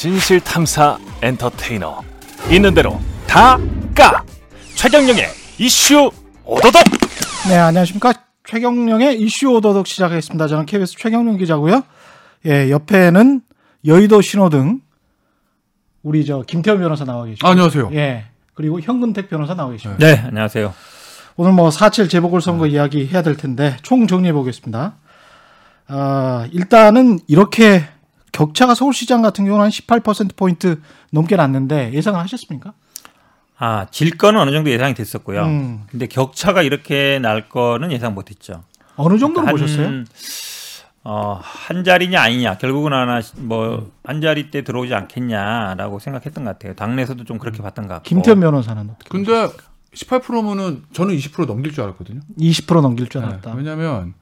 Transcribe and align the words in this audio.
진실 0.00 0.40
탐사 0.40 0.98
엔터테이너 1.22 2.02
있는 2.50 2.74
대로 2.74 3.00
다 3.26 3.58
까 3.94 4.22
최경영의 4.74 5.24
이슈 5.56 6.10
오도독 6.44 6.82
네, 7.48 7.56
안녕하십니까. 7.56 8.12
최경령의 8.46 9.18
이슈 9.22 9.48
오더독 9.54 9.86
시작하겠습니다. 9.86 10.48
저는 10.48 10.66
KBS 10.66 10.96
최경령 10.98 11.38
기자고요. 11.38 11.82
예, 12.44 12.70
옆에는 12.70 13.40
여의도 13.86 14.20
신호등 14.20 14.82
우리 16.02 16.26
저 16.26 16.42
김태현 16.42 16.78
변호사 16.78 17.06
나와 17.06 17.24
계시고. 17.24 17.48
아, 17.48 17.52
안녕하세요. 17.52 17.88
예. 17.94 18.26
그리고 18.52 18.80
현근택 18.82 19.30
변호사 19.30 19.54
나와 19.54 19.70
계십니다. 19.70 20.06
네, 20.06 20.22
안녕하세요. 20.26 20.74
오늘 21.36 21.52
뭐 21.52 21.70
4.7 21.70 22.10
재보궐선거 22.10 22.66
이야기 22.66 23.06
해야 23.06 23.22
될 23.22 23.38
텐데 23.38 23.78
총 23.80 24.06
정리해 24.06 24.34
보겠습니다. 24.34 24.96
아, 25.88 26.46
일단은 26.52 27.20
이렇게 27.28 27.88
격차가 28.36 28.74
서울시장 28.74 29.22
같은 29.22 29.46
경우는 29.46 29.64
한 29.64 29.70
18%포인트 29.70 30.80
넘게 31.10 31.36
났는데 31.36 31.92
예상을 31.94 32.20
하셨습니까? 32.20 32.74
아, 33.58 33.86
질 33.90 34.18
거는 34.18 34.38
어느 34.38 34.50
정도 34.50 34.70
예상이 34.70 34.92
됐었고요. 34.92 35.44
음. 35.44 35.84
근데 35.90 36.06
격차가 36.06 36.60
이렇게 36.60 37.18
날 37.18 37.48
거는 37.48 37.92
예상 37.92 38.14
못 38.14 38.28
했죠. 38.28 38.62
어느 38.96 39.18
정도로 39.18 39.46
한, 39.46 39.54
보셨어요? 39.54 40.04
어, 41.04 41.40
한 41.42 41.82
자리냐 41.82 42.20
아니냐. 42.20 42.58
결국은 42.58 42.92
하나 42.92 43.22
뭐한 43.36 44.20
자리 44.20 44.50
때 44.50 44.62
들어오지 44.62 44.92
않겠냐라고 44.92 45.98
생각했던 45.98 46.44
것 46.44 46.50
같아요. 46.50 46.74
당내에서도 46.74 47.24
좀 47.24 47.38
그렇게 47.38 47.62
봤던 47.62 47.86
것 47.86 47.94
같고. 47.94 48.06
김태현 48.06 48.40
변호사는 48.40 48.90
어떻게? 48.90 49.08
근데 49.08 49.48
18%면은 49.94 50.84
저는 50.92 51.16
20% 51.16 51.46
넘길 51.46 51.72
줄 51.72 51.84
알았거든요. 51.84 52.20
20% 52.38 52.82
넘길 52.82 53.08
줄 53.08 53.22
네, 53.22 53.28
알았다. 53.28 53.54
왜냐면 53.54 54.12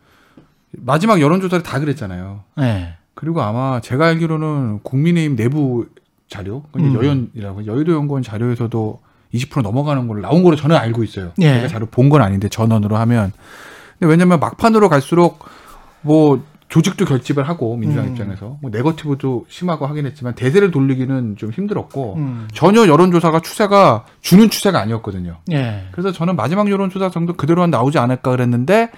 마지막 0.71 1.21
여론조사를 1.21 1.65
다 1.65 1.81
그랬잖아요. 1.81 2.45
네. 2.59 2.97
그리고 3.15 3.43
아마 3.43 3.81
제가 3.81 4.07
알기로는 4.07 4.81
국민의힘 4.83 5.37
내부 5.37 5.87
자료, 6.29 6.65
음. 6.77 6.95
여연이라고 6.95 7.67
여의도 7.67 7.93
연구원 7.93 8.23
자료에서도 8.23 9.01
20% 9.33 9.63
넘어가는 9.63 10.07
걸로 10.09 10.21
나온 10.21 10.43
걸로 10.43 10.57
저는 10.57 10.77
알고 10.77 11.03
있어요. 11.05 11.33
예. 11.41 11.55
제가 11.57 11.69
자료 11.69 11.87
본 11.87 12.09
건 12.09 12.23
아닌데 12.23 12.49
전원으로 12.49 12.97
하면. 12.97 13.33
근데 13.99 14.11
왜냐면 14.11 14.41
막판으로 14.41 14.89
갈수록 14.89 15.39
뭐 16.03 16.43
조직도 16.69 17.05
결집을 17.05 17.49
하고 17.49 17.77
민주당 17.77 18.07
음. 18.07 18.11
입장에서 18.13 18.59
뭐 18.61 18.71
네거티브도 18.71 19.47
심하고 19.49 19.87
하긴 19.87 20.07
했지만 20.07 20.35
대세를 20.35 20.71
돌리기는 20.73 21.37
좀 21.37 21.51
힘들었고 21.51 22.15
음. 22.17 22.49
전혀 22.53 22.87
여론조사가 22.87 23.41
추세가 23.41 24.05
주는 24.21 24.51
추세가 24.51 24.81
아니었거든요. 24.81 25.37
예. 25.53 25.85
그래서 25.93 26.11
저는 26.11 26.35
마지막 26.37 26.69
여론조사 26.69 27.11
정도 27.11 27.35
그대로 27.35 27.65
나오지 27.67 27.99
않을까 27.99 28.31
그랬는데 28.33 28.91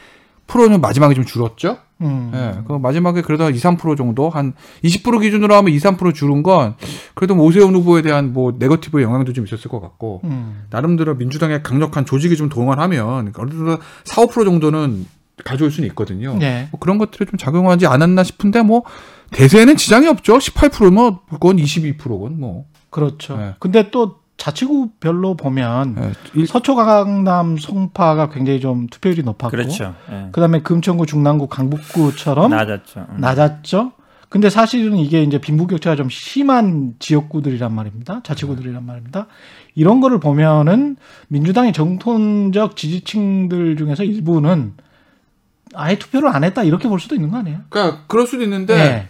프로는 0.47 0.81
마지막에 0.81 1.15
좀 1.15 1.25
줄었죠. 1.25 1.79
음. 2.03 2.31
예. 2.35 2.63
그 2.67 2.75
마지막에 2.75 3.23
그래도 3.23 3.45
한 3.45 3.55
2, 3.55 3.59
3% 3.59 3.97
정도 3.97 4.29
한 4.29 4.53
20% 4.85 5.21
기준으로 5.23 5.55
하면 5.55 5.73
2, 5.73 5.79
3% 5.79 6.15
줄은 6.15 6.43
건 6.43 6.75
그래도 7.15 7.35
뭐 7.35 7.47
오세훈 7.47 7.75
후보에 7.75 8.03
대한 8.03 8.33
뭐 8.33 8.55
네거티브 8.59 9.03
영향도 9.03 9.33
좀 9.33 9.47
있었을 9.47 9.71
것 9.71 9.81
같고 9.81 10.21
음. 10.25 10.65
나름대로 10.71 11.15
민주당의 11.15 11.63
강력한 11.63 12.05
조직이 12.05 12.37
좀 12.37 12.49
동원하면 12.49 13.33
어느 13.35 13.49
정도 13.49 13.79
4, 14.05 14.27
5% 14.27 14.45
정도는 14.45 15.07
가져올 15.45 15.71
수는 15.71 15.89
있거든요. 15.91 16.37
네. 16.39 16.69
뭐 16.71 16.81
그런 16.81 16.99
것들이 16.99 17.27
좀 17.27 17.39
작용하지 17.39 17.87
않았나 17.87 18.25
싶은데 18.25 18.63
뭐 18.63 18.85
대세에는 19.33 19.77
지장이 19.77 20.07
없죠. 20.09 20.39
18%면 20.39 21.19
그건 21.31 21.57
22%건 21.57 22.39
뭐. 22.39 22.67
그렇죠. 22.91 23.37
네. 23.37 23.55
근데 23.59 23.91
또 23.91 24.21
자치구별로 24.37 25.34
보면 25.37 25.97
예. 25.98 26.12
일- 26.41 26.47
서초 26.47 26.75
강남 26.77 27.56
송파가 27.56 28.29
굉장히 28.31 28.61
좀 28.61 28.87
투표율이 28.87 29.23
높았고 29.23 29.51
그렇죠. 29.51 29.95
예. 30.11 30.28
그다음에 30.33 30.61
금천구 30.62 31.06
중랑구 31.06 31.48
강북구처럼 31.48 32.51
낮았죠. 32.51 33.06
음. 33.11 33.17
낮았죠. 33.20 33.93
근데 34.28 34.51
사실은 34.51 34.97
이게 34.97 35.23
이제 35.23 35.39
빈부격차가 35.41 35.95
좀 35.97 36.09
심한 36.11 36.95
지역구들이란 36.98 37.73
말입니다. 37.73 38.20
자치구들이란 38.25 38.84
말입니다. 38.84 39.27
이런 39.75 40.01
거를 40.01 40.19
보면은 40.19 40.97
민주당의 41.28 41.73
정통적 41.73 42.77
지지층들 42.77 43.77
중에서 43.77 44.03
일부는 44.03 44.75
아예 45.75 45.97
투표를 45.99 46.28
안 46.28 46.43
했다 46.44 46.65
이렇게 46.65 46.88
볼 46.88 46.99
수도 46.99 47.15
있는 47.15 47.31
거 47.31 47.38
아니에요? 47.38 47.61
그러니까 47.69 48.03
그럴 48.09 48.27
수도 48.27 48.43
있는데 48.43 48.75
네. 48.77 49.09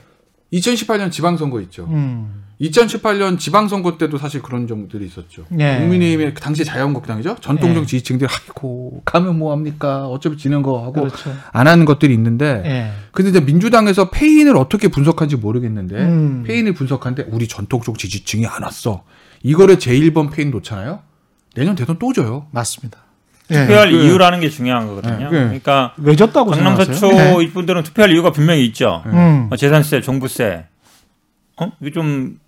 2018년 0.53 1.11
지방선거 1.11 1.61
있죠. 1.63 1.87
음. 1.91 2.45
2018년 2.61 3.39
지방선거 3.39 3.99
때도 3.99 4.17
사실 4.17 4.41
그런 4.41 4.67
점들이 4.67 5.05
있었죠. 5.07 5.45
네. 5.51 5.79
국민의힘의 5.79 6.35
그 6.35 6.41
당시 6.41 6.65
자유한국당이죠. 6.65 7.37
전통적 7.41 7.83
네. 7.83 7.87
지지층들이 7.87 8.29
아이고 8.31 9.03
가면 9.05 9.39
뭐 9.39 9.53
합니까? 9.53 10.07
어차피 10.09 10.39
지는 10.39 10.63
거 10.63 10.83
하고 10.83 10.93
그렇죠. 10.93 11.35
안 11.53 11.67
하는 11.67 11.85
것들이 11.85 12.15
있는데 12.15 12.63
예. 12.65 12.93
근데 13.13 13.31
이제 13.31 13.41
민주당에서 13.41 14.11
페인을 14.11 14.57
어떻게 14.57 14.89
분석한지 14.89 15.37
모르겠는데 15.37 15.97
음. 15.97 16.45
페인을 16.47 16.73
분석하는데 16.73 17.31
우리 17.31 17.47
전통적 17.47 17.99
지지층이 17.99 18.47
안 18.47 18.63
왔어. 18.63 19.05
이거를 19.43 19.77
제1번 19.77 20.33
패인 20.33 20.51
놓잖아요. 20.51 21.01
내년 21.55 21.75
대선 21.75 21.99
또 21.99 22.13
져요. 22.13 22.47
맞습니다. 22.53 23.06
예. 23.51 23.55
투표할 23.67 23.91
그- 23.91 23.97
이유라는 24.05 24.41
게 24.41 24.49
중요한 24.49 24.87
거거든요. 24.87 25.17
네, 25.19 25.25
그- 25.31 25.31
그러니까 25.31 25.95
왜 25.99 26.17
졌다고 26.17 26.51
강남? 26.51 26.77
서초 26.77 27.09
네. 27.13 27.37
이분들은 27.45 27.83
투표할 27.85 28.11
이유가 28.11 28.31
분명히 28.33 28.65
있죠. 28.67 29.03
음. 29.07 29.47
뭐 29.49 29.57
재산세, 29.57 30.01
종부세, 30.01 30.65
어 31.61 31.73
이거 31.81 31.91
좀 31.91 32.39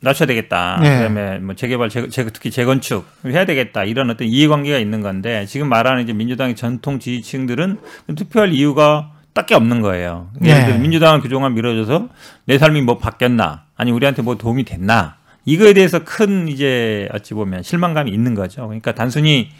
낮춰야 0.00 0.26
되겠다. 0.26 0.78
네. 0.82 0.96
그다음에 0.96 1.38
뭐 1.38 1.54
재개발, 1.54 1.88
재, 1.90 2.08
재, 2.08 2.24
특히 2.24 2.50
재건축 2.50 3.06
해야 3.26 3.44
되겠다. 3.44 3.84
이런 3.84 4.10
어떤 4.10 4.26
이해관계가 4.26 4.78
있는 4.78 5.02
건데 5.02 5.44
지금 5.46 5.68
말하는 5.68 6.02
이제 6.02 6.12
민주당의 6.12 6.56
전통 6.56 6.98
지지층들은 6.98 7.78
투표할 8.16 8.52
이유가 8.52 9.12
딱히 9.34 9.54
없는 9.54 9.80
거예요. 9.82 10.30
예를 10.42 10.60
네. 10.60 10.66
들어 10.66 10.78
민주당을 10.78 11.20
그동안 11.20 11.54
밀어줘서 11.54 12.08
내 12.46 12.58
삶이 12.58 12.80
뭐 12.82 12.98
바뀌었나, 12.98 13.64
아니 13.76 13.92
우리한테 13.92 14.22
뭐 14.22 14.36
도움이 14.36 14.64
됐나 14.64 15.16
이거에 15.44 15.72
대해서 15.74 16.02
큰 16.02 16.48
이제 16.48 17.08
어찌 17.14 17.34
보면 17.34 17.62
실망감이 17.62 18.10
있는 18.10 18.34
거죠. 18.34 18.62
그러니까 18.66 18.92
단순히 18.94 19.50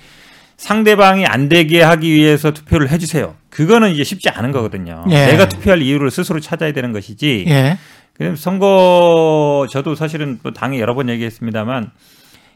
상대방이 0.60 1.24
안 1.24 1.48
되게 1.48 1.82
하기 1.82 2.12
위해서 2.12 2.50
투표를 2.52 2.90
해주세요. 2.90 3.34
그거는 3.48 3.92
이제 3.92 4.04
쉽지 4.04 4.28
않은 4.28 4.52
거거든요. 4.52 5.04
예. 5.08 5.26
내가 5.28 5.48
투표할 5.48 5.80
이유를 5.80 6.10
스스로 6.10 6.38
찾아야 6.38 6.72
되는 6.72 6.92
것이지. 6.92 7.46
예. 7.48 7.78
그럼 8.12 8.36
선거 8.36 9.66
저도 9.70 9.94
사실은 9.94 10.38
또 10.42 10.52
당에 10.52 10.78
여러 10.78 10.94
번 10.94 11.08
얘기했습니다만 11.08 11.90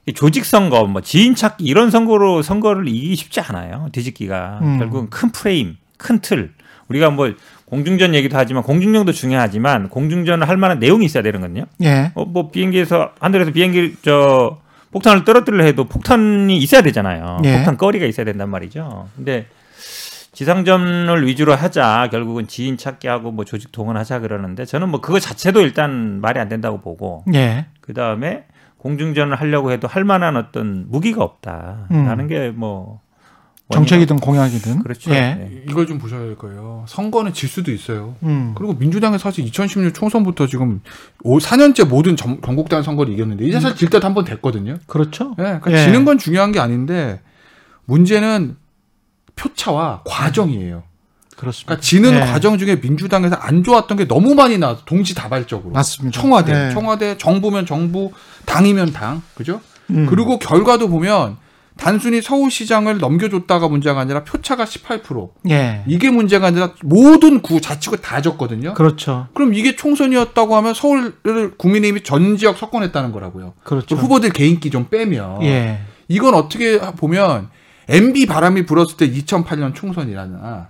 이 0.05 0.13
조직 0.13 0.45
선거, 0.45 0.85
뭐 0.85 1.01
지인 1.01 1.35
찾기 1.35 1.65
이런 1.65 1.91
선거로 1.91 2.43
선거를 2.43 2.87
이기기 2.89 3.17
쉽지 3.17 3.41
않아요. 3.41 3.89
뒤집기가 3.93 4.59
음. 4.61 4.79
결국은 4.79 5.09
큰 5.09 5.33
프레임, 5.33 5.79
큰 5.97 6.21
틀. 6.21 6.53
우리가 6.89 7.09
뭐 7.09 7.33
공중전 7.65 8.15
얘기도 8.15 8.37
하지만 8.37 8.63
공중전도 8.65 9.13
중요하지만 9.13 9.89
공중전을 9.89 10.47
할 10.47 10.59
만한 10.59 10.79
내용이 10.79 11.07
있어야 11.07 11.23
되는 11.23 11.41
거든요. 11.41 11.65
예. 11.83 12.13
어, 12.15 12.27
뭐 12.27 12.51
비행기에서 12.51 13.13
하늘에서 13.19 13.51
비행기 13.51 13.95
저 14.03 14.59
폭탄을 14.95 15.25
떨어뜨려 15.25 15.65
해도 15.65 15.85
폭탄이 15.85 16.57
있어야 16.57 16.81
되잖아요. 16.83 17.41
예. 17.45 17.57
폭탄 17.57 17.77
거리가 17.77 18.07
있어야 18.07 18.25
된단 18.25 18.49
말이죠. 18.49 19.09
근데 19.17 19.47
지상전을 20.33 21.27
위주로 21.27 21.55
하자 21.55 22.09
결국은 22.13 22.47
지인 22.47 22.77
찾기 22.77 23.09
하고 23.09 23.33
뭐 23.33 23.45
조직 23.45 23.73
동원하자 23.73 24.21
그러는데 24.21 24.65
저는 24.65 24.89
뭐 24.89 25.01
그거 25.01 25.19
자체도 25.19 25.61
일단 25.63 26.21
말이 26.21 26.39
안 26.39 26.49
된다고 26.49 26.81
보고 26.81 27.25
예. 27.35 27.67
그 27.81 27.93
다음에 27.93 28.45
공중전을 28.79 29.35
하려고 29.37 29.73
해도 29.73 29.89
할 29.89 30.05
만한 30.05 30.37
어떤 30.37 30.87
무기가 30.89 31.25
없다라는 31.25 32.21
음. 32.21 32.29
게뭐 32.29 33.01
정책이든 33.73 34.17
공약이든. 34.19 34.83
그렇죠. 34.83 35.11
예. 35.13 35.21
네. 35.21 35.63
이걸 35.69 35.87
좀 35.87 35.99
보셔야 35.99 36.21
될 36.21 36.37
거예요. 36.37 36.85
선거는 36.87 37.33
질 37.33 37.49
수도 37.49 37.73
있어요. 37.73 38.15
음. 38.23 38.53
그리고 38.55 38.75
민주당이 38.75 39.19
사실 39.19 39.45
2016 39.47 39.95
총선부터 39.95 40.47
지금 40.47 40.83
5, 41.23 41.39
4년째 41.39 41.89
모든 41.89 42.15
전, 42.17 42.41
전국단 42.45 42.83
선거를 42.83 43.13
이겼는데 43.15 43.47
이제 43.47 43.59
사실 43.61 43.77
질 43.79 43.89
때도 43.91 44.07
한 44.07 44.15
번 44.15 44.25
됐거든요. 44.25 44.77
그렇죠. 44.87 45.35
예, 45.39 45.43
그러니까 45.61 45.73
예. 45.73 45.85
지는 45.87 46.05
건 46.05 46.19
중요한 46.19 46.53
게 46.53 46.61
아닌데 46.61 47.21
문제는 47.87 48.57
표차와 49.35 50.03
과정이에요. 50.05 50.83
그렇습니다. 51.37 51.67
그러니까 51.67 51.81
지는 51.83 52.15
예. 52.15 52.21
과정 52.21 52.59
중에 52.59 52.77
민주당에서 52.81 53.35
안 53.37 53.65
좋았던 53.65 53.97
게 53.97 54.07
너무 54.07 54.35
많이 54.35 54.57
나와서 54.59 54.83
동시다발적으로 54.85 55.73
맞습니다. 55.73 56.21
청와대, 56.21 56.69
예. 56.69 56.73
청와대, 56.73 57.19
정부면 57.19 57.67
정부, 57.67 58.13
당이면 58.45 58.93
당, 58.93 59.23
그죠? 59.35 59.61
음. 59.91 60.07
그리고 60.07 60.39
결과도 60.39 60.89
보면 60.89 61.39
단순히 61.77 62.23
서울시장을 62.23 62.99
넘겨줬다가 62.99 63.69
문제가 63.69 64.01
아니라 64.01 64.25
표차가 64.25 64.65
18% 64.65 65.31
예. 65.51 65.83
이게 65.87 66.11
문제가 66.11 66.47
아니라 66.47 66.73
모든 66.83 67.43
구 67.43 67.61
자치구 67.61 68.01
다 68.01 68.23
졌거든요. 68.23 68.75
그렇죠. 68.75 69.27
그럼 69.35 69.55
이게 69.55 69.75
총선이었다고 69.75 70.57
하면 70.57 70.73
서울을 70.75 71.57
국민의힘이 71.57 72.03
전 72.03 72.37
지역 72.37 72.59
석권했다는 72.59 73.13
거라고요. 73.13 73.55
그렇죠. 73.65 73.97
그 73.97 74.03
후보들 74.03 74.31
개인기 74.31 74.71
좀 74.71 74.89
빼면 74.89 75.43
예. 75.43 75.81
이건 76.09 76.35
어떻게 76.35 76.79
보면 76.79 77.49
MB 77.89 78.27
바람이 78.27 78.67
불었을 78.67 78.97
때 78.97 79.11
2008년 79.11 79.75
총선이라나 79.75 80.69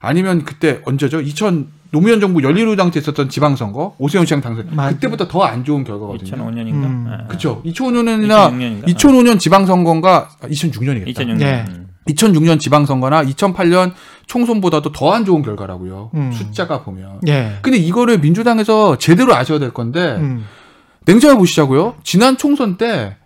아니면 0.00 0.44
그때 0.44 0.80
언제죠? 0.84 1.20
2000 1.20 1.79
노무현 1.92 2.20
정부 2.20 2.42
열린우리당 2.42 2.90
때 2.92 3.00
있었던 3.00 3.28
지방선거 3.28 3.96
오세훈 3.98 4.24
시장 4.26 4.40
당선. 4.40 4.68
그때부터 4.76 5.26
더 5.28 5.42
안 5.44 5.64
좋은 5.64 5.82
결과거든요. 5.84 6.30
2005년인가? 6.30 6.84
음. 6.84 7.18
그렇죠. 7.28 7.62
2005년이나 7.64 8.50
2006년인가? 8.50 8.94
2005년 8.94 9.38
지방선거가 9.40 10.28
2006년이겠다. 10.42 11.14
2006년. 11.16 11.40
예. 11.42 11.64
2006년 12.08 12.60
지방선거나 12.60 13.24
2008년 13.24 13.92
총선보다도 14.26 14.92
더 14.92 15.12
안 15.12 15.24
좋은 15.24 15.42
결과라고요. 15.42 16.10
음. 16.14 16.30
숫자가 16.32 16.82
보면. 16.82 17.20
예. 17.28 17.58
근데 17.62 17.76
이거를 17.78 18.20
민주당에서 18.20 18.96
제대로 18.98 19.34
아셔야 19.34 19.58
될 19.58 19.70
건데 19.72 20.16
음. 20.18 20.44
냉정해 21.06 21.36
보시자고요. 21.36 21.96
지난 22.04 22.36
총선 22.36 22.76
때 22.76 23.16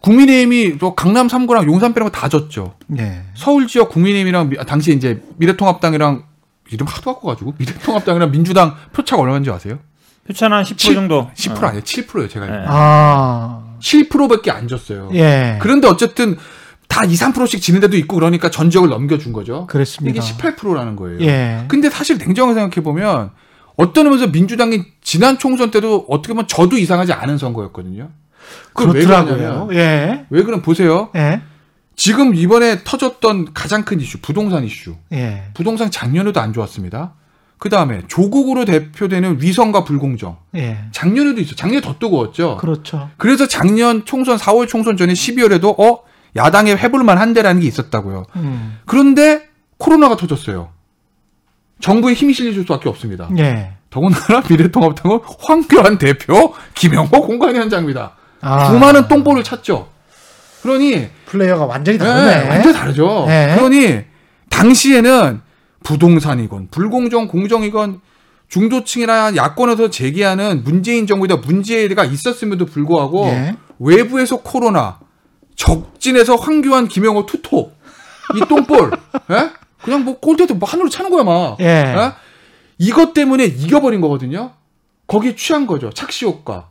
국민의힘이 0.00 0.78
또 0.78 0.94
강남 0.94 1.26
3구랑 1.26 1.66
용산 1.66 1.92
빼는 1.92 2.10
거 2.10 2.12
다 2.16 2.28
졌죠. 2.28 2.74
예. 2.98 3.22
서울 3.34 3.66
지역 3.66 3.88
국민의힘이랑 3.90 4.50
미- 4.50 4.56
당시 4.66 4.94
이제 4.94 5.20
미래통합당이랑 5.38 6.22
이름 6.70 6.86
하도 6.86 7.14
바꿔가지고 7.14 7.54
미래통합당이랑 7.58 8.30
민주당 8.30 8.74
표차가 8.92 9.22
얼마인지 9.22 9.50
아세요? 9.50 9.78
표차는 10.26 10.56
한 10.58 10.64
10% 10.64 10.76
칠- 10.76 10.94
정도. 10.94 11.30
10% 11.34 11.62
어. 11.62 11.66
아니에요. 11.68 11.82
7%예요. 11.82 12.28
제가 12.28 12.46
네. 12.46 12.64
아. 12.68 13.64
7%밖에 13.80 14.50
안 14.50 14.68
졌어요. 14.68 15.08
예. 15.14 15.58
그런데 15.62 15.88
어쨌든 15.88 16.36
다 16.88 17.04
2, 17.04 17.08
3%씩 17.14 17.60
지는 17.62 17.80
데도 17.80 17.96
있고 17.98 18.16
그러니까 18.16 18.50
전 18.50 18.70
지역을 18.70 18.88
넘겨준 18.90 19.32
거죠. 19.32 19.66
그랬습니다. 19.68 20.20
이게 20.22 20.32
18%라는 20.34 20.96
거예요. 20.96 21.20
예. 21.20 21.64
근데 21.68 21.88
사실 21.90 22.18
냉정하게 22.18 22.58
생각해 22.60 22.82
보면 22.82 23.30
어떤 23.76 24.06
의미에서 24.06 24.26
민주당이 24.28 24.82
지난 25.02 25.38
총선 25.38 25.70
때도 25.70 26.06
어떻게 26.08 26.32
보면 26.34 26.48
저도 26.48 26.76
이상하지 26.76 27.12
않은 27.12 27.38
선거였거든요. 27.38 28.08
그걸 28.72 28.94
왜 28.94 29.04
그렇더라고요. 29.04 29.36
그러냐면 29.36 29.74
예. 29.74 30.26
왜 30.30 30.42
그럼 30.42 30.60
보세요. 30.62 31.10
예. 31.14 31.40
지금 31.98 32.32
이번에 32.36 32.84
터졌던 32.84 33.52
가장 33.54 33.84
큰 33.84 34.00
이슈 34.00 34.18
부동산 34.22 34.62
이슈. 34.62 34.94
예. 35.12 35.42
부동산 35.52 35.90
작년에도 35.90 36.40
안 36.40 36.52
좋았습니다. 36.52 37.14
그 37.58 37.68
다음에 37.68 38.02
조국으로 38.06 38.64
대표되는 38.64 39.42
위선과 39.42 39.82
불공정. 39.82 40.36
예. 40.54 40.78
작년에도 40.92 41.40
있어. 41.40 41.56
작년에 41.56 41.80
더 41.80 41.98
뜨거웠죠. 41.98 42.58
그렇죠. 42.58 43.10
그래서 43.16 43.48
작년 43.48 44.04
총선 44.04 44.38
4월 44.38 44.68
총선 44.68 44.96
전에 44.96 45.12
12월에도 45.12 45.78
어 45.80 46.04
야당에 46.36 46.76
해볼만 46.76 47.18
한데라는 47.18 47.62
게 47.62 47.66
있었다고요. 47.66 48.26
음. 48.36 48.78
그런데 48.86 49.48
코로나가 49.76 50.16
터졌어요. 50.16 50.68
정부에 51.80 52.14
힘이 52.14 52.32
실릴 52.32 52.54
수밖에 52.54 52.88
없습니다. 52.88 53.28
예. 53.38 53.72
더군다나 53.90 54.44
미래통합당은 54.48 55.18
황교안 55.40 55.98
대표 55.98 56.54
김영호 56.74 57.22
공관위원장입니다. 57.22 58.12
아. 58.40 58.66
수많은 58.66 59.08
똥볼을 59.08 59.42
찾죠. 59.42 59.97
그러니 60.62 61.08
플레이어가 61.26 61.66
완전히 61.66 61.98
네, 61.98 62.04
다르네. 62.04 62.48
완전 62.48 62.72
다르죠. 62.72 63.24
네. 63.26 63.54
그러니 63.56 64.00
당시에는 64.50 65.40
부동산이건 65.84 66.68
불공정 66.70 67.28
공정이건 67.28 68.00
중도층이나 68.48 69.36
야권에서 69.36 69.90
제기하는 69.90 70.64
문재인 70.64 71.06
정부에다 71.06 71.36
문제가 71.36 72.04
있었음에도 72.04 72.66
불구하고 72.66 73.26
예. 73.26 73.56
외부에서 73.78 74.38
코로나, 74.38 74.98
적진에서 75.54 76.36
황교안, 76.36 76.88
김영호 76.88 77.26
투톱, 77.26 77.72
이 78.36 78.40
똥볼, 78.48 78.90
예? 79.30 79.50
그냥 79.82 80.04
뭐 80.04 80.18
꼴대도 80.18 80.54
뭐 80.54 80.68
하늘로 80.68 80.88
차는 80.88 81.10
거야 81.10 81.24
막. 81.24 81.58
예. 81.60 81.64
예? 81.64 82.12
이것 82.78 83.12
때문에 83.12 83.44
이겨버린 83.44 84.00
거거든요. 84.00 84.52
거기에 85.06 85.34
취한 85.36 85.66
거죠. 85.66 85.90
착시 85.90 86.24
효과. 86.24 86.67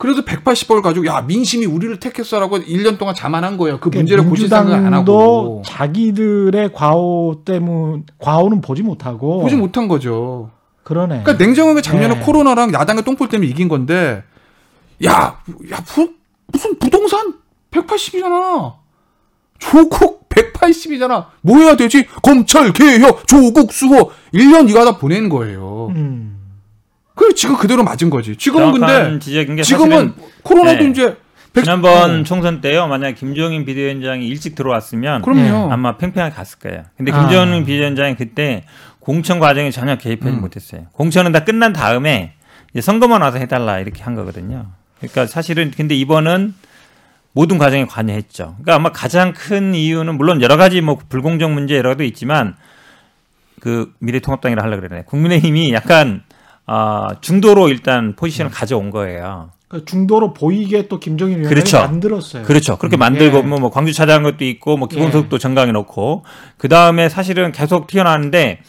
그래서 0.00 0.22
180억을 0.22 0.80
가지고 0.80 1.04
야 1.04 1.20
민심이 1.20 1.66
우리를 1.66 2.00
택했어라고 2.00 2.60
1년 2.60 2.96
동안 2.96 3.14
자만한 3.14 3.58
거예요. 3.58 3.78
그 3.80 3.90
문제를 3.90 4.24
고칠 4.24 4.48
생각을 4.48 4.86
안 4.86 4.94
하고 4.94 5.62
자기들의 5.66 6.72
과오 6.72 7.42
때문 7.44 8.06
과오는 8.18 8.62
보지 8.62 8.82
못하고 8.82 9.42
보지 9.42 9.56
못한 9.56 9.88
거죠. 9.88 10.52
그러네. 10.84 11.22
그러니까 11.22 11.44
냉정하게 11.44 11.82
작년에 11.82 12.14
네. 12.14 12.20
코로나랑 12.22 12.72
야당의 12.72 13.04
똥볼 13.04 13.28
때문에 13.28 13.50
이긴 13.50 13.68
건데 13.68 14.24
야, 15.04 15.38
야 15.70 15.84
부, 15.84 16.14
무슨 16.46 16.78
부동산 16.78 17.34
180이잖아. 17.70 18.76
조국 19.58 20.30
180이잖아. 20.30 21.26
뭐 21.42 21.58
해야 21.58 21.76
되지? 21.76 22.06
검찰 22.22 22.72
개혁, 22.72 23.26
조국 23.26 23.70
수호 23.70 24.12
1년 24.32 24.70
이거 24.70 24.80
하다 24.80 24.96
보낸 24.96 25.28
거예요. 25.28 25.92
음. 25.94 26.39
그래 27.20 27.34
지금 27.34 27.56
그대로 27.58 27.84
맞은 27.84 28.08
거지. 28.08 28.34
지금은 28.34 28.80
근데 28.80 29.62
지금은 29.62 30.14
코로나도 30.42 30.84
네. 30.84 30.88
이제 30.88 31.16
백- 31.52 31.64
지난번 31.64 32.20
어, 32.20 32.22
총선 32.22 32.62
때요. 32.62 32.86
만약 32.86 33.14
김종인 33.14 33.66
비대위원장이 33.66 34.26
일찍 34.26 34.54
들어왔으면 34.54 35.20
그럼요. 35.20 35.70
아마 35.70 35.98
팽팽하게 35.98 36.34
갔을 36.34 36.58
거예요. 36.60 36.84
근데 36.96 37.12
아. 37.12 37.20
김종인 37.20 37.66
비대위원장이 37.66 38.16
그때 38.16 38.64
공천 39.00 39.38
과정에 39.38 39.70
전혀 39.70 39.96
개입하지 39.96 40.36
음. 40.36 40.40
못했어요. 40.40 40.86
공천은 40.92 41.32
다 41.32 41.44
끝난 41.44 41.74
다음에 41.74 42.32
이제 42.72 42.80
선거만 42.80 43.20
와서 43.20 43.36
해달라 43.36 43.80
이렇게 43.80 44.02
한 44.02 44.14
거거든요. 44.14 44.68
그러니까 44.98 45.26
사실은 45.26 45.70
근데 45.76 45.94
이번은 45.96 46.54
모든 47.32 47.58
과정에 47.58 47.84
관여했죠. 47.84 48.56
그러니까 48.62 48.76
아마 48.76 48.92
가장 48.92 49.34
큰 49.34 49.74
이유는 49.74 50.16
물론 50.16 50.40
여러 50.40 50.56
가지 50.56 50.80
뭐 50.80 50.98
불공정 51.10 51.52
문제 51.52 51.76
여러 51.76 51.90
가지 51.90 52.06
있지만 52.06 52.56
그 53.60 53.92
미래통합당이라 53.98 54.62
하려 54.62 54.76
그러네. 54.80 55.02
국민의힘이 55.04 55.74
약간 55.74 56.22
아 56.72 57.16
중도로 57.20 57.68
일단 57.68 58.14
포지션을 58.14 58.52
가져온 58.52 58.90
거예요. 58.90 59.50
그 59.66 59.84
중도로 59.84 60.32
보이게 60.34 60.86
또 60.86 61.00
김정일 61.00 61.38
위원장이 61.38 61.54
그렇죠. 61.54 61.78
만들었어요. 61.78 62.44
그렇죠. 62.44 62.76
그렇게 62.78 62.96
만들고 62.96 63.38
예. 63.38 63.42
뭐, 63.42 63.58
뭐 63.58 63.70
광주 63.70 63.92
차지한 63.92 64.22
것도 64.22 64.44
있고 64.44 64.76
뭐 64.76 64.86
기본소득도 64.86 65.38
정강에 65.38 65.72
넣고 65.72 66.24
그 66.58 66.68
다음에 66.68 67.08
사실은 67.08 67.50
계속 67.50 67.88
튀어나왔는데 67.88 68.60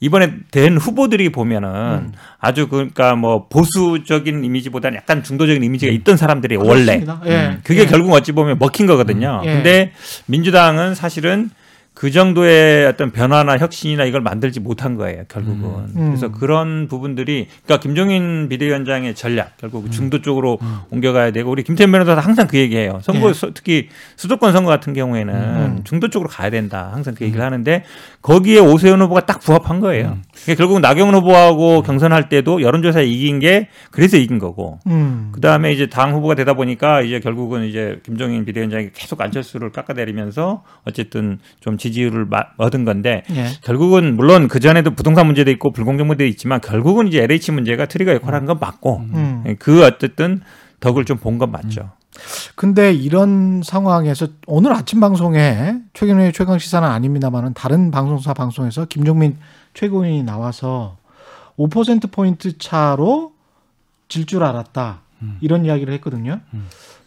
이번에 0.00 0.34
된 0.50 0.76
후보들이 0.76 1.32
보면은 1.32 1.68
음. 1.70 2.12
아주 2.38 2.68
그러니까 2.68 3.16
뭐 3.16 3.48
보수적인 3.48 4.44
이미지보다는 4.44 4.98
약간 4.98 5.22
중도적인 5.22 5.64
이미지가 5.64 5.90
있던 5.92 6.18
사람들이 6.18 6.56
원래 6.56 7.00
그렇습니다. 7.00 7.22
예. 7.24 7.46
음, 7.46 7.60
그게 7.64 7.80
예. 7.80 7.86
결국 7.86 8.12
어찌 8.12 8.32
보면 8.32 8.58
먹힌 8.58 8.86
거거든요. 8.86 9.40
음. 9.42 9.48
예. 9.48 9.54
근데 9.54 9.92
민주당은 10.26 10.94
사실은 10.94 11.48
그 11.98 12.12
정도의 12.12 12.86
어떤 12.86 13.10
변화나 13.10 13.58
혁신이나 13.58 14.04
이걸 14.04 14.20
만들지 14.20 14.60
못한 14.60 14.94
거예요, 14.94 15.24
결국은. 15.26 15.86
음. 15.96 16.06
그래서 16.10 16.28
그런 16.30 16.86
부분들이, 16.86 17.48
그러니까 17.64 17.82
김종인 17.82 18.48
비대위원장의 18.48 19.16
전략, 19.16 19.56
결국 19.56 19.86
음. 19.86 19.90
중도 19.90 20.22
쪽으로 20.22 20.60
옮겨가야 20.90 21.32
되고, 21.32 21.50
우리 21.50 21.64
김태현 21.64 21.90
변호사도 21.90 22.20
항상 22.20 22.46
그 22.46 22.56
얘기해요. 22.56 23.00
선거, 23.02 23.30
예. 23.30 23.32
서- 23.32 23.50
특히 23.52 23.88
수도권 24.14 24.52
선거 24.52 24.70
같은 24.70 24.92
경우에는 24.92 25.34
음. 25.34 25.80
중도 25.82 26.08
쪽으로 26.08 26.28
가야 26.30 26.50
된다. 26.50 26.90
항상 26.92 27.16
그 27.16 27.24
얘기를 27.24 27.44
하는데, 27.44 27.82
거기에 28.22 28.60
오세훈 28.60 29.00
후보가 29.02 29.26
딱 29.26 29.40
부합한 29.40 29.80
거예요. 29.80 30.18
음. 30.18 30.22
그러니까 30.44 30.54
결국 30.54 30.78
나경원 30.78 31.16
후보하고 31.16 31.82
경선할 31.82 32.28
때도 32.28 32.62
여론조사에 32.62 33.06
이긴 33.06 33.40
게 33.40 33.66
그래서 33.90 34.16
이긴 34.16 34.38
거고, 34.38 34.78
음. 34.86 35.30
그 35.32 35.40
다음에 35.40 35.72
이제 35.72 35.88
당 35.88 36.14
후보가 36.14 36.36
되다 36.36 36.54
보니까 36.54 37.00
이제 37.02 37.18
결국은 37.18 37.64
이제 37.64 37.98
김종인 38.04 38.44
비대위원장이 38.44 38.90
계속 38.94 39.20
안철수를 39.20 39.72
깎아내리면서 39.72 40.62
어쨌든 40.84 41.40
좀 41.58 41.76
지 41.76 41.87
지율을 41.92 42.24
마- 42.26 42.44
얻은 42.56 42.84
건데 42.84 43.22
예. 43.30 43.46
결국은 43.62 44.16
물론 44.16 44.48
그 44.48 44.60
전에도 44.60 44.90
부동산 44.94 45.26
문제도 45.26 45.50
있고 45.50 45.72
불공정 45.72 46.06
문제도 46.06 46.26
있지만 46.28 46.60
결국은 46.60 47.08
이제 47.08 47.22
LH 47.22 47.52
문제가 47.52 47.86
트리거 47.86 48.12
역할을 48.14 48.38
한건 48.38 48.58
맞고 48.60 48.96
음. 48.98 49.56
그 49.58 49.84
어쨌든 49.84 50.40
덕을 50.80 51.04
좀 51.04 51.18
본 51.18 51.38
건 51.38 51.50
맞죠. 51.50 51.90
근데 52.56 52.92
이런 52.92 53.62
상황에서 53.62 54.26
오늘 54.46 54.72
아침 54.72 54.98
방송에 55.00 55.76
최경영의 55.94 56.32
최강 56.32 56.58
시사는 56.58 56.88
아닙니다만은 56.88 57.54
다른 57.54 57.90
방송사 57.90 58.34
방송에서 58.34 58.86
김종민 58.86 59.36
최고위원이 59.74 60.22
나와서 60.24 60.96
5% 61.58 62.10
포인트 62.10 62.58
차로 62.58 63.32
질 64.08 64.24
줄 64.26 64.42
알았다 64.42 65.00
이런 65.40 65.64
이야기를 65.64 65.92
했거든요. 65.94 66.40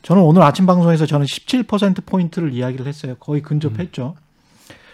저는 0.04 0.22
오늘 0.24 0.44
아침 0.44 0.66
방송에서 0.66 1.06
저는 1.06 1.26
17% 1.26 2.06
포인트를 2.06 2.54
이야기를 2.54 2.86
했어요. 2.88 3.16
거의 3.20 3.42
근접했죠. 3.42 4.16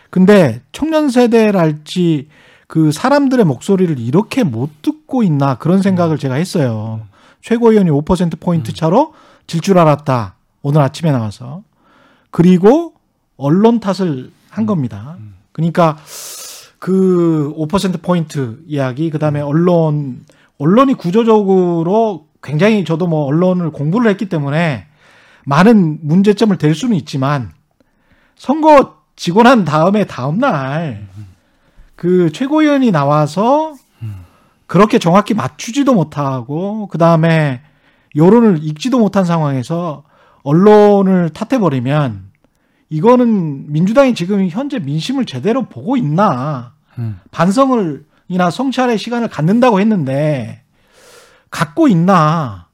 근데 0.09 0.61
청년 0.71 1.09
세대랄지 1.09 2.29
그 2.67 2.91
사람들의 2.91 3.45
목소리를 3.45 3.99
이렇게 3.99 4.43
못 4.43 4.81
듣고 4.81 5.23
있나 5.23 5.55
그런 5.55 5.81
생각을 5.81 6.17
제가 6.17 6.35
했어요. 6.35 7.01
최고위원이 7.41 7.89
5% 7.89 8.39
포인트 8.39 8.73
차로 8.73 9.13
질 9.47 9.61
줄 9.61 9.77
알았다. 9.77 10.35
오늘 10.61 10.81
아침에 10.81 11.11
나와서. 11.11 11.63
그리고 12.31 12.93
언론 13.37 13.79
탓을 13.79 14.31
한 14.49 14.65
겁니다. 14.65 15.17
그러니까 15.53 15.97
그 16.79 17.53
5% 17.57 18.01
포인트 18.01 18.59
이야기, 18.67 19.09
그 19.09 19.19
다음에 19.19 19.39
언론, 19.39 20.25
언론이 20.57 20.95
구조적으로 20.95 22.27
굉장히 22.43 22.83
저도 22.83 23.07
뭐 23.07 23.25
언론을 23.25 23.71
공부를 23.71 24.09
했기 24.11 24.27
때문에 24.29 24.87
많은 25.45 25.99
문제점을 26.01 26.55
댈 26.57 26.75
수는 26.75 26.95
있지만 26.97 27.51
선거 28.35 28.96
지고 29.17 29.43
난 29.43 29.65
다음에 29.65 30.05
다음날 30.05 31.07
그 31.97 32.31
최고위원이 32.31 32.91
나와서 32.91 33.75
그렇게 34.67 34.99
정확히 34.99 35.33
맞추지도 35.33 35.93
못하고 35.93 36.87
그 36.87 36.97
다음에 36.97 37.61
여론을 38.15 38.63
읽지도 38.63 38.99
못한 38.99 39.25
상황에서 39.25 40.03
언론을 40.43 41.31
탓해버리면 41.31 42.27
이거는 42.89 43.71
민주당이 43.71 44.13
지금 44.13 44.47
현재 44.47 44.79
민심을 44.79 45.25
제대로 45.25 45.63
보고 45.63 45.97
있나 45.97 46.73
음. 46.97 47.19
반성을 47.31 48.05
이나 48.29 48.49
성찰의 48.49 48.97
시간을 48.97 49.29
갖는다고 49.29 49.79
했는데 49.79 50.61
갖고 51.49 51.87
있나 51.87 52.66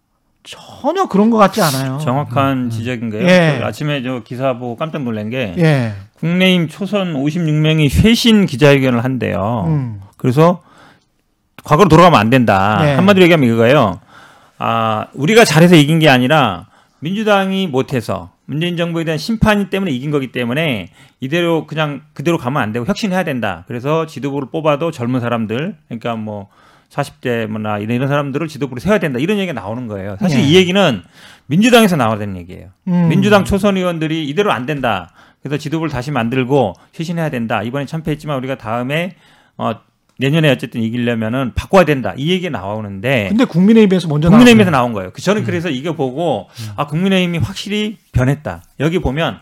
전혀 0.43 1.07
그런 1.07 1.29
것 1.29 1.37
같지 1.37 1.61
않아요. 1.61 1.97
정확한 1.99 2.69
지적인 2.69 3.09
거예요. 3.09 3.27
예. 3.27 3.57
그 3.59 3.65
아침에 3.65 4.03
저 4.03 4.21
기사 4.23 4.53
보고 4.57 4.75
깜짝 4.75 5.03
놀란 5.03 5.29
게 5.29 5.55
예. 5.57 5.93
국내임 6.15 6.67
초선 6.67 7.13
56명이 7.13 8.03
회신 8.03 8.45
기자회견을 8.45 9.03
한대요. 9.03 9.65
음. 9.67 10.01
그래서 10.17 10.61
과거로 11.63 11.89
돌아가면 11.89 12.19
안 12.19 12.29
된다. 12.29 12.79
네. 12.81 12.95
한마디로 12.95 13.23
얘기하면 13.23 13.53
이거예요. 13.53 13.99
아 14.57 15.07
우리가 15.13 15.45
잘해서 15.45 15.75
이긴 15.75 15.99
게 15.99 16.09
아니라 16.09 16.67
민주당이 16.99 17.67
못해서 17.67 18.31
문재인 18.45 18.75
정부에 18.77 19.03
대한 19.03 19.17
심판 19.17 19.69
때문에 19.69 19.91
이긴 19.91 20.11
거기 20.11 20.31
때문에 20.31 20.89
이대로 21.19 21.65
그냥 21.65 22.01
그대로 22.13 22.37
가면 22.37 22.61
안 22.61 22.71
되고 22.73 22.85
혁신해야 22.85 23.23
된다. 23.23 23.63
그래서 23.67 24.05
지도부를 24.05 24.49
뽑아도 24.51 24.91
젊은 24.91 25.21
사람들 25.21 25.77
그러니까 25.87 26.15
뭐 26.15 26.49
40대나 26.93 27.81
이런 27.81 27.95
이런 27.95 28.07
사람들을 28.07 28.47
지도부로 28.47 28.79
세워야 28.79 28.99
된다. 28.99 29.19
이런 29.19 29.37
얘기가 29.39 29.53
나오는 29.59 29.87
거예요. 29.87 30.15
사실 30.19 30.39
네. 30.39 30.47
이 30.47 30.55
얘기는 30.55 31.01
민주당에서 31.47 31.95
나와야 31.95 32.19
되는 32.19 32.37
얘기예요. 32.37 32.69
음. 32.87 33.09
민주당 33.09 33.45
초선 33.45 33.77
의원들이 33.77 34.27
이대로 34.29 34.51
안 34.51 34.65
된다. 34.65 35.11
그래서 35.41 35.57
지도부를 35.57 35.91
다시 35.91 36.11
만들고 36.11 36.73
쇄신해야 36.93 37.29
된다. 37.29 37.63
이번에 37.63 37.85
참패했지만 37.85 38.37
우리가 38.37 38.57
다음에 38.57 39.15
어 39.57 39.73
내년에 40.19 40.51
어쨌든 40.51 40.81
이기려면은 40.81 41.53
바꿔야 41.55 41.83
된다. 41.83 42.13
이 42.15 42.29
얘기 42.29 42.49
나오는데 42.49 43.29
근데 43.29 43.45
국민의힘에서 43.45 44.07
먼저 44.07 44.29
국민의힘에서 44.29 44.69
나왔어요. 44.69 44.85
나온 44.85 44.93
거예요. 44.93 45.11
그 45.11 45.21
저는 45.21 45.43
그래서 45.43 45.69
이거 45.69 45.93
보고 45.93 46.47
아 46.75 46.85
국민의힘이 46.85 47.39
확실히 47.39 47.97
변했다. 48.11 48.61
여기 48.79 48.99
보면 48.99 49.39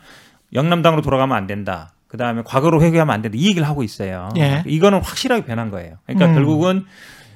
영남당으로 0.54 1.02
돌아가면 1.02 1.36
안 1.36 1.48
된다. 1.48 1.92
그 2.08 2.18
다음에 2.18 2.42
과거로 2.46 2.82
회귀하면 2.82 3.14
안 3.14 3.22
된다. 3.22 3.38
이 3.40 3.48
얘기를 3.48 3.68
하고 3.68 3.84
있어요. 3.84 4.30
예. 4.38 4.64
이거는 4.66 5.02
확실하게 5.02 5.46
변한 5.46 5.70
거예요. 5.70 5.96
그러니까 6.06 6.28
음. 6.28 6.34
결국은 6.34 6.86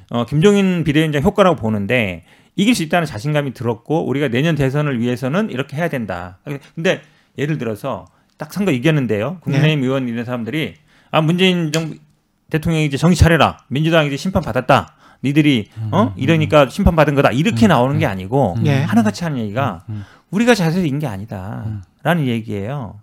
어, 0.09 0.25
김종인 0.25 0.83
비대위원장 0.83 1.23
효과라고 1.23 1.55
보는데 1.55 2.23
이길 2.55 2.75
수 2.75 2.83
있다는 2.83 3.05
자신감이 3.05 3.53
들었고 3.53 4.07
우리가 4.07 4.29
내년 4.29 4.55
대선을 4.55 4.99
위해서는 4.99 5.49
이렇게 5.49 5.75
해야 5.77 5.89
된다. 5.89 6.39
근데 6.75 7.01
예를 7.37 7.57
들어서 7.57 8.05
딱 8.37 8.53
선거 8.53 8.71
이겼는데요. 8.71 9.37
국민의힘 9.41 9.83
의원 9.83 10.07
이런 10.07 10.25
사람들이 10.25 10.75
아 11.11 11.21
문재인 11.21 11.71
정부 11.71 11.95
대통령이 12.49 12.85
이제 12.85 12.97
정신 12.97 13.21
차려라. 13.21 13.57
민주당이 13.67 14.07
이제 14.07 14.17
심판 14.17 14.41
받았다. 14.41 14.95
니들이 15.23 15.69
어 15.91 16.13
이러니까 16.15 16.69
심판 16.69 16.95
받은 16.95 17.15
거다. 17.15 17.31
이렇게 17.31 17.67
나오는 17.67 17.97
게 17.97 18.05
아니고 18.05 18.57
예. 18.65 18.81
하나같이 18.81 19.23
하는 19.23 19.39
얘기가 19.39 19.83
우리가 20.29 20.53
잘해서 20.55 20.79
이긴 20.79 20.99
게 20.99 21.07
아니다라는 21.07 22.27
얘기예요. 22.27 22.99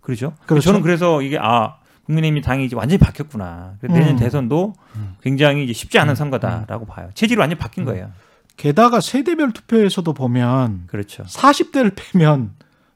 그렇죠? 0.00 0.34
그렇죠. 0.46 0.66
저는 0.66 0.82
그래서 0.82 1.22
이게 1.22 1.38
아 1.40 1.76
국민의힘이 2.06 2.42
당이 2.42 2.64
이제 2.64 2.76
완전히 2.76 2.98
바뀌었구나. 2.98 3.74
그래서 3.80 3.98
내년 3.98 4.14
음. 4.14 4.18
대선도 4.18 4.74
굉장히 5.22 5.64
이제 5.64 5.72
쉽지 5.72 5.98
않은 5.98 6.14
선거다라고 6.14 6.86
봐요. 6.86 7.10
체질이 7.14 7.38
완전히 7.38 7.58
바뀐 7.58 7.84
거예요. 7.84 8.10
게다가 8.56 9.00
세대별 9.00 9.52
투표에서도 9.52 10.12
보면 10.12 10.84
그렇죠. 10.86 11.24
40대를 11.24 11.92
빼면 11.96 12.52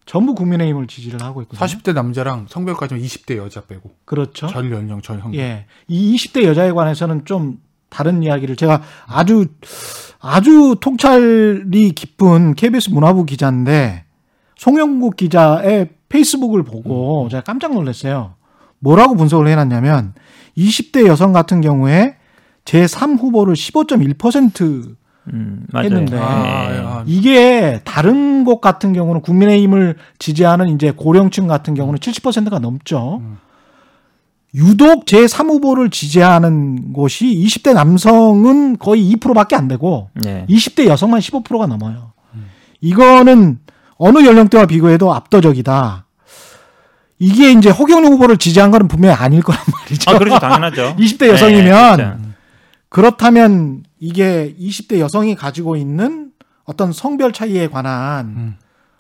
전부 0.07 0.35
국민의힘을 0.35 0.87
지지를 0.87 1.23
하고 1.23 1.43
있거든요. 1.43 1.67
40대 1.67 1.93
남자랑 1.93 2.47
성별까지는 2.49 3.03
20대 3.03 3.37
여자 3.37 3.61
빼고 3.63 3.91
그렇죠. 4.05 4.47
전 4.47 4.71
연령 4.71 5.03
전 5.03 5.21
형들. 5.21 5.39
예. 5.39 5.67
이 5.87 6.15
20대 6.17 6.45
여자에 6.45 6.73
관해서는 6.73 7.25
좀 7.25 7.59
다른 7.91 8.23
이야기를 8.23 8.57
제가 8.57 8.83
아주 9.07 9.47
아주 10.21 10.77
통찰이 10.81 11.91
깊은 11.93 12.55
KBS 12.55 12.91
문화부 12.91 13.25
기자인데 13.25 14.05
송영국 14.57 15.17
기자의 15.17 15.91
페이스북을 16.09 16.63
보고 16.63 17.29
제가 17.31 17.43
깜짝 17.43 17.75
놀랐어요. 17.75 18.35
뭐라고 18.79 19.17
분석을 19.17 19.49
해놨냐면 19.49 20.15
20대 20.57 21.07
여성 21.07 21.33
같은 21.33 21.61
경우에 21.61 22.17
제3 22.65 23.19
후보를 23.21 23.55
15.1% 23.55 24.97
음. 25.33 25.67
했는데. 25.75 26.19
아, 26.19 27.05
이게 27.07 27.81
다른 27.85 28.45
곳 28.45 28.61
같은 28.61 28.93
경우는 28.93 29.21
국민의힘을 29.23 29.97
지지하는 30.19 30.69
이제 30.69 30.91
고령층 30.91 31.47
같은 31.47 31.75
경우는 31.75 31.99
70%가 31.99 32.59
넘죠. 32.59 33.21
음. 33.23 33.39
유독 34.55 35.05
제3 35.05 35.49
후보를 35.49 35.91
지지하는 35.91 36.93
곳이 36.93 37.27
20대 37.27 37.75
남성은 37.75 38.79
거의 38.79 39.13
2%밖에 39.15 39.55
안 39.55 39.69
되고 39.69 40.09
네. 40.15 40.47
20대 40.49 40.87
여성만 40.87 41.21
15%가 41.21 41.67
넘어요. 41.67 42.13
이거는 42.81 43.59
어느 43.97 44.25
연령대와 44.25 44.67
비교해도 44.67 45.13
압도적이다. 45.13 46.07
이게 47.19 47.53
이제 47.53 47.71
허경영 47.71 48.13
후보를 48.13 48.37
지지한 48.37 48.71
거는 48.71 48.89
분명히 48.89 49.15
아닐 49.15 49.43
거란 49.43 49.61
말이죠. 49.73 50.11
아, 50.11 50.19
그렇죠. 50.19 50.39
당연하죠. 50.39 50.97
20대 51.01 51.29
여성이면 51.29 51.97
네. 51.97 52.29
그렇다면 52.89 53.85
이게 53.99 54.55
20대 54.59 54.99
여성이 54.99 55.35
가지고 55.35 55.77
있는 55.77 56.31
어떤 56.65 56.93
성별 56.93 57.33
차이에 57.33 57.69
관한 57.69 58.27
음. 58.27 58.57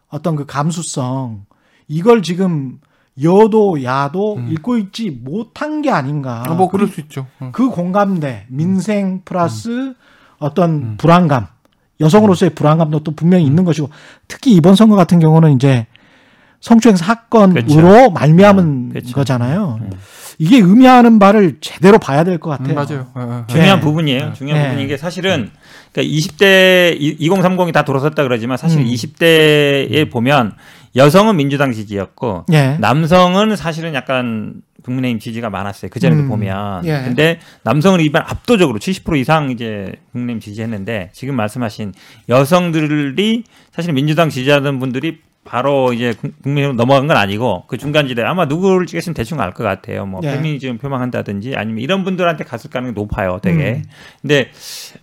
어떤 0.08 0.37
그 0.37 0.46
감수성 0.46 1.44
이걸 1.87 2.22
지금 2.22 2.80
여도 3.22 3.82
야도 3.82 4.37
음. 4.37 4.48
읽고 4.52 4.78
있지 4.78 5.10
못한 5.10 5.82
게 5.82 5.90
아닌가. 5.90 6.44
아, 6.46 6.54
뭐 6.54 6.68
그럴 6.68 6.88
수 6.88 7.00
있죠. 7.00 7.26
어. 7.40 7.50
그 7.52 7.68
공감대, 7.68 8.46
민생 8.48 9.22
플러스 9.25 9.94
어떤 10.38 10.70
음. 10.70 10.94
불안감, 10.98 11.46
여성으로서의 12.00 12.50
불안감도 12.50 13.00
또 13.00 13.12
분명히 13.12 13.44
있는 13.44 13.64
것이고 13.64 13.90
특히 14.28 14.52
이번 14.52 14.76
선거 14.76 14.94
같은 14.94 15.18
경우는 15.18 15.52
이제 15.52 15.87
성추행 16.60 16.96
사건으로 16.96 17.64
그렇죠. 17.66 18.10
말미암은 18.10 18.64
음, 18.64 18.88
그렇죠. 18.90 19.14
거잖아요. 19.14 19.78
음. 19.82 19.90
이게 20.40 20.58
의미하는 20.58 21.18
바를 21.18 21.56
제대로 21.60 21.98
봐야 21.98 22.22
될 22.24 22.38
것 22.38 22.50
같아요. 22.50 22.70
음, 22.70 22.74
맞아요. 22.74 23.06
어, 23.14 23.20
어. 23.20 23.44
중요한 23.48 23.78
네. 23.80 23.84
부분이에요. 23.84 24.32
중요한 24.34 24.62
네. 24.62 24.68
부분이 24.68 24.84
이게 24.84 24.96
사실은 24.96 25.50
그러니까 25.92 26.14
20대 26.16 27.18
2030이 27.20 27.72
다 27.72 27.84
돌아섰다 27.84 28.22
그러지만 28.22 28.56
사실 28.56 28.80
음. 28.80 28.86
20대에 28.86 30.10
보면 30.10 30.52
여성은 30.96 31.36
민주당 31.36 31.72
지지였고 31.72 32.46
예. 32.52 32.76
남성은 32.80 33.56
사실은 33.56 33.94
약간 33.94 34.62
국민의힘 34.84 35.18
지지가 35.18 35.50
많았어요. 35.50 35.90
그 35.92 36.00
전에도 36.00 36.22
음. 36.22 36.28
보면. 36.28 36.84
예. 36.86 37.02
근데 37.04 37.40
남성은 37.64 38.00
이번 38.00 38.22
압도적으로 38.22 38.78
70% 38.78 39.18
이상 39.18 39.50
이제 39.50 39.92
국민의힘 40.12 40.40
지지했는데 40.40 41.10
지금 41.12 41.34
말씀하신 41.34 41.92
여성들이 42.28 43.44
사실 43.72 43.92
민주당 43.92 44.30
지지하는 44.30 44.78
분들이 44.78 45.18
바로 45.48 45.92
이제 45.94 46.12
국- 46.12 46.42
국민의힘 46.42 46.76
넘어간 46.76 47.06
건 47.06 47.16
아니고 47.16 47.64
그 47.68 47.78
중간지대 47.78 48.22
아마 48.22 48.44
누구를 48.44 48.86
찍겠으면 48.86 49.14
대충 49.14 49.40
알 49.40 49.52
것 49.52 49.64
같아요. 49.64 50.04
뭐 50.04 50.20
예. 50.22 50.32
페미니즘 50.32 50.76
표방한다든지 50.78 51.54
아니면 51.56 51.80
이런 51.80 52.04
분들한테 52.04 52.44
갔을 52.44 52.68
가능성이 52.70 52.94
높아요. 52.94 53.38
되게. 53.42 53.76
음. 53.76 53.84
근데 54.20 54.50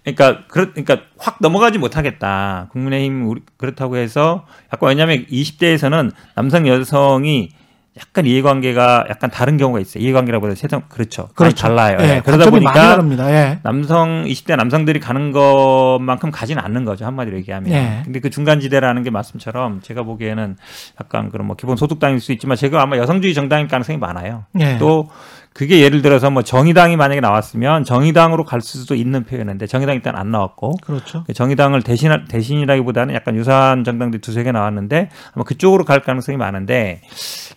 그러니까 0.03 0.45
그렇 0.47 0.71
그러니까 0.71 0.99
확 1.17 1.37
넘어가지 1.41 1.79
못하겠다. 1.79 2.69
국민의힘 2.71 3.27
우리 3.27 3.41
그렇다고 3.57 3.97
해서 3.97 4.45
약간 4.71 4.89
왜냐하면 4.89 5.25
20대에서는 5.31 6.11
남성 6.35 6.67
여성이 6.67 7.49
약간 7.97 8.25
이해관계가 8.25 9.05
약간 9.09 9.31
다른 9.31 9.55
경우가 9.55 9.79
있어요. 9.79 10.03
이해관계라고 10.03 10.47
해서 10.47 10.55
세상 10.55 10.83
그렇죠. 10.89 11.29
그렇죠. 11.33 11.55
달라요. 11.55 11.97
예, 12.01 12.15
예. 12.15 12.21
그러다 12.25 12.49
보니까. 12.49 12.99
예. 13.31 13.59
남성 13.63 14.25
20대 14.25 14.57
남성들이 14.57 14.99
가는 14.99 15.31
것만큼 15.31 16.29
가지는 16.31 16.61
않는 16.61 16.83
거죠 16.83 17.05
한마디로 17.05 17.37
얘기하면. 17.37 17.71
예. 17.71 18.01
근데 18.03 18.19
그 18.19 18.29
중간 18.29 18.59
지대라는 18.59 19.03
게 19.03 19.11
말씀처럼 19.11 19.79
제가 19.81 20.03
보기에는 20.03 20.57
약간 20.99 21.31
그런 21.31 21.47
뭐 21.47 21.55
기본 21.55 21.77
소득 21.77 21.99
당일 21.99 22.19
수 22.19 22.33
있지만 22.33 22.57
제가 22.57 22.81
아마 22.81 22.97
여성주의 22.97 23.33
정당일 23.33 23.69
가능성이 23.69 23.97
많아요. 23.97 24.43
예. 24.59 24.77
또 24.77 25.09
그게 25.55 25.79
예를 25.79 26.01
들어서 26.01 26.29
뭐 26.29 26.43
정의당이 26.43 26.97
만약에 26.97 27.21
나왔으면 27.21 27.85
정의당으로 27.85 28.43
갈 28.43 28.59
수도 28.59 28.93
있는 28.93 29.23
표현인데 29.23 29.67
정의당 29.67 29.95
일단 29.95 30.17
안 30.17 30.29
나왔고 30.29 30.75
그렇죠. 30.83 31.23
정의당을 31.33 31.81
대신 31.81 32.11
대신이라기보다는 32.27 33.15
약간 33.15 33.37
유사한 33.37 33.85
정당들이 33.85 34.19
두세 34.19 34.43
개 34.43 34.51
나왔는데 34.51 35.09
아마 35.33 35.45
그쪽으로 35.45 35.85
갈 35.85 36.01
가능성이 36.01 36.37
많은데 36.37 37.03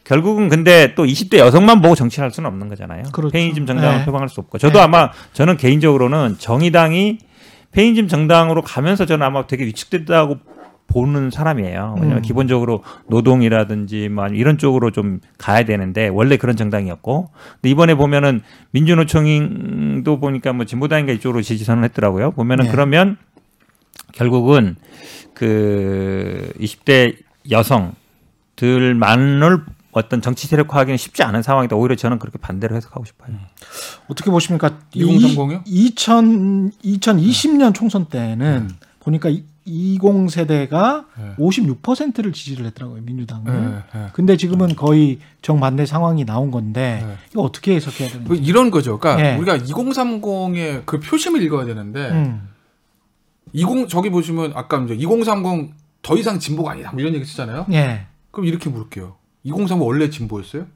결국은 0.05 0.49
근데 0.49 0.95
또 0.95 1.07
20대 1.07 1.39
여성만 1.39 1.83
보고 1.83 1.97
정치할 1.97 2.31
수는 2.31 2.49
없는 2.49 2.69
거잖아요. 2.69 3.03
그렇죠. 3.13 3.33
페미니즘 3.33 3.67
정당을 3.67 3.99
네. 3.99 4.05
표방할 4.05 4.29
수 4.29 4.41
없고 4.43 4.59
저도 4.59 4.79
네. 4.79 4.85
아마 4.85 5.11
저는 5.33 5.57
개인적으로는 5.57 6.37
정의당이 6.39 7.19
페미니즘 7.73 8.07
정당으로 8.07 8.63
가면서 8.63 9.07
저는 9.07 9.27
아마 9.27 9.49
되게 9.49 9.65
위축됐다고 9.67 10.39
보는 10.99 11.31
사람이에요. 11.31 11.95
왜냐하면 11.97 12.19
음. 12.19 12.23
기본적으로 12.23 12.83
노동이라든지 13.07 14.09
뭐 14.09 14.27
이런 14.27 14.59
쪽으로 14.59 14.91
좀 14.91 15.21
가야 15.39 15.65
되는데 15.65 16.09
원래 16.09 16.37
그런 16.37 16.57
정당이었고 16.57 17.31
근데 17.55 17.71
이번에 17.71 17.95
보면은 17.95 18.43
민주노총도 18.73 20.19
보니까 20.19 20.53
뭐 20.53 20.65
진보당인가 20.65 21.13
이쪽으로 21.13 21.41
지지 21.43 21.65
선언했더라고요. 21.65 22.33
보면은 22.33 22.65
네. 22.65 22.71
그러면 22.73 23.17
결국은 24.13 24.75
그 25.35 26.53
20대 26.59 27.17
여성들만을 27.49 29.61
어떤 29.93 30.21
정치 30.21 30.49
세력화하기는 30.49 30.97
쉽지 30.97 31.23
않은 31.23 31.43
상황이다. 31.43 31.77
오히려 31.77 31.95
저는 31.95 32.19
그렇게 32.19 32.39
반대로 32.39 32.75
해석하고 32.77 33.05
싶어요. 33.05 33.37
어떻게 34.09 34.33
보십니까? 34.33 34.79
2030이요? 34.95 35.63
2000 35.65 36.73
2020년 36.85 37.75
총선 37.75 38.07
때는 38.07 38.69
보니까 39.01 39.31
20 39.69 40.31
세대가 40.31 41.05
네. 41.17 41.35
56%를 41.39 42.33
지지를 42.33 42.67
했더라고요 42.67 43.03
민주당을. 43.03 43.83
예, 43.95 43.99
예. 43.99 44.07
근데 44.13 44.37
지금은 44.37 44.75
거의 44.77 45.19
정반대 45.43 45.87
상황이 45.87 46.25
나온 46.25 46.51
건데 46.51 47.05
네. 47.07 47.17
이거 47.33 47.43
어떻게 47.43 47.75
해석해야 47.77 48.09
뭐 48.21 48.29
되는지. 48.29 48.43
이런 48.49 48.71
거죠. 48.71 48.99
그러니까 48.99 49.25
예. 49.25 49.37
우리가 49.37 49.59
2030의 49.59 50.83
그 50.87 51.01
표심을 51.01 51.43
읽어야 51.43 51.65
되는데 51.67 52.11
음. 52.11 52.49
20 53.53 53.89
저기 53.89 54.11
보시면 54.11 54.53
아까 54.55 54.79
이제 54.85 54.95
2030 54.95 55.71
더 56.03 56.17
이상 56.17 56.39
진보가 56.39 56.73
아니다 56.73 56.91
뭐 56.93 57.01
이런 57.01 57.15
얘기 57.15 57.25
쓰잖아요. 57.25 57.67
예. 57.73 58.07
그럼 58.31 58.47
이렇게 58.47 58.71
물을게요. 58.71 59.17
2030 59.45 59.83
원래 59.87 60.11
진보였어요? 60.11 60.67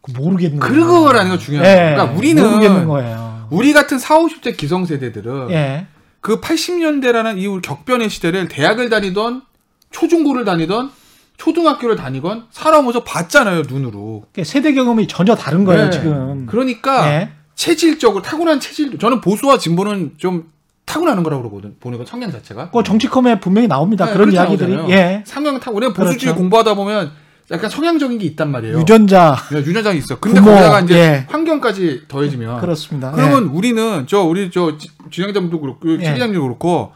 그 0.00 0.12
모르겠는 0.12 0.58
거예요. 0.60 0.74
그거라는 0.74 1.30
거 1.30 1.38
중요한 1.38 1.66
예. 1.66 1.74
거예요. 1.74 1.94
그러니까 1.94 2.18
우리는 2.18 2.42
모르겠는 2.42 2.86
거예요. 2.86 3.48
우리 3.50 3.72
같은 3.72 3.98
4, 3.98 4.18
50대 4.18 4.56
기성세대들은 4.56 5.50
예. 5.50 5.86
그 6.20 6.40
80년대라는 6.40 7.38
이 7.38 7.46
우리 7.46 7.62
격변의 7.62 8.10
시대를 8.10 8.48
대학을 8.48 8.88
다니던 8.90 9.42
초중고를 9.90 10.44
다니던 10.44 10.90
초등학교를 11.36 11.96
다니건 11.96 12.46
살아오면서 12.50 13.04
봤잖아요 13.04 13.62
눈으로. 13.68 14.24
그러니까 14.32 14.50
세대 14.50 14.72
경험이 14.72 15.06
전혀 15.06 15.34
다른 15.36 15.64
거예요 15.64 15.84
네. 15.84 15.90
지금. 15.90 16.46
그러니까 16.46 17.08
예. 17.08 17.30
체질적으로 17.54 18.22
타고난 18.22 18.60
체질. 18.60 18.98
저는 18.98 19.20
보수와 19.20 19.58
진보는 19.58 20.14
좀 20.18 20.50
타고나는 20.84 21.22
거라고 21.22 21.42
그러거든. 21.42 21.76
보는 21.78 21.98
거 21.98 22.04
성향 22.04 22.32
자체가. 22.32 22.70
그 22.70 22.82
정치컴에 22.82 23.40
분명히 23.40 23.68
나옵니다. 23.68 24.06
네, 24.06 24.12
그런 24.14 24.32
이야기들이. 24.32 24.74
나오잖아요. 24.74 24.98
예. 24.98 25.22
상형 25.26 25.60
타고 25.60 25.76
우리가 25.76 25.92
보수주의 25.92 26.18
그렇죠. 26.18 26.34
공부하다 26.36 26.74
보면 26.74 27.12
약간 27.50 27.70
성향적인 27.70 28.18
게 28.18 28.26
있단 28.26 28.50
말이에요. 28.50 28.78
유전자 28.78 29.36
네, 29.50 29.58
유전자가 29.58 29.94
있어. 29.94 30.18
근데 30.18 30.40
부모, 30.40 30.52
거기다가 30.52 30.80
이제 30.80 30.94
예. 30.98 31.26
환경까지 31.28 32.02
더해지면 32.08 32.60
그렇습니다. 32.60 33.10
그러면 33.12 33.44
우리는 33.44 34.06
저 34.06 34.22
우리 34.22 34.50
저 34.50 34.76
진영장도 35.10 35.60
그렇고 35.60 35.98
예. 35.98 36.04
최기장도 36.04 36.42
그렇고 36.42 36.92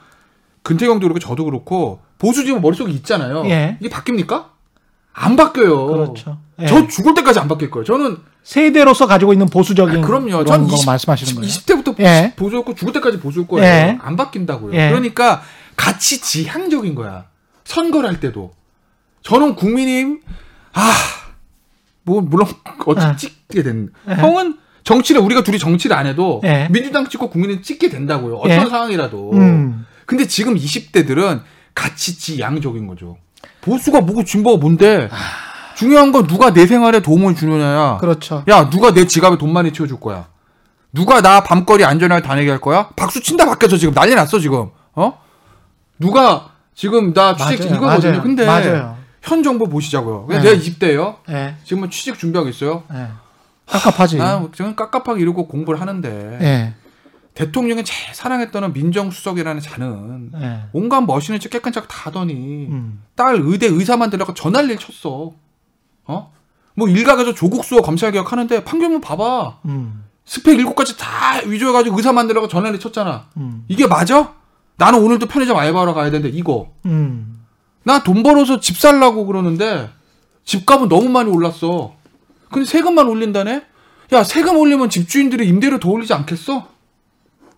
근태경도 0.63 1.05
그렇고 1.05 1.19
저도 1.19 1.45
그렇고 1.45 2.01
보수지만 2.19 2.61
머릿속에 2.61 2.93
있잖아요. 2.93 3.45
예. 3.47 3.79
이게 3.81 3.89
바뀝니까? 3.89 4.47
안 5.15 5.37
바뀌어요. 5.37 5.87
그렇죠. 5.87 6.39
예. 6.61 6.67
저 6.67 6.87
죽을 6.87 7.15
때까지 7.15 7.39
안 7.41 7.49
바뀔 7.49 7.71
거예요. 7.71 7.85
저는 7.85 8.19
세대로서 8.43 9.07
가지고 9.07 9.33
있는 9.33 9.47
보수적인 9.47 10.05
아, 10.05 10.07
그럼요. 10.07 10.31
그런 10.31 10.47
전거 10.47 10.75
20, 10.75 10.87
말씀하시는 10.87 11.35
거예요. 11.35 11.49
20대부터 11.49 11.99
예. 12.01 12.35
보수였고 12.37 12.75
죽을 12.75 12.93
때까지 12.93 13.19
보수일 13.21 13.47
거예요. 13.47 13.65
예. 13.65 13.99
안 14.03 14.17
바뀐다고요. 14.17 14.75
예. 14.75 14.89
그러니까 14.91 15.43
가치 15.77 16.21
지향적인 16.21 16.95
거야. 16.95 17.25
선거를 17.65 18.09
할 18.09 18.21
때도 18.21 18.53
저는 19.23 19.55
국민님 19.55 20.21
아 20.75 21.13
뭐 22.05 22.21
물론 22.21 22.47
어찌 22.87 23.07
예. 23.07 23.17
찍게 23.17 23.63
된 23.63 23.91
예. 24.09 24.15
형은 24.15 24.59
정치를 24.85 25.21
우리가 25.21 25.45
둘이 25.45 25.59
정치를 25.59 25.97
안 25.97 26.07
해도 26.07 26.41
예. 26.45 26.69
민주당 26.71 27.09
찍고 27.09 27.31
국민은 27.31 27.63
찍게 27.63 27.89
된다고요. 27.89 28.37
어떤 28.37 28.51
예. 28.51 28.69
상황이라도. 28.69 29.31
음. 29.35 29.87
근데 30.07 30.27
지금 30.27 30.57
20대들은 30.57 31.43
가치 31.75 32.19
지향적인 32.19 32.87
거죠. 32.89 33.17
보수가 33.61 34.01
뭐고 34.01 34.25
진보가 34.25 34.59
뭔데? 34.61 35.09
중요한 35.77 36.11
건 36.13 36.27
누가 36.27 36.53
내 36.53 36.67
생활에 36.67 37.01
도움을 37.01 37.35
주느냐야. 37.37 37.99
그렇죠. 37.99 38.45
야, 38.49 38.69
누가 38.69 38.93
내 38.93 39.07
지갑에 39.07 39.39
돈 39.39 39.53
많이 39.53 39.73
채워줄 39.73 40.01
거야? 40.01 40.27
누가 40.93 41.23
나 41.23 41.43
밤거리 41.43 41.85
안전하게 41.85 42.23
다니게 42.23 42.51
할 42.51 42.61
거야? 42.61 42.89
박수 42.97 43.23
친다 43.23 43.47
밖에서 43.47 43.77
지금 43.77 43.95
난리 43.95 44.15
났어 44.15 44.39
지금. 44.41 44.71
어? 44.95 45.19
누가 45.99 46.51
지금 46.75 47.15
나 47.15 47.35
취직 47.37 47.61
맞아요. 47.71 47.77
이거거든요. 47.77 48.11
맞아요. 48.11 48.23
근데 48.23 48.45
맞아요. 48.47 49.02
현 49.23 49.43
정부 49.43 49.69
보시자고요. 49.69 50.27
그냥 50.27 50.43
네. 50.43 50.51
내가 50.51 50.63
20대예요. 50.63 51.17
예. 51.31 51.57
지금 51.65 51.89
취직 51.89 52.19
준비하고 52.19 52.49
있어요. 52.51 52.83
예. 52.93 53.09
깝깝하지. 53.67 54.19
나 54.19 54.47
지금 54.55 54.75
깝깝하게 54.75 55.21
이러고 55.23 55.47
공부를 55.47 55.81
하는데 55.81 56.39
예. 56.43 56.75
대통령이 57.35 57.85
제일 57.85 58.15
사랑했던 58.15 58.73
민정수석이라는 58.73 59.63
자는 59.63 60.31
예. 60.41 60.65
온갖 60.73 61.05
깨끗한 61.07 61.73
척다 61.73 62.09
하더니 62.09 62.67
음. 62.69 63.03
딸 63.15 63.37
의대 63.41 63.67
의사만 63.67 64.11
되려고 64.11 64.35
전화를 64.35 64.77
쳤어. 64.77 65.33
어? 66.05 66.33
뭐 66.75 66.89
일각에서 66.89 67.35
조국 67.35 67.65
수호 67.65 67.81
검찰 67.81 68.13
개혁 68.13 68.33
하는데 68.33 68.65
판결문 68.65 69.01
봐봐. 69.01 69.59
음. 69.67 70.05
스펙 70.25 70.59
일곱 70.59 70.75
가지 70.75 70.97
다 70.97 71.41
위조해가지고 71.47 71.97
의사 71.97 72.13
만들라고 72.13 72.49
전화를 72.49 72.79
쳤잖아. 72.79 73.29
음. 73.37 73.65
이게 73.69 73.87
맞아? 73.87 74.35
나는 74.77 75.01
오늘도 75.03 75.27
편의점 75.27 75.57
알바하러 75.57 75.95
가야 75.95 76.11
되는데 76.11 76.37
이거 76.37 76.73
음. 76.87 77.42
나 77.85 78.03
돈 78.03 78.23
벌어서 78.23 78.61
집 78.61 78.77
살라고 78.79 79.27
그러는데 79.27 79.91
집값은 80.45 80.89
너무 80.89 81.09
많이 81.09 81.31
올랐어. 81.31 81.95
근데 82.51 82.67
세금만 82.67 83.07
올린다네? 83.09 83.63
야 84.13 84.25
세금 84.25 84.57
올리면 84.57 84.91
집주인들이 84.91 85.49
임대료 85.49 85.79
더 85.81 85.91
올리지 85.91 86.13
않겠어? 86.13 86.69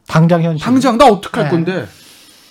당장 0.07 0.43
현실. 0.43 0.65
당장 0.65 0.99
나 0.99 1.07
어떡할 1.07 1.45
네. 1.45 1.51
건데 1.51 1.87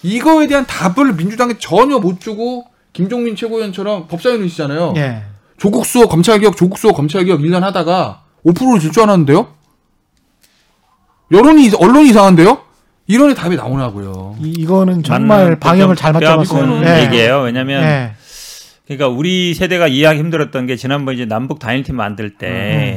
이거에 0.01 0.47
대한 0.47 0.65
답을 0.65 1.13
민주당이 1.13 1.55
전혀 1.59 1.99
못 1.99 2.19
주고 2.19 2.65
김종민 2.91 3.35
최고위원처럼 3.35 4.07
법사위원이시잖아요. 4.07 4.93
예. 4.97 5.23
조국 5.57 5.85
수호 5.85 6.07
검찰개혁, 6.07 6.57
조국 6.57 6.77
수호 6.77 6.91
검찰개혁 6.93 7.39
1년 7.39 7.61
하다가 7.61 8.23
5%를 8.45 8.79
질줄 8.81 9.03
알았는데요? 9.03 9.47
여론이, 11.31 11.71
언론이 11.79 12.09
이상한데요? 12.09 12.61
이론의 13.07 13.35
답이 13.35 13.55
나오나고요. 13.55 14.37
이, 14.39 14.49
이거는 14.59 15.03
정말 15.03 15.59
방향을 15.59 15.95
뼈- 15.95 16.01
잘뼈 16.01 16.17
아픈 16.29 16.37
맞춰봤어요. 16.39 16.85
예. 16.85 17.03
얘기예요. 17.03 17.41
왜냐하면 17.41 17.83
예. 17.83 18.11
그러니까 18.85 19.07
우리 19.07 19.53
세대가 19.53 19.87
이해하기 19.87 20.19
힘들었던 20.19 20.65
게 20.67 20.75
지난번 20.75 21.15
이제 21.15 21.25
남북 21.25 21.59
단일팀 21.59 21.95
만들 21.95 22.31
때 22.37 22.47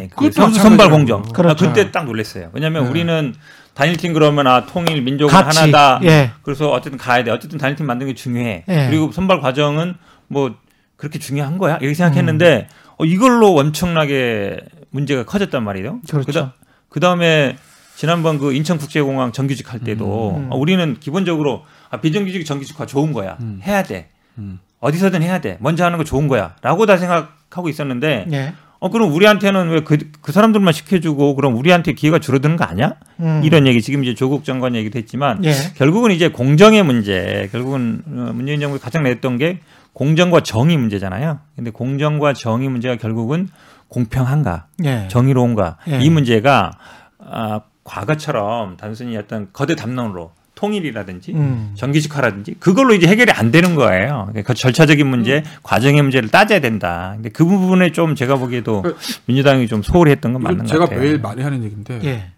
음. 0.04 0.08
그 0.10 0.16
그것도 0.16 0.32
선수 0.32 0.60
선발. 0.60 0.90
공정. 0.90 1.22
그렇죠. 1.22 1.66
아, 1.66 1.68
그때 1.68 1.90
딱 1.90 2.04
놀랐어요. 2.04 2.50
왜냐하면 2.52 2.84
네. 2.84 2.90
우리는 2.90 3.34
단일팀 3.74 4.12
그러면 4.12 4.46
아 4.46 4.64
통일 4.66 5.02
민족은 5.02 5.32
같이. 5.32 5.58
하나다. 5.58 6.00
예. 6.04 6.30
그래서 6.42 6.70
어쨌든 6.70 6.98
가야 6.98 7.22
돼. 7.24 7.30
어쨌든 7.30 7.58
단일팀 7.58 7.86
만드는 7.86 8.12
게 8.12 8.16
중요해. 8.16 8.64
예. 8.68 8.86
그리고 8.90 9.10
선발 9.12 9.40
과정은 9.40 9.94
뭐 10.28 10.54
그렇게 10.96 11.18
중요한 11.18 11.58
거야 11.58 11.74
이렇게 11.76 11.88
음. 11.88 11.94
생각했는데 11.94 12.68
어, 12.98 13.04
이걸로 13.04 13.54
엄청나게 13.56 14.58
문제가 14.90 15.24
커졌단 15.24 15.62
말이에요. 15.62 16.00
그렇죠. 16.08 16.52
그 16.88 17.00
다음에 17.00 17.56
지난번 17.96 18.38
그 18.38 18.52
인천국제공항 18.52 19.32
정규직 19.32 19.72
할 19.72 19.80
때도 19.80 20.36
음. 20.36 20.48
어, 20.52 20.56
우리는 20.56 20.96
기본적으로 21.00 21.62
아, 21.90 21.96
비정규직 22.00 22.44
정규직화 22.44 22.86
좋은 22.86 23.12
거야. 23.12 23.36
음. 23.40 23.60
해야 23.64 23.82
돼. 23.82 24.10
음. 24.38 24.58
어디서든 24.80 25.22
해야 25.22 25.40
돼. 25.40 25.56
먼저 25.60 25.84
하는 25.84 25.96
거 25.98 26.04
좋은 26.04 26.28
거야. 26.28 26.54
라고 26.62 26.84
다 26.86 26.98
생각하고 26.98 27.68
있었는데 27.70 28.26
예. 28.32 28.52
어 28.78 28.90
그럼 28.90 29.12
우리한테는 29.14 29.70
왜 29.70 29.80
그 29.80 29.96
그 30.20 30.32
사람들만 30.32 30.74
시켜주고 30.74 31.34
그럼 31.34 31.56
우리한테 31.56 31.94
기회가 31.94 32.18
줄어드는 32.18 32.56
거 32.56 32.64
아니야? 32.64 32.92
음. 33.20 33.40
이런 33.42 33.66
얘기 33.66 33.80
지금 33.80 34.04
이제 34.04 34.14
조국 34.14 34.44
장관 34.44 34.74
얘기도 34.74 34.98
했지만 34.98 35.42
예. 35.46 35.52
결국은 35.76 36.10
이제 36.10 36.28
공정의 36.28 36.82
문제, 36.82 37.48
결국은 37.50 38.02
어, 38.06 38.32
문재인 38.34 38.60
정부가 38.60 38.84
가장 38.84 39.04
냈던 39.04 39.38
게 39.38 39.60
공정과 39.94 40.42
정의 40.42 40.76
문제잖아요. 40.76 41.38
근데 41.56 41.70
공정과 41.70 42.34
정의 42.34 42.68
문제가 42.68 42.96
결국은 42.96 43.48
공평한가, 43.88 44.66
예. 44.84 45.08
정의로운가 45.08 45.78
예. 45.88 46.00
이 46.02 46.10
문제가 46.10 46.72
아, 47.18 47.60
과거처럼 47.86 48.76
단순히 48.76 49.16
어떤 49.16 49.48
거대 49.52 49.74
담론으로 49.74 50.32
통일이라든지 50.56 51.32
음. 51.34 51.72
정기직화라든지 51.76 52.54
그걸로 52.58 52.94
이제 52.94 53.06
해결이 53.06 53.30
안 53.32 53.50
되는 53.50 53.74
거예요. 53.74 54.26
그러니까 54.30 54.52
그 54.52 54.58
절차적인 54.58 55.06
문제, 55.06 55.42
과정의 55.62 56.00
문제를 56.02 56.30
따져야 56.30 56.60
된다. 56.60 57.12
근데 57.14 57.28
그 57.28 57.44
부분에 57.44 57.92
좀 57.92 58.14
제가 58.14 58.36
보기에도 58.36 58.82
그- 58.82 58.96
민주당이 59.26 59.68
좀 59.68 59.82
소홀히 59.82 60.10
했던 60.12 60.32
건 60.32 60.42
맞는 60.42 60.60
것 60.60 60.66
제가 60.66 60.84
같아요. 60.86 61.00
매일 61.00 61.18
많이 61.20 61.42
하는 61.42 61.62
얘기인데 61.62 62.00
예. 62.04 62.30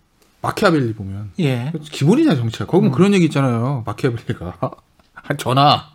마키아벨리 0.42 0.94
보면 0.94 1.30
예. 1.40 1.72
기본이냐 1.80 2.34
정치가. 2.36 2.66
거기 2.66 2.82
음. 2.86 2.88
면 2.88 2.92
그런 2.92 3.14
얘기 3.14 3.24
있잖아요. 3.26 3.82
마키아벨리가 3.86 4.54
전화 5.38 5.88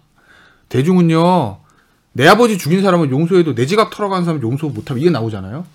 대중은요 0.70 1.58
내 2.14 2.28
아버지 2.28 2.58
죽인 2.58 2.82
사람은 2.82 3.10
용서해도 3.10 3.56
내 3.56 3.66
지갑 3.66 3.90
털어간 3.92 4.24
사람 4.24 4.42
용서 4.42 4.68
못하면 4.68 5.02
이게 5.02 5.10
나오잖아요. 5.10 5.66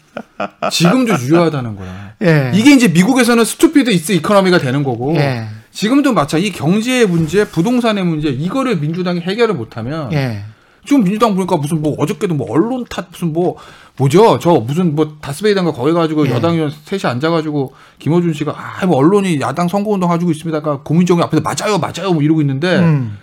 지금도 0.70 1.14
유효하다는 1.20 1.76
거야. 1.76 2.12
예. 2.22 2.52
이게 2.54 2.72
이제 2.72 2.88
미국에서는 2.88 3.44
stupid 3.44 3.90
is 3.90 4.12
economy가 4.12 4.58
되는 4.58 4.82
거고 4.82 5.14
예. 5.16 5.46
지금도 5.70 6.12
마찬 6.12 6.40
이 6.40 6.50
경제의 6.50 7.06
문제, 7.06 7.44
부동산의 7.44 8.04
문제 8.04 8.28
이거를 8.28 8.76
민주당이 8.76 9.20
해결을 9.20 9.54
못하면 9.54 10.12
예. 10.12 10.44
지금 10.86 11.04
민주당 11.04 11.34
보니까 11.34 11.56
무슨 11.56 11.82
뭐 11.82 11.94
어저께도 11.98 12.34
뭐 12.34 12.46
언론 12.50 12.84
탓 12.88 13.06
무슨 13.10 13.32
뭐 13.32 13.56
뭐죠 13.98 14.38
저 14.40 14.54
무슨 14.54 14.94
뭐 14.94 15.18
다스뵈이던가 15.20 15.72
거기 15.72 15.92
가지고 15.92 16.26
예. 16.26 16.32
여당 16.32 16.54
의원 16.54 16.72
셋이 16.84 17.02
앉아가지고 17.04 17.74
김어준 17.98 18.32
씨가 18.32 18.54
아 18.56 18.86
뭐 18.86 18.96
언론이 18.96 19.40
야당 19.40 19.68
선거운동 19.68 20.08
가지고 20.08 20.30
있습니다가 20.30 20.80
고민정이 20.82 21.20
앞에서 21.22 21.42
맞아요 21.42 21.78
맞아요 21.78 22.12
뭐 22.12 22.22
이러고 22.22 22.40
있는데 22.40 22.78
음. 22.78 23.18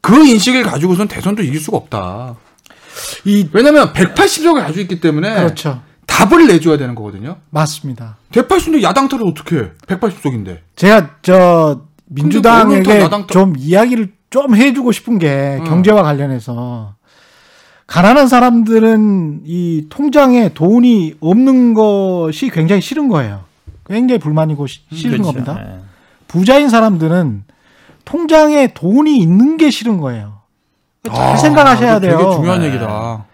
그 0.00 0.26
인식을 0.26 0.62
가지고선 0.64 1.08
대선도 1.08 1.42
이길 1.42 1.60
수가 1.60 1.76
없다. 1.78 2.36
이 3.24 3.48
왜냐면 3.52 3.92
180석을 3.92 4.60
가지고 4.60 4.80
있기 4.80 5.00
때문에 5.00 5.34
그렇죠. 5.34 5.82
답을 6.14 6.46
내줘야 6.46 6.76
되는 6.76 6.94
거거든요. 6.94 7.36
맞습니다. 7.50 8.16
180석 8.32 8.82
야당 8.82 9.08
탓을 9.08 9.24
어떻게 9.26 9.56
해? 9.56 9.70
180석인데. 9.86 10.58
제가 10.76 11.16
저 11.22 11.82
민주당에게 12.06 13.00
야당 13.00 13.26
좀 13.26 13.54
이야기를 13.56 14.12
좀 14.30 14.54
해주고 14.54 14.92
싶은 14.92 15.18
게 15.18 15.58
음. 15.60 15.64
경제와 15.64 16.02
관련해서 16.02 16.94
가난한 17.86 18.28
사람들은 18.28 19.42
이 19.44 19.86
통장에 19.90 20.54
돈이 20.54 21.14
없는 21.20 21.74
것이 21.74 22.48
굉장히 22.50 22.80
싫은 22.80 23.08
거예요. 23.08 23.44
굉장히 23.86 24.18
불만이고 24.18 24.66
시- 24.66 24.80
싫은 24.92 25.18
그렇죠. 25.22 25.32
겁니다. 25.32 25.58
예. 25.60 25.80
부자인 26.28 26.68
사람들은 26.68 27.44
통장에 28.04 28.68
돈이 28.74 29.18
있는 29.18 29.56
게 29.56 29.70
싫은 29.70 29.98
거예요. 29.98 30.38
잘 31.06 31.36
생각하셔야 31.38 31.94
아, 31.96 32.00
돼요. 32.00 32.16
되게 32.18 32.30
중요한 32.34 32.60
네. 32.60 32.66
얘기다. 32.68 33.24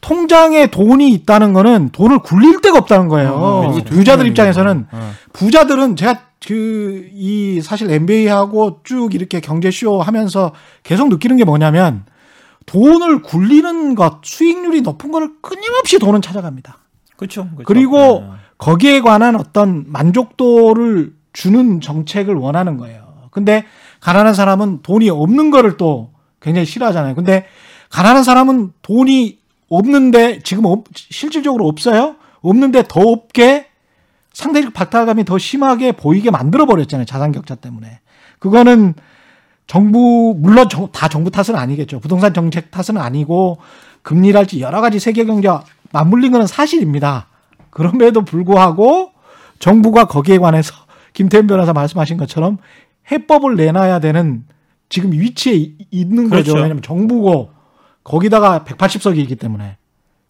통장에 0.00 0.68
돈이 0.68 1.10
있다는 1.12 1.52
거는 1.52 1.90
돈을 1.90 2.20
굴릴 2.20 2.60
데가 2.60 2.78
없다는 2.78 3.08
거예요. 3.08 3.30
어, 3.32 3.72
되게 3.74 3.84
부자들 3.84 4.26
입장에서는. 4.26 4.86
어. 4.90 5.12
부자들은 5.32 5.96
제가 5.96 6.30
그 6.46 7.10
이 7.14 7.60
사실 7.62 7.90
MBA하고 7.90 8.80
쭉 8.82 9.14
이렇게 9.14 9.40
경제쇼 9.40 10.00
하면서 10.00 10.52
계속 10.82 11.08
느끼는 11.10 11.36
게 11.36 11.44
뭐냐면 11.44 12.04
돈을 12.64 13.22
굴리는 13.22 13.94
것, 13.94 14.20
수익률이 14.22 14.80
높은 14.80 15.12
거를 15.12 15.30
끊임없이 15.42 15.98
돈은 15.98 16.22
찾아갑니다. 16.22 16.78
그렇죠. 17.16 17.42
그렇죠. 17.50 17.64
그리고 17.64 18.24
예. 18.24 18.30
거기에 18.56 19.00
관한 19.00 19.36
어떤 19.36 19.84
만족도를 19.88 21.12
주는 21.32 21.80
정책을 21.80 22.34
원하는 22.34 22.76
거예요. 22.76 23.28
근데 23.30 23.64
가난한 24.00 24.34
사람은 24.34 24.80
돈이 24.82 25.10
없는 25.10 25.50
거를 25.50 25.76
또 25.76 26.10
굉장히 26.40 26.64
싫어하잖아요. 26.64 27.14
근데 27.14 27.46
가난한 27.90 28.22
사람은 28.22 28.72
돈이 28.82 29.39
없는데 29.70 30.40
지금 30.40 30.66
없- 30.66 30.84
실질적으로 30.94 31.66
없어요. 31.66 32.16
없는데 32.42 32.84
더 32.88 33.00
없게 33.00 33.66
상대적 34.32 34.72
박탈감이 34.74 35.24
더 35.24 35.38
심하게 35.38 35.92
보이게 35.92 36.30
만들어 36.30 36.66
버렸잖아요. 36.66 37.06
자산 37.06 37.32
격차 37.32 37.54
때문에. 37.54 38.00
그거는 38.38 38.94
정부 39.66 40.34
물론 40.38 40.68
정- 40.68 40.90
다 40.92 41.08
정부 41.08 41.30
탓은 41.30 41.54
아니겠죠. 41.56 42.00
부동산 42.00 42.34
정책 42.34 42.70
탓은 42.70 42.96
아니고 42.98 43.58
금리랄지 44.02 44.60
여러 44.60 44.80
가지 44.80 44.98
세계 44.98 45.24
경제와 45.24 45.64
맞물린 45.92 46.32
거는 46.32 46.46
사실입니다. 46.46 47.28
그럼에도 47.70 48.24
불구하고 48.24 49.12
정부가 49.60 50.06
거기에 50.06 50.38
관해서 50.38 50.74
김태현 51.12 51.46
변호사 51.46 51.72
말씀하신 51.72 52.16
것처럼 52.16 52.58
해법을 53.12 53.56
내놔야 53.56 54.00
되는 54.00 54.44
지금 54.88 55.12
위치에 55.12 55.54
이- 55.54 55.76
있는 55.90 56.24
거죠. 56.24 56.30
그렇죠. 56.42 56.54
왜냐하면 56.54 56.82
정부고 56.82 57.50
거기다가 58.10 58.64
180석이기 58.66 59.38
때문에. 59.38 59.76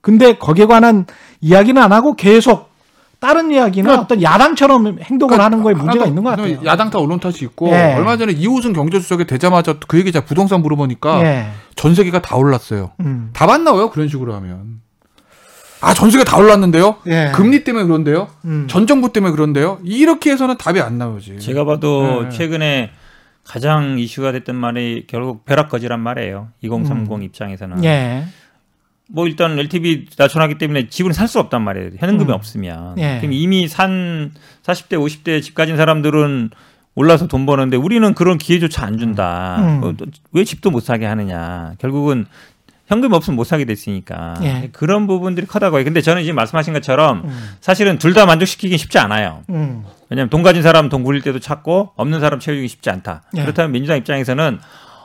근데 0.03 0.35
거기에 0.37 0.67
관한 0.67 1.07
이야기는 1.41 1.81
안 1.81 1.93
하고 1.93 2.15
계속 2.15 2.69
다른 3.21 3.51
이야기는 3.51 3.85
그러니까- 3.85 4.03
어떤 4.05 4.23
야당처럼 4.23 4.99
행동을 5.03 5.41
하는 5.41 5.63
거에 5.63 5.75
문제가 5.75 6.07
있는 6.07 6.23
것 6.23 6.31
같아요. 6.31 6.59
야당 6.65 6.91
다 6.91 6.99
언론 6.99 7.21
탓이 7.21 7.45
있고 7.45 7.69
예. 7.71 7.95
얼마 7.95 8.17
전에 8.17 8.33
이호승 8.33 8.73
경제수석이 8.73 9.27
되자마자 9.27 9.75
그 9.89 9.99
얘기 9.99 10.11
자 10.13 10.25
부동산 10.25 10.63
물어보니까 10.63 11.23
예. 11.23 11.47
전 11.77 11.95
세계가 11.95 12.23
다 12.23 12.37
올랐어요. 12.37 12.93
음. 13.01 13.31
답안 13.35 13.65
나와요 13.65 13.91
그런 13.91 14.09
식으로 14.09 14.35
하면. 14.35 14.81
아 15.83 15.95
전 15.95 16.11
세계 16.11 16.25
다 16.25 16.37
올랐는데요. 16.39 16.97
예. 17.07 17.33
금리 17.35 17.65
때문에 17.65 17.85
그런데요. 17.85 18.29
음. 18.47 18.67
전 18.71 18.87
정부 18.87 19.13
때문에 19.13 19.33
그런데요. 19.33 19.79
이렇게 19.83 20.31
해서는 20.31 20.57
답이 20.59 20.81
안 20.81 20.97
나오지. 20.99 21.39
제가 21.41 21.65
봐도 21.65 22.23
네. 22.25 22.29
최근에 22.31 22.91
가장 23.51 23.99
이슈가 23.99 24.31
됐던 24.31 24.55
말이 24.55 25.07
결국 25.09 25.45
벼락거지란 25.45 25.99
말이에요. 25.99 26.51
2030 26.63 27.21
입장에서는. 27.25 27.83
예. 27.83 28.23
뭐 29.09 29.27
일단 29.27 29.59
LTV 29.59 30.07
낮춰놨기 30.17 30.57
때문에 30.59 30.87
집을 30.87 31.13
살 31.13 31.27
수 31.27 31.41
없단 31.41 31.61
말이에요. 31.63 31.91
현금이 31.99 32.31
음. 32.31 32.35
없으면. 32.35 32.97
예. 32.99 33.19
그럼 33.19 33.33
이미 33.33 33.67
산 33.67 34.31
40대, 34.63 34.93
50대 34.93 35.43
집 35.43 35.57
가진 35.57 35.77
사람들은 35.77 36.51
올라서 36.95 37.27
돈 37.27 37.45
버는데 37.45 37.77
우리는 37.77 38.15
그런 38.15 38.39
기회조차 38.39 38.87
안 38.87 38.99
준다. 38.99 39.57
음. 39.59 39.83
어, 39.83 39.95
또왜 39.97 40.45
집도 40.45 40.71
못 40.71 40.79
사게 40.79 41.07
하느냐. 41.07 41.75
결국은 41.81 42.27
현금이 42.91 43.15
없으면 43.15 43.37
못 43.37 43.45
사게 43.45 43.65
됐으니까. 43.65 44.35
예. 44.43 44.69
그런 44.73 45.07
부분들이 45.07 45.47
커다고요. 45.47 45.85
근데 45.85 46.01
저는 46.01 46.23
지금 46.25 46.35
말씀하신 46.35 46.73
것처럼 46.73 47.23
음. 47.25 47.51
사실은 47.61 47.99
둘 47.99 48.11
다 48.15 48.27
만족시키긴 48.27 48.77
쉽지 48.77 48.99
않아요. 48.99 49.43
음. 49.51 49.85
왜냐하면 50.11 50.29
돈 50.29 50.43
가진 50.43 50.61
사람 50.63 50.89
돈 50.89 51.05
굴릴 51.05 51.23
때도 51.23 51.39
찾고 51.39 51.93
없는 51.95 52.19
사람 52.19 52.41
채우기 52.41 52.67
쉽지 52.67 52.91
않다. 52.91 53.23
예. 53.37 53.43
그렇다면 53.43 53.71
민주당 53.71 53.97
입장에서는 53.97 54.59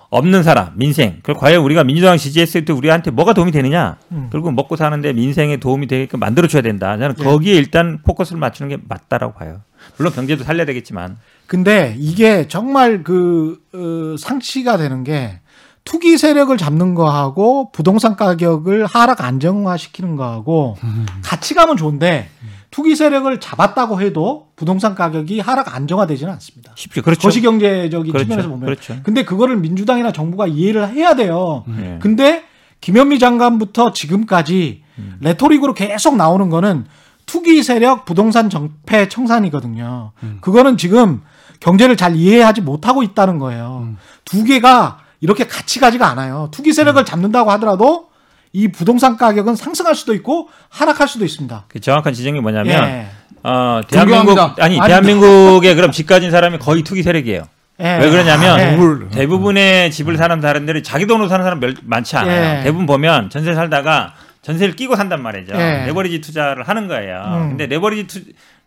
없는 0.09 0.41
사람, 0.43 0.71
민생. 0.75 1.17
그걸 1.17 1.35
과연 1.35 1.61
우리가 1.61 1.83
민주당 1.83 2.17
지지했을 2.17 2.65
때 2.65 2.73
우리한테 2.73 3.11
뭐가 3.11 3.33
도움이 3.33 3.51
되느냐? 3.51 3.97
음. 4.11 4.29
결국 4.31 4.51
먹고 4.55 4.75
사는데 4.75 5.13
민생에 5.13 5.57
도움이 5.57 5.85
되게끔 5.87 6.19
만들어 6.19 6.47
줘야 6.47 6.63
된다. 6.63 6.97
저는 6.97 7.15
예. 7.19 7.23
거기에 7.23 7.53
일단 7.53 7.99
포커스를 8.03 8.39
맞추는 8.39 8.69
게 8.69 8.77
맞다라고 8.87 9.33
봐요. 9.33 9.61
물론 9.97 10.11
경제도 10.13 10.43
살려야 10.43 10.65
되겠지만. 10.65 11.17
근데 11.45 11.95
이게 11.99 12.47
정말 12.47 13.03
그 13.03 13.59
어, 13.75 14.17
상치가 14.17 14.77
되는 14.77 15.03
게 15.03 15.39
투기 15.85 16.17
세력을 16.17 16.55
잡는 16.57 16.95
거하고 16.95 17.71
부동산 17.71 18.15
가격을 18.15 18.85
하락 18.87 19.23
안정화시키는 19.23 20.15
거하고 20.15 20.77
같이 21.23 21.53
가면 21.53 21.77
좋은데 21.77 22.29
투기 22.71 22.95
세력을 22.95 23.39
잡았다고 23.39 24.01
해도 24.01 24.47
부동산 24.57 24.95
가격이 24.95 25.39
하락 25.39 25.73
안정화되지는 25.73 26.33
않습니다. 26.33 26.73
쉽죠. 26.75 27.03
그렇죠. 27.03 27.21
거시경제적인 27.21 28.11
그렇죠. 28.11 28.25
측면에서 28.25 28.49
보면. 28.49 28.65
그렇죠. 28.65 28.97
근데 29.03 29.23
그거를 29.23 29.55
민주당이나 29.55 30.11
정부가 30.11 30.47
이해를 30.47 30.89
해야 30.89 31.15
돼요. 31.15 31.63
예. 31.79 31.99
근데 32.01 32.43
김현미 32.81 33.19
장관부터 33.19 33.93
지금까지 33.93 34.83
음. 34.97 35.15
레토릭으로 35.21 35.73
계속 35.73 36.17
나오는 36.17 36.49
거는 36.49 36.85
투기 37.25 37.63
세력 37.63 38.03
부동산 38.03 38.49
정패 38.49 39.07
청산이거든요. 39.07 40.11
음. 40.23 40.39
그거는 40.41 40.77
지금 40.77 41.21
경제를 41.61 41.95
잘 41.95 42.15
이해하지 42.15 42.59
못하고 42.61 43.03
있다는 43.03 43.39
거예요. 43.39 43.83
음. 43.83 43.97
두 44.25 44.43
개가 44.43 44.99
이렇게 45.25 45.47
같이 45.47 45.79
가지가 45.79 46.07
않아요. 46.09 46.49
투기 46.51 46.71
세력을 46.71 47.01
음. 47.01 47.05
잡는다고 47.05 47.49
하더라도 47.53 48.09
이 48.53 48.67
부동산 48.67 49.17
가격은 49.17 49.55
상승할 49.55 49.95
수도 49.95 50.13
있고 50.13 50.49
하락할 50.69 51.07
수도 51.07 51.25
있습니다. 51.25 51.65
그 51.67 51.79
정확한 51.81 52.13
지적이 52.13 52.39
뭐냐면 52.41 52.83
예. 52.87 53.07
어, 53.41 53.81
대한민국 53.87 54.27
존경합니다. 54.27 54.63
아니 54.63 54.79
아니, 54.79 54.87
대한민국에 54.87 55.73
그럼 55.73 55.91
집 55.91 56.05
가진 56.05 56.29
사람이 56.29 56.59
거의 56.59 56.83
투기 56.83 57.01
세력이에요. 57.01 57.41
예. 57.79 57.97
왜 57.97 58.09
그러냐면 58.11 58.59
예. 58.59 58.75
뭘- 58.77 59.09
대부분의 59.09 59.91
집을 59.91 60.15
사는 60.17 60.39
사람들이 60.39 60.83
자기 60.83 61.07
돈으로 61.07 61.27
사는 61.27 61.43
사람 61.43 61.59
몇- 61.59 61.75
많지 61.83 62.15
않아요. 62.17 62.59
예. 62.59 62.63
대부분 62.63 62.85
보면 62.85 63.31
전세 63.31 63.53
살다가 63.55 64.13
전세를 64.43 64.75
끼고 64.75 64.95
산단 64.95 65.23
말이죠. 65.23 65.55
예. 65.55 65.85
레버리지 65.87 66.21
투자를 66.21 66.67
하는 66.69 66.87
거예요. 66.87 67.23
음. 67.25 67.49
근데 67.49 67.65
레버리지 67.65 68.07
투, 68.07 68.21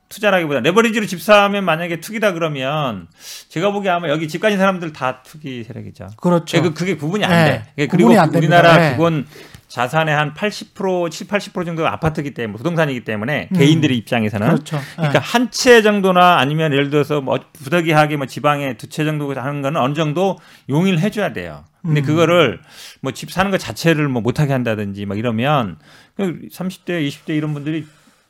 투자라기보다 0.08 0.60
레버리지로 0.60 1.06
집 1.06 1.20
사면 1.20 1.64
만약에 1.64 2.00
투기다 2.00 2.32
그러면 2.32 3.08
제가 3.48 3.70
보기에 3.72 3.90
아마 3.90 4.08
여기 4.08 4.26
집 4.28 4.40
가진 4.40 4.58
사람들 4.58 4.92
다 4.92 5.22
투기 5.22 5.64
세력이죠. 5.64 6.08
그렇죠. 6.16 6.62
그, 6.62 6.72
그게 6.74 6.96
구분이 6.96 7.24
안 7.24 7.30
예. 7.32 7.62
돼. 7.76 7.86
그리고 7.88 8.08
구분이 8.08 8.18
안. 8.18 8.34
우리나라 8.34 8.86
예. 8.86 8.90
기본 8.92 9.26
자산의 9.68 10.14
한 10.14 10.32
80%, 10.32 11.10
7, 11.10 11.26
80% 11.26 11.66
정도가 11.66 11.92
아파트이기 11.92 12.32
때문에 12.32 12.56
부동산이기 12.56 13.04
때문에 13.04 13.50
음. 13.52 13.58
개인들의 13.58 13.94
입장에서는 13.98 14.46
그렇죠. 14.46 14.80
그러니까 14.96 15.18
한채 15.18 15.82
정도나 15.82 16.38
아니면 16.38 16.72
예를 16.72 16.88
들어서 16.88 17.20
뭐 17.20 17.38
부득이하게 17.52 18.16
뭐 18.16 18.24
지방에 18.26 18.78
두 18.78 18.88
채 18.88 19.04
정도 19.04 19.30
하는 19.34 19.60
거는 19.60 19.78
어느 19.78 19.92
정도 19.92 20.38
용인을 20.70 21.00
해줘야 21.00 21.34
돼요. 21.34 21.64
근데 21.82 22.00
음. 22.00 22.04
그거를 22.06 22.60
뭐 23.02 23.12
집 23.12 23.30
사는 23.30 23.50
것 23.50 23.58
자체를 23.58 24.08
뭐 24.08 24.22
못하게 24.22 24.52
한다든지 24.54 25.04
막 25.04 25.18
이러면 25.18 25.76
그 26.16 26.40
30대, 26.50 27.06
20대 27.06 27.36
이런 27.36 27.52
분들이 27.52 27.86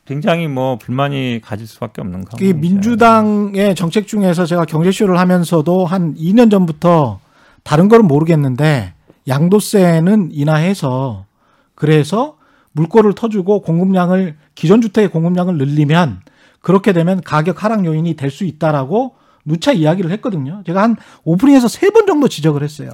굉장히 0.08 0.48
뭐 0.48 0.78
불만이 0.78 1.40
가질 1.44 1.66
수밖에 1.66 2.00
없는 2.00 2.20
이 2.20 2.24
상황이죠. 2.30 2.58
민주당의 2.58 3.74
정책 3.74 4.06
중에서 4.08 4.46
제가 4.46 4.64
경제쇼를 4.64 5.18
하면서도 5.18 5.84
한 5.84 6.14
2년 6.14 6.50
전부터 6.50 7.20
다른 7.62 7.88
거는 7.90 8.06
모르겠는데 8.08 8.94
양도세는 9.28 10.30
인하해서 10.32 11.26
그래서 11.74 12.38
물꼬를 12.72 13.12
터주고 13.12 13.60
공급량을 13.60 14.36
기존 14.54 14.80
주택의 14.80 15.10
공급량을 15.10 15.58
늘리면 15.58 16.20
그렇게 16.62 16.94
되면 16.94 17.20
가격 17.22 17.62
하락 17.62 17.84
요인이 17.84 18.14
될 18.14 18.30
수 18.30 18.44
있다라고 18.44 19.14
누차 19.44 19.72
이야기를 19.72 20.10
했거든요. 20.12 20.62
제가 20.66 20.82
한 20.82 20.96
오프닝에서 21.24 21.68
세 21.68 21.90
번 21.90 22.06
정도 22.06 22.28
지적을 22.28 22.62
했어요. 22.62 22.90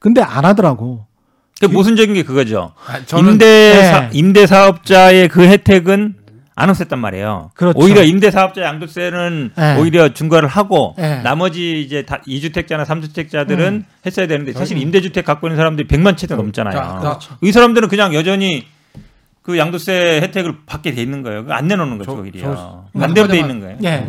근데 0.00 0.20
안 0.22 0.44
하더라고. 0.44 1.06
그 1.60 1.66
모순적인 1.66 2.14
게 2.14 2.22
그거죠. 2.24 2.72
아, 2.86 3.04
저는 3.06 3.32
임대 3.34 3.46
네. 3.46 4.10
임대 4.12 4.46
사업자의 4.46 5.28
그 5.28 5.42
혜택은 5.42 6.14
안 6.58 6.70
없앴단 6.72 6.98
말이에요. 6.98 7.50
그렇죠. 7.54 7.78
오히려 7.78 8.02
임대 8.02 8.30
사업자 8.30 8.62
양도세는 8.62 9.52
네. 9.56 9.76
오히려 9.78 10.12
중과를 10.12 10.48
하고 10.48 10.94
네. 10.98 11.22
나머지 11.22 11.80
이제 11.80 12.02
다 12.04 12.20
2주택자나 12.26 12.84
3주택자들은 12.84 13.58
음. 13.60 13.84
했어야 14.04 14.26
되는데 14.26 14.52
사실 14.52 14.76
임대주택 14.78 15.24
갖고 15.24 15.46
있는 15.46 15.56
사람들이 15.56 15.86
100만 15.86 16.16
채도 16.16 16.34
넘잖아요. 16.36 16.74
자, 16.74 16.98
그렇죠. 17.00 17.36
이 17.42 17.52
사람들은 17.52 17.88
그냥 17.88 18.12
여전히 18.14 18.66
그 19.42 19.56
양도세 19.56 20.20
혜택을 20.22 20.56
받게 20.66 20.92
돼 20.92 21.00
있는 21.00 21.22
거예요. 21.22 21.46
안 21.50 21.68
내놓는 21.68 21.96
거죠, 21.98 22.10
저- 22.10 22.20
오히려. 22.22 22.54
저- 22.54 22.84
반대로 22.98 23.28
돼 23.28 23.38
있는 23.38 23.60
거예요. 23.60 23.78
예. 23.84 24.06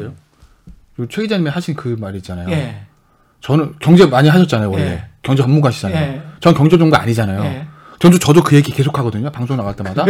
최 1.10 1.22
기자님이 1.22 1.50
하신 1.50 1.76
그 1.76 1.96
말 2.00 2.16
있잖아요. 2.16 2.50
예. 2.50 2.82
저는 3.42 3.76
경제 3.80 4.06
많이 4.06 4.28
하셨잖아요 4.28 4.70
원래 4.72 4.84
예. 4.86 5.04
경제 5.22 5.44
전문가시잖아요. 5.44 5.98
예. 6.14 6.22
전 6.42 6.54
경제 6.54 6.78
전문가 6.78 7.00
아니잖아요. 7.02 7.44
예. 7.46 7.68
전주 8.00 8.18
저도 8.20 8.42
그 8.44 8.56
얘기 8.56 8.72
계속 8.72 8.98
하거든요. 8.98 9.30
방송 9.30 9.56
나갈 9.56 9.76
때마다. 9.76 10.04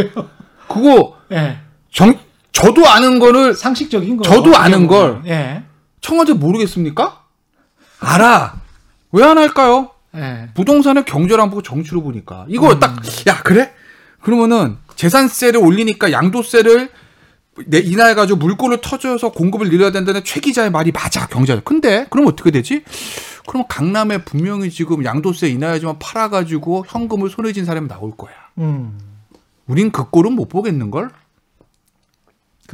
그거 0.68 1.16
예. 1.32 1.58
정 1.92 2.18
저도 2.52 2.88
아는 2.88 3.20
거를 3.20 3.54
상식적인 3.54 4.18
거. 4.18 4.24
저도 4.24 4.56
아는 4.56 4.88
걸. 4.88 5.22
예. 5.28 5.64
청와대 6.02 6.34
모르겠습니까? 6.34 7.24
알아. 8.00 8.60
왜 9.12 9.24
안 9.24 9.38
할까요? 9.38 9.92
예. 10.16 10.50
부동산을 10.54 11.06
경제로 11.06 11.42
안 11.44 11.50
보고 11.50 11.62
정치로 11.62 12.02
보니까 12.02 12.46
이거 12.50 12.80
딱야 12.80 13.42
그래? 13.44 13.74
그러면은 14.22 14.78
재산세를 14.96 15.60
올리니까 15.62 16.12
양도세를 16.12 16.90
내 17.66 17.80
인하해가지고 17.80 18.38
물꼬를 18.40 18.80
터져서 18.82 19.32
공급을 19.32 19.70
늘려야 19.70 19.92
된다는 19.92 20.24
최 20.24 20.40
기자의 20.40 20.72
말이 20.72 20.92
맞아 20.92 21.28
경제적. 21.28 21.66
근데 21.66 22.08
그럼 22.10 22.28
어떻게 22.28 22.52
되지? 22.52 22.84
그럼 23.48 23.66
강남에 23.68 24.20
분명히 24.20 24.70
지금 24.70 25.04
양도세 25.04 25.50
인하해야지만 25.50 26.00
팔아가지고 26.00 26.86
현금을 26.88 27.30
손에 27.30 27.52
쥔 27.52 27.66
사람이 27.66 27.88
나올 27.88 28.16
거야. 28.16 28.32
음. 28.60 28.98
우린 29.68 29.92
그 29.92 30.10
꼴은 30.10 30.34
못 30.34 30.48
보겠는 30.50 30.92
걸. 30.92 31.10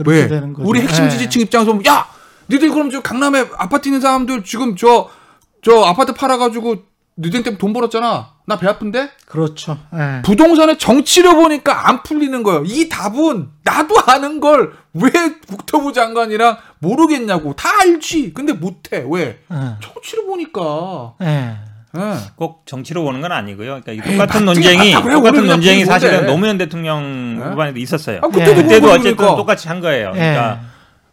왜? 0.06 0.28
우리 0.60 0.82
핵심 0.82 1.06
예. 1.06 1.10
지지층 1.10 1.42
입장에서 1.42 1.80
야, 1.88 2.08
니들 2.50 2.70
그럼 2.72 2.90
저 2.92 3.02
강남에 3.02 3.46
아파트 3.58 3.88
있는 3.88 4.02
사람들 4.02 4.44
지금 4.44 4.76
저저 4.76 5.84
아파트 5.86 6.14
팔아가지고 6.14 6.78
니들 7.18 7.44
때문에 7.44 7.58
돈 7.58 7.72
벌었잖아. 7.74 8.34
나 8.48 8.58
배 8.60 8.68
아픈데? 8.68 9.10
그렇죠. 9.26 9.80
예. 9.96 10.22
부동산의 10.24 10.78
정치를 10.78 11.34
보니까 11.36 11.88
안 11.90 12.04
풀리는 12.04 12.44
거예요. 12.44 12.64
이 12.66 12.90
답은 12.90 13.50
나도 13.64 13.96
아는 14.06 14.40
걸 14.40 14.74
왜 14.98 15.12
국토부 15.48 15.92
장관이랑 15.92 16.58
모르겠냐고. 16.80 17.54
다 17.54 17.70
알지. 17.82 18.34
근데 18.34 18.54
못해. 18.54 19.04
왜? 19.10 19.40
예. 19.52 19.58
정치를 19.82 20.26
보니까. 20.26 21.16
예. 21.22 21.56
예. 21.98 22.16
꼭 22.36 22.64
정치로 22.66 23.04
보는 23.04 23.22
건 23.22 23.32
아니고요. 23.32 23.82
그러니까 23.82 23.92
에이, 23.92 24.18
똑같은 24.18 24.46
논쟁이 24.46 24.94
맞다고요. 24.94 25.14
똑같은 25.14 25.48
논쟁이 25.48 25.86
사실은 25.86 26.14
뭔데? 26.14 26.32
노무현 26.32 26.58
대통령 26.58 27.40
네? 27.40 27.46
후반에도 27.46 27.80
있었어요. 27.80 28.20
아, 28.24 28.28
그때도 28.28 28.56
그때도 28.56 28.82
그러고 28.82 28.88
어쨌든 28.88 29.16
보니까. 29.16 29.36
똑같이 29.36 29.68
한 29.68 29.80
거예요. 29.80 30.12
예. 30.16 30.20
그러니까 30.20 30.60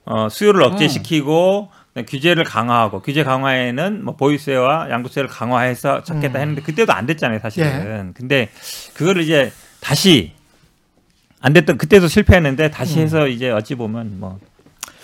어, 0.05 0.29
수요를 0.31 0.63
억제시키고 0.65 1.71
규제를 2.09 2.45
강화하고 2.45 3.01
규제 3.03 3.23
강화에는 3.23 4.05
뭐 4.05 4.17
보유세와 4.17 4.89
양도세를 4.91 5.29
강화해서 5.29 6.03
찾겠다 6.05 6.39
음. 6.39 6.41
했는데 6.41 6.63
그때도 6.63 6.93
안 6.93 7.07
됐잖아요, 7.07 7.39
사실은. 7.41 8.15
근데 8.15 8.49
그거를 8.95 9.23
이제 9.23 9.53
다시 9.81 10.33
안 11.41 11.53
됐던 11.53 11.77
그때도 11.77 12.09
실패했는데 12.09 12.71
다시 12.71 13.01
해서 13.01 13.27
이제 13.27 13.51
어찌 13.51 13.75
보면 13.75 14.19
뭐 14.21 14.39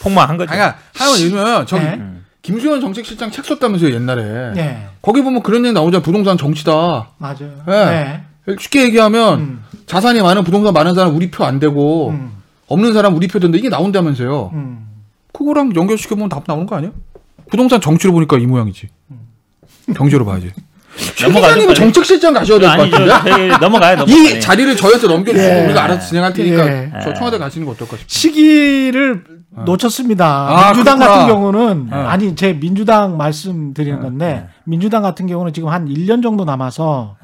폭망한 0.00 0.36
거죠. 0.36 0.52
아니, 0.52 0.60
하여간 0.60 1.20
요즘은 1.20 1.66
저 1.66 1.76
예. 1.78 1.82
음. 1.94 2.17
김수현 2.42 2.80
정책실장 2.80 3.30
책 3.30 3.44
썼다면서요, 3.44 3.92
옛날에. 3.94 4.52
예. 4.56 4.86
거기 5.02 5.22
보면 5.22 5.42
그런 5.42 5.64
얘기 5.64 5.72
나오잖아. 5.74 6.02
부동산 6.02 6.38
정치다. 6.38 7.10
맞아요. 7.18 7.62
예. 7.68 8.22
쉽게 8.58 8.84
얘기하면 8.84 9.38
음. 9.40 9.64
자산이 9.86 10.22
많은 10.22 10.44
부동산 10.44 10.72
많은 10.72 10.94
사람 10.94 11.14
우리 11.14 11.30
표 11.30 11.44
안 11.44 11.58
되고 11.58 12.10
음. 12.10 12.32
없는 12.68 12.92
사람 12.94 13.14
우리 13.14 13.28
표 13.28 13.38
된다. 13.38 13.58
이게 13.58 13.68
나온다면서요. 13.68 14.50
음. 14.54 14.86
그거랑 15.32 15.74
연결시켜 15.74 16.14
보면 16.14 16.28
답 16.28 16.44
나오는 16.46 16.64
거 16.66 16.76
아니야? 16.76 16.90
부동산 17.50 17.80
정치로 17.80 18.12
보니까 18.12 18.38
이 18.38 18.46
모양이지. 18.46 18.88
경제로 19.94 20.24
봐야지. 20.24 20.52
빨리. 21.40 21.74
정책실장 21.74 22.34
가셔야 22.34 22.58
될 22.58 22.68
것. 22.76 22.90
같은데? 22.90 23.30
되게 23.30 23.48
넘어가요, 23.58 23.96
넘어가. 23.96 24.04
이 24.12 24.40
자리를 24.40 24.76
저희한테 24.76 25.06
넘겨주시고 25.06 25.54
예. 25.54 25.64
우리가 25.66 25.84
알아서 25.84 26.06
진행할 26.06 26.32
테니까 26.32 26.66
예. 26.66 26.92
저 27.02 27.14
청와대 27.14 27.38
가시는 27.38 27.66
거 27.66 27.72
어떨까 27.72 27.96
싶어요. 27.96 28.06
시기를 28.08 29.24
놓쳤습니다. 29.64 30.26
아, 30.26 30.72
민주당 30.72 30.98
그렇구나. 30.98 31.06
같은 31.20 31.26
경우는 31.34 31.88
어. 31.92 31.96
아니 31.96 32.34
제 32.36 32.52
민주당 32.52 33.16
말씀드리는 33.16 34.00
건데 34.00 34.48
민주당 34.64 35.02
같은 35.02 35.26
경우는 35.26 35.52
지금 35.52 35.68
한 35.68 35.86
1년 35.88 36.22
정도 36.22 36.44
남아서 36.44 37.16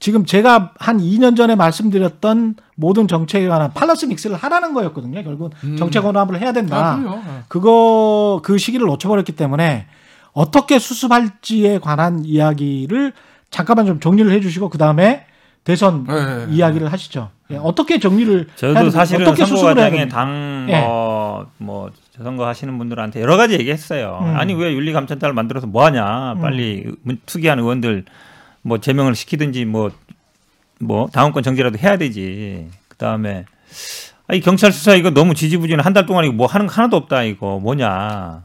지금 0.00 0.24
제가 0.26 0.72
한 0.80 0.98
2년 0.98 1.36
전에 1.36 1.54
말씀드렸던 1.54 2.56
모든 2.74 3.06
정책에 3.06 3.46
관한 3.46 3.72
팔러스 3.72 4.06
믹스를 4.06 4.36
하라는 4.36 4.74
거였거든요. 4.74 5.22
결국 5.22 5.52
은 5.62 5.76
정책 5.76 6.02
혼합을 6.02 6.40
해야 6.40 6.52
된다. 6.52 6.98
아. 6.98 7.22
예. 7.24 7.42
그거 7.48 8.40
그 8.42 8.58
시기를 8.58 8.86
놓쳐버렸기 8.88 9.32
때문에 9.32 9.86
어떻게 10.32 10.78
수습할지에 10.78 11.78
관한 11.78 12.24
이야기를 12.24 13.12
잠깐만 13.50 13.86
좀 13.86 14.00
정리를 14.00 14.30
해주시고 14.32 14.70
그 14.70 14.78
다음에 14.78 15.26
대선 15.64 16.06
예, 16.10 16.14
예, 16.14 16.46
예. 16.50 16.54
이야기를 16.54 16.90
하시죠. 16.92 17.30
예, 17.50 17.56
어떻게 17.56 17.98
정리를 18.00 18.48
저도 18.56 18.90
사실은 18.90 19.26
어떻게 19.28 19.44
선거 19.44 19.56
수습을 19.56 19.78
해야? 19.94 20.08
당, 20.08 20.66
예. 20.70 20.82
어, 20.84 21.46
뭐, 21.58 21.90
선거 22.20 22.46
하시는 22.48 22.76
분들한테 22.78 23.20
여러 23.20 23.36
가지 23.36 23.54
얘기했어요. 23.54 24.20
음. 24.22 24.36
아니, 24.36 24.54
왜 24.54 24.72
윤리감찰단을 24.72 25.34
만들어서 25.34 25.66
뭐 25.66 25.84
하냐. 25.84 26.34
빨리 26.40 26.86
문- 27.02 27.20
투기한 27.26 27.58
의원들 27.60 28.04
뭐 28.62 28.78
제명을 28.78 29.14
시키든지 29.14 29.66
뭐, 29.66 29.90
뭐, 30.80 31.08
다음권 31.12 31.42
정지라도 31.42 31.78
해야 31.78 31.96
되지. 31.96 32.68
그 32.88 32.96
다음에, 32.96 33.44
아니, 34.26 34.40
경찰 34.40 34.72
수사 34.72 34.94
이거 34.94 35.10
너무 35.10 35.34
지지부진해. 35.34 35.82
한달 35.82 36.06
동안 36.06 36.24
이거 36.24 36.32
뭐 36.32 36.46
하는 36.46 36.66
거 36.66 36.72
하나도 36.74 36.96
없다. 36.96 37.22
이거 37.22 37.60
뭐냐. 37.60 38.42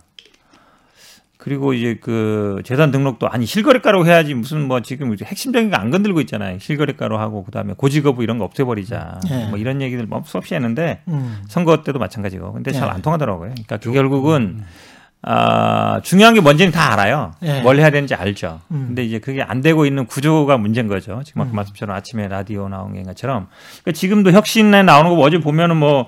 그리고 1.48 1.72
이제 1.72 1.98
그 2.02 2.62
재산 2.66 2.92
등록도 2.92 3.30
아니 3.30 3.46
실거래가로 3.46 4.06
해야지 4.06 4.34
무슨 4.34 4.68
뭐 4.68 4.82
지금 4.82 5.16
핵심적인 5.24 5.70
거 5.72 5.78
안 5.78 5.92
건들고 5.92 6.20
있잖아요. 6.22 6.60
실거래가로 6.60 7.18
하고 7.18 7.46
그다음에 7.46 7.74
고지거부 7.78 8.22
이런 8.22 8.38
거 8.38 8.44
없애버리자. 8.44 9.22
예. 9.30 9.46
뭐 9.46 9.58
이런 9.58 9.82
얘기들 9.82 10.08
뭐 10.08 10.24
수없이 10.26 10.56
했는데 10.56 11.02
음. 11.08 11.44
선거 11.48 11.84
때도 11.84 12.00
마찬가지고. 12.00 12.52
근데 12.52 12.72
잘 12.74 12.90
예. 12.90 12.92
안 12.92 13.02
통하더라고요. 13.02 13.52
그러니까 13.52 13.78
그 13.78 13.94
결국은 13.94 14.64
아, 15.22 16.00
중요한 16.04 16.34
게 16.34 16.42
뭔지는 16.42 16.72
다 16.72 16.94
알아요. 16.94 17.32
예. 17.44 17.62
뭘 17.62 17.78
해야 17.80 17.90
되는지 17.90 18.14
알죠. 18.16 18.60
음. 18.72 18.86
근데 18.88 19.06
이제 19.06 19.20
그게 19.20 19.42
안 19.42 19.62
되고 19.62 19.86
있는 19.86 20.06
구조가 20.06 20.58
문제인 20.58 20.88
거죠. 20.88 21.22
지금 21.24 21.42
아까 21.44 21.52
음. 21.52 21.56
말씀처럼 21.56 21.96
아침에 21.96 22.28
라디오 22.28 22.68
나온 22.68 22.94
게 22.94 23.04
것처럼. 23.04 23.48
그러니까 23.84 23.92
지금도 23.98 24.32
혁신에 24.32 24.84
나오는 24.84 25.10
거 25.16 25.18
어제 25.22 25.40
보면은 25.40 25.78
뭐, 25.78 26.08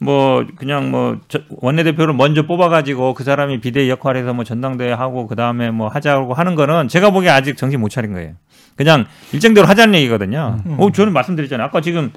뭐, 0.00 0.46
그냥 0.56 0.90
뭐, 0.90 1.18
저- 1.28 1.40
원내대표를 1.48 2.14
먼저 2.14 2.42
뽑아가지고 2.46 3.14
그 3.14 3.24
사람이 3.24 3.60
비대위 3.60 3.90
역할에서 3.90 4.32
뭐 4.32 4.44
전당대회 4.44 4.92
하고 4.92 5.26
그 5.26 5.34
다음에 5.34 5.70
뭐 5.70 5.88
하자고 5.88 6.34
하는 6.34 6.54
거는 6.54 6.88
제가 6.88 7.10
보기에 7.10 7.30
아직 7.30 7.56
정신 7.56 7.80
못 7.80 7.88
차린 7.88 8.12
거예요. 8.12 8.32
그냥 8.76 9.06
일정대로 9.32 9.66
하자는 9.66 9.94
얘기거든요. 9.96 10.58
음. 10.66 10.76
어, 10.78 10.92
저는 10.92 11.12
말씀드렸잖아요. 11.12 11.66
아까 11.66 11.80
지금 11.80 12.12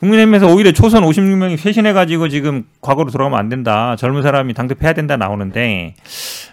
국민의힘에서 0.00 0.46
오히려 0.52 0.72
초선 0.72 1.02
56명이 1.04 1.56
쇄신해가지고 1.56 2.28
지금 2.28 2.64
과거로 2.80 3.10
돌아가면 3.10 3.38
안 3.38 3.48
된다. 3.48 3.96
젊은 3.96 4.22
사람이 4.22 4.52
당대표 4.52 4.84
해야 4.84 4.92
된다 4.92 5.16
나오는데 5.16 5.94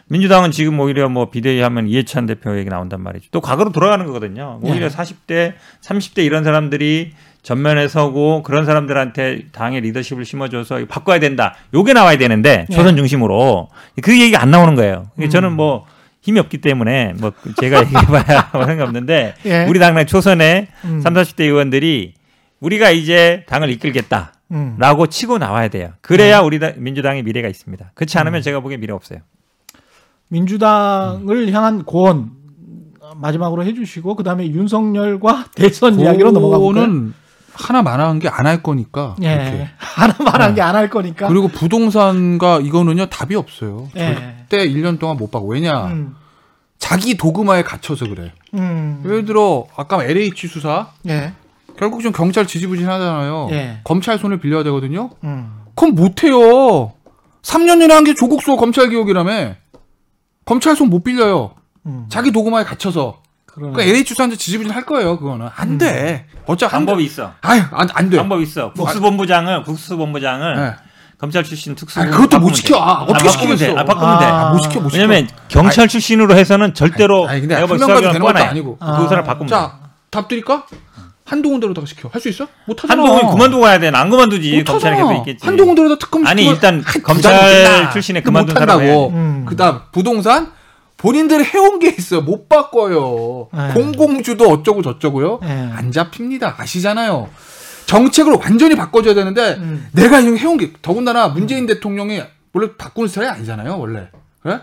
민주당은 0.07 0.51
지금 0.51 0.79
오히려 0.79 1.09
뭐 1.09 1.29
비대위 1.29 1.59
하면 1.61 1.87
이해찬 1.87 2.25
대표 2.25 2.57
얘기 2.57 2.69
나온단 2.69 3.01
말이죠. 3.01 3.27
또 3.31 3.41
과거로 3.41 3.71
돌아가는 3.71 4.05
거거든요. 4.05 4.59
오히려 4.61 4.89
네. 4.89 4.95
40대, 4.95 5.53
30대 5.81 6.25
이런 6.25 6.43
사람들이 6.43 7.11
전면에 7.41 7.89
서고 7.89 8.41
그런 8.43 8.65
사람들한테 8.65 9.47
당의 9.51 9.81
리더십을 9.81 10.23
심어줘서 10.23 10.85
바꿔야 10.87 11.19
된다. 11.19 11.55
요게 11.73 11.91
나와야 11.91 12.17
되는데 12.17 12.65
네. 12.69 12.75
초선 12.75 12.95
중심으로 12.95 13.67
그 14.01 14.13
얘기가 14.13 14.41
안 14.41 14.51
나오는 14.51 14.75
거예요. 14.75 15.07
이게 15.17 15.27
저는 15.27 15.51
뭐 15.51 15.85
힘이 16.21 16.39
없기 16.39 16.59
때문에 16.59 17.13
뭐 17.19 17.33
제가 17.59 17.81
얘기해봐야 17.81 18.49
상관없는데 18.53 19.33
예. 19.45 19.65
우리 19.65 19.77
당내 19.79 20.05
초선의 20.05 20.67
음. 20.85 21.01
3, 21.01 21.13
40대 21.13 21.41
의원들이 21.41 22.13
우리가 22.63 22.91
이제 22.91 23.43
당을 23.47 23.69
이끌겠다. 23.71 24.33
음. 24.51 24.75
라고 24.79 25.07
치고 25.07 25.37
나와야 25.37 25.67
돼요. 25.67 25.91
그래야 26.01 26.39
우리 26.39 26.59
당- 26.59 26.75
민주당의 26.77 27.23
미래가 27.23 27.49
있습니다. 27.49 27.91
그렇지 27.93 28.17
않으면 28.17 28.41
제가 28.41 28.61
보기엔 28.61 28.79
미래 28.79 28.93
없어요. 28.93 29.19
민주당을 30.29 31.51
향한 31.51 31.83
고언 31.83 32.31
마지막으로 33.15 33.63
해주시고 33.65 34.15
그 34.15 34.23
다음에 34.23 34.47
윤석열과 34.47 35.47
대선 35.55 35.99
이야기로 35.99 36.31
넘어가 36.31 36.57
볼까요? 36.57 37.11
하나 37.53 37.83
만화한 37.83 38.17
게 38.19 38.27
안 38.29 38.47
할 38.47 38.63
거니까. 38.63 39.15
예. 39.21 39.69
하나 39.77 40.15
말한 40.23 40.55
게안 40.55 40.75
할 40.75 40.89
거니까. 40.89 41.27
그리고 41.27 41.47
부동산과 41.49 42.61
이거는요 42.61 43.07
답이 43.07 43.35
없어요. 43.35 43.89
예. 43.97 44.15
절대 44.49 44.67
1년 44.69 44.99
동안 44.99 45.17
못 45.17 45.29
받고 45.29 45.49
왜냐 45.49 45.85
음, 45.87 46.15
자기 46.79 47.15
도그마에 47.17 47.61
갇혀서 47.63 48.07
그래. 48.07 48.31
음, 48.55 49.01
예를 49.05 49.25
들어 49.25 49.65
아까 49.75 50.03
LH 50.03 50.47
수사 50.47 50.87
예, 51.07 51.33
결국 51.77 52.01
좀 52.01 52.11
경찰 52.11 52.45
지지부진하잖아요. 52.45 53.47
예. 53.51 53.79
검찰 53.83 54.17
손을 54.19 54.39
빌려야 54.39 54.63
되거든요. 54.63 55.09
음, 55.23 55.51
그럼 55.75 55.95
못해요. 55.95 56.93
3년이나 57.41 57.91
한 57.91 58.03
게 58.03 58.13
조국 58.13 58.41
수호 58.41 58.57
검찰 58.57 58.89
개혁이라며. 58.89 59.55
검찰 60.45 60.75
손 60.75 60.89
못 60.89 61.03
빌려요. 61.03 61.55
음. 61.85 62.05
자기 62.09 62.31
도그마에 62.31 62.63
갇혀서. 62.63 63.21
그러네. 63.45 63.73
그러니까 63.73 63.91
LH 63.95 64.09
수사한테 64.09 64.35
지지부진 64.35 64.71
할 64.73 64.85
거예요. 64.85 65.17
그거는 65.19 65.47
안 65.55 65.77
돼. 65.77 66.25
어차피 66.45 66.71
한 66.71 66.85
방법이 66.85 67.03
있어. 67.05 67.33
아유 67.41 67.61
안 67.71 67.87
안 67.93 68.09
돼. 68.09 68.17
방법이 68.17 68.43
있어. 68.43 68.71
국수본부장을 68.73 69.63
국수본부장을 69.63 70.55
네. 70.55 70.73
검찰 71.19 71.43
출신 71.43 71.75
특수 71.75 71.99
아, 72.01 72.05
그것도 72.05 72.39
못 72.39 72.53
시켜. 72.53 72.77
아, 72.77 73.03
어떻게 73.03 73.23
돼. 73.23 73.29
시키겠어. 73.29 73.77
아, 73.77 73.85
바꾸면 73.85 74.19
돼. 74.19 74.25
아, 74.25 74.49
못 74.51 74.59
시켜 74.63 74.79
못 74.81 74.89
시켜. 74.89 75.01
왜냐면 75.03 75.27
경찰 75.47 75.87
출신으로 75.87 76.35
해서는 76.35 76.73
절대로 76.73 77.27
아니, 77.27 77.41
근데 77.41 77.55
한볼명 77.55 77.87
가지고 77.87 78.01
수사기관 78.01 78.13
되는 78.13 78.25
것도. 78.25 78.43
아니고. 78.49 78.77
그 79.03 79.07
사람 79.09 79.23
바꾸면 79.25 79.47
돼. 79.47 79.51
자, 79.51 79.79
답 80.09 80.27
드릴까? 80.27 80.65
한동훈 81.25 81.59
대로다가 81.59 81.85
시켜. 81.87 82.09
할 82.11 82.21
수 82.21 82.29
있어? 82.29 82.47
못 82.65 82.83
하잖아. 82.83 83.01
한동훈 83.01 83.31
그만두고 83.31 83.61
가야 83.63 83.79
돼. 83.79 83.89
안 83.89 84.09
그만두지. 84.09 84.57
못 84.57 84.63
검찰에. 84.65 84.95
계속 84.97 85.13
있겠지. 85.19 85.45
한동훈 85.45 85.75
대로다 85.75 85.95
특검 85.97 86.25
아니, 86.27 86.45
일단 86.45 86.83
아이, 86.85 87.01
검찰 87.01 87.33
부담 87.63 87.91
출신에 87.91 88.19
못 88.19 88.25
그만둔. 88.25 88.55
사람은 88.55 89.09
음. 89.13 89.45
그다음 89.47 89.79
부동산 89.91 90.51
본인들이 90.97 91.43
해온 91.45 91.79
게 91.79 91.89
있어요. 91.97 92.21
못 92.21 92.47
바꿔요. 92.49 93.47
네. 93.53 93.73
공공주도 93.73 94.49
어쩌고 94.49 94.81
저쩌고요. 94.81 95.39
네. 95.41 95.69
안 95.73 95.91
잡힙니다. 95.91 96.55
아시잖아요. 96.57 97.29
정책을 97.85 98.33
완전히 98.35 98.75
바꿔줘야 98.75 99.13
되는데 99.13 99.55
음. 99.59 99.87
내가 99.93 100.19
이거 100.19 100.35
해온 100.37 100.57
게 100.57 100.71
더군다나 100.81 101.27
문재인 101.29 101.65
대통령이 101.65 102.21
원래 102.53 102.69
바꾸는 102.77 103.07
스타일이 103.09 103.29
아니잖아요. 103.29 103.77
원래 103.77 104.07
그래? 104.41 104.59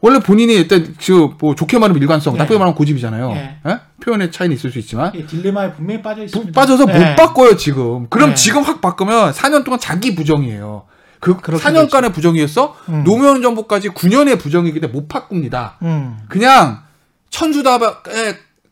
원래 0.00 0.20
본인이 0.20 0.54
일단 0.54 0.94
그뭐 1.04 1.54
좋게 1.56 1.78
말하면 1.78 2.00
일관성, 2.00 2.34
네. 2.34 2.38
나쁘게 2.38 2.56
말하면 2.58 2.74
고집이잖아요. 2.76 3.32
네. 3.32 3.58
예? 3.66 3.80
표현의 4.02 4.30
차이는 4.30 4.54
있을 4.56 4.70
수 4.70 4.78
있지만 4.78 5.10
예, 5.14 5.26
딜레마에 5.26 5.72
분명히 5.72 6.00
빠져 6.02 6.20
부- 6.20 6.24
있습니다. 6.24 6.60
빠져서 6.60 6.86
네. 6.86 6.98
못 7.10 7.16
바꿔요 7.16 7.56
지금. 7.56 8.08
그럼 8.08 8.30
네. 8.30 8.34
지금 8.36 8.62
확 8.62 8.80
바꾸면 8.80 9.32
4년 9.32 9.64
동안 9.64 9.80
자기 9.80 10.14
부정이에요. 10.14 10.84
그 11.20 11.36
그렇게 11.40 11.64
4년간의 11.64 12.12
부정이었어. 12.14 12.76
음. 12.90 13.02
노무현 13.04 13.42
정부까지 13.42 13.88
9년의 13.88 14.38
부정이기 14.38 14.78
때문에 14.80 14.96
못 15.00 15.08
바꿉니다. 15.08 15.78
음. 15.82 16.16
그냥 16.28 16.82
천주다에 17.30 17.78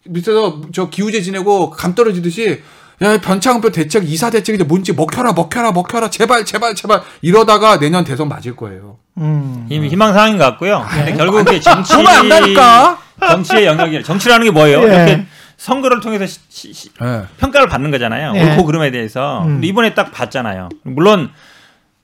밑에서 0.05 0.61
저 0.73 0.89
기우제 0.89 1.23
지내고 1.23 1.71
감 1.71 1.95
떨어지듯이 1.97 2.63
야 3.03 3.21
변창흠표 3.21 3.71
대책 3.73 4.09
이사 4.11 4.31
대책이 4.31 4.63
뭔지 4.65 4.93
먹혀라 4.93 5.33
먹혀라 5.33 5.73
먹혀라 5.73 6.09
제발 6.09 6.45
제발 6.45 6.75
제발 6.75 7.03
이러다가 7.21 7.79
내년 7.79 8.05
대선 8.05 8.29
맞을 8.29 8.55
거예요. 8.57 8.99
음. 9.19 9.67
이미 9.69 9.89
희망 9.89 10.13
사항인 10.13 10.39
것 10.39 10.45
같고요. 10.45 10.85
근데 10.91 11.13
네. 11.13 11.17
결국 11.17 11.41
이게 11.49 11.61
정치 11.61 11.93
정말 11.93 12.17
안 12.19 12.29
가니까. 12.29 12.99
정치의 13.19 13.67
영역이 13.67 14.03
정치라는 14.03 14.45
게 14.45 14.51
뭐예요? 14.51 14.83
예. 14.83 14.87
이렇게 14.95 15.27
선거를 15.57 16.01
통해서 16.01 16.27
시- 16.27 16.39
시- 16.51 16.73
시- 16.75 16.91
예. 17.03 17.23
평가를 17.39 17.67
받는 17.69 17.91
거잖아요. 17.91 18.33
네. 18.33 18.51
옳고 18.53 18.65
그름에 18.67 18.91
대해서. 18.91 19.43
음. 19.47 19.63
이번에 19.65 19.95
딱 19.95 20.13
봤잖아요. 20.13 20.69
물론 20.83 21.31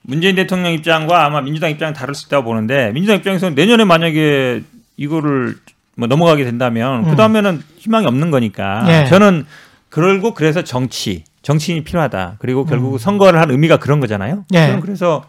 문재인 0.00 0.34
대통령 0.36 0.72
입장과 0.72 1.24
아마 1.26 1.42
민주당 1.42 1.70
입장은 1.70 1.92
다를 1.92 2.14
수 2.14 2.26
있다고 2.26 2.44
보는데 2.44 2.90
민주당 2.92 3.16
입장에서는 3.18 3.54
내년에 3.54 3.84
만약에 3.84 4.62
이거를 4.96 5.56
뭐 5.96 6.08
넘어가게 6.08 6.44
된다면 6.44 7.04
음. 7.04 7.10
그 7.10 7.16
다음에는 7.16 7.62
희망이 7.76 8.06
없는 8.06 8.30
거니까 8.30 8.84
네. 8.86 9.04
저는 9.06 9.44
그러고 9.90 10.32
그래서 10.32 10.64
정치 10.64 11.24
정치인이 11.42 11.84
필요하다. 11.84 12.36
그리고 12.38 12.64
결국 12.64 12.98
선거를 12.98 13.38
한 13.38 13.50
의미가 13.50 13.76
그런 13.76 14.00
거잖아요. 14.00 14.44
네. 14.48 14.68
저는 14.68 14.80
그래서 14.80 15.24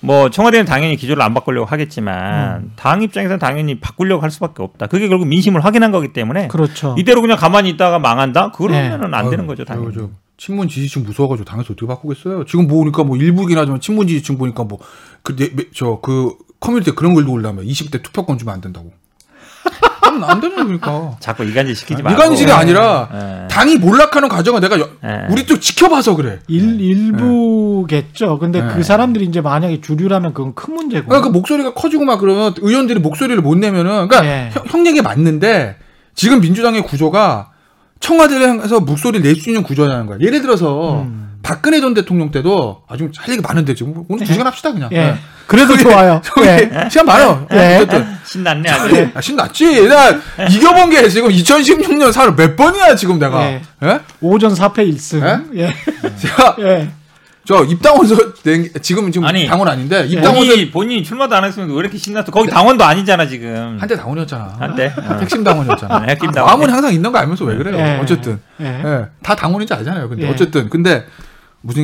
뭐 0.00 0.30
청와대는 0.30 0.64
당연히 0.66 0.96
기조를 0.96 1.22
안 1.22 1.34
바꾸려고 1.34 1.66
하겠지만 1.66 2.62
음. 2.62 2.72
당 2.76 3.02
입장에서는 3.02 3.38
당연히 3.38 3.78
바꾸려고 3.80 4.22
할 4.22 4.30
수밖에 4.30 4.62
없다. 4.62 4.86
그게 4.86 5.08
결국 5.08 5.26
민심을 5.26 5.64
확인한 5.64 5.92
거기 5.92 6.12
때문에 6.12 6.48
그렇죠. 6.48 6.94
이대로 6.98 7.20
그냥 7.20 7.36
가만히 7.36 7.70
있다가 7.70 7.98
망한다? 7.98 8.52
그러면은 8.52 9.14
안 9.14 9.24
아유, 9.26 9.30
되는 9.30 9.46
거죠, 9.46 9.64
당연히. 9.64 9.94
저 9.94 10.08
친문 10.36 10.68
지지층 10.68 11.02
무서워가지고 11.04 11.44
당에서 11.44 11.72
어떻게 11.72 11.86
바꾸겠어요? 11.86 12.44
지금 12.44 12.66
보니까 12.66 13.04
뭐 13.04 13.16
일부긴 13.16 13.58
하지만 13.58 13.80
친문 13.80 14.06
지지층 14.06 14.38
보니까 14.38 14.64
뭐 14.64 14.78
뭐그저 15.22 16.00
그 16.02 16.36
커뮤니티에 16.60 16.94
그런 16.94 17.14
글도 17.14 17.32
올라면 17.32 17.64
20대 17.64 18.02
투표권 18.02 18.38
주면 18.38 18.54
안 18.54 18.60
된다고. 18.60 18.92
그럼 20.16 20.30
안 20.30 20.40
되죠, 20.40 20.56
그러니까. 20.56 21.16
자꾸 21.20 21.44
이간질 21.44 21.76
시키지 21.76 22.02
말고. 22.02 22.20
이간질이 22.20 22.50
아니라 22.50 23.08
예. 23.44 23.48
당이 23.48 23.76
몰락하는 23.76 24.28
과정을 24.28 24.60
내가 24.60 24.78
여- 24.80 24.88
예. 25.04 25.26
우리 25.30 25.46
또 25.46 25.58
지켜봐서 25.60 26.16
그래. 26.16 26.40
일, 26.48 26.80
일부겠죠. 26.80 28.38
근데 28.38 28.60
네. 28.62 28.68
그 28.74 28.82
사람들이 28.82 29.24
이제 29.26 29.40
만약에 29.40 29.80
주류라면 29.80 30.34
그건 30.34 30.54
큰 30.54 30.74
문제고. 30.74 31.06
그러니까 31.08 31.28
그 31.28 31.32
목소리가 31.32 31.74
커지고 31.74 32.04
막 32.04 32.18
그러면 32.18 32.54
의원들이 32.58 33.00
목소리를 33.00 33.40
못 33.42 33.56
내면은 33.58 34.08
그러니까 34.08 34.22
네. 34.22 34.50
형, 34.52 34.64
형 34.66 34.86
얘기 34.86 35.00
맞는데 35.02 35.76
지금 36.14 36.40
민주당의 36.40 36.82
구조가 36.82 37.50
청와대를 38.00 38.48
향해서 38.48 38.80
목소리를 38.80 39.22
낼 39.26 39.36
수 39.40 39.50
있는 39.50 39.62
구조라는 39.62 40.06
거야. 40.06 40.18
예를 40.20 40.42
들어서 40.42 41.02
음. 41.02 41.25
박근혜 41.46 41.80
전 41.80 41.94
대통령 41.94 42.32
때도 42.32 42.82
아주 42.88 43.08
할 43.16 43.30
얘기 43.30 43.40
많은데 43.40 43.72
지금 43.74 44.02
오늘 44.08 44.26
두 44.26 44.32
시간 44.32 44.48
합시다 44.48 44.72
그냥. 44.72 44.88
예. 44.90 44.96
네. 44.98 45.14
그래도 45.46 45.76
좋아요. 45.76 46.20
저기 46.26 46.44
예. 46.48 46.68
시간 46.90 47.06
많아. 47.06 47.46
예. 47.52 47.76
어쨌든 47.76 48.04
신났네 48.24 48.68
아주. 48.68 49.08
아, 49.14 49.20
신났지. 49.20 49.88
나 49.88 50.08
이겨본 50.50 50.90
게 50.90 51.08
지금 51.08 51.28
2016년 51.30 52.10
사를 52.10 52.34
몇 52.34 52.56
번이야 52.56 52.96
지금 52.96 53.20
내가. 53.20 53.44
예. 53.44 53.62
예? 53.84 54.00
오전 54.20 54.52
4패 54.52 54.92
1승. 54.92 55.56
예. 55.56 55.72
제가 56.18 56.56
예. 56.58 56.88
저 57.44 57.62
입당원서 57.62 58.16
낸- 58.42 58.68
지금 58.82 59.12
지금 59.12 59.24
아니, 59.28 59.46
당원 59.46 59.68
아닌데 59.68 60.04
입당원서 60.08 60.50
본인이, 60.50 60.70
본인이 60.72 61.04
출마도 61.04 61.36
안 61.36 61.44
했으면 61.44 61.70
왜 61.70 61.76
이렇게 61.76 61.96
신났어? 61.96 62.32
거기 62.32 62.50
당원도 62.50 62.82
아니잖아 62.84 63.28
지금. 63.28 63.76
한때 63.80 63.94
당원이었잖아. 63.96 64.56
한때. 64.58 64.92
어. 64.98 65.18
핵심 65.20 65.44
당원이었잖아. 65.44 66.00
네, 66.00 66.06
핵심 66.14 66.30
아, 66.30 66.32
당원. 66.32 66.50
마음은 66.58 66.74
항상 66.74 66.92
있는 66.92 67.12
거 67.12 67.18
알면서 67.18 67.44
왜 67.44 67.54
그래요? 67.56 67.76
예. 67.78 68.00
어쨌든. 68.02 68.40
예. 68.60 68.64
예. 68.84 69.04
다 69.22 69.36
당원인지 69.36 69.72
알잖아요. 69.74 70.08
근데 70.08 70.26
예. 70.26 70.30
어쨌든 70.32 70.68
근데 70.68 71.06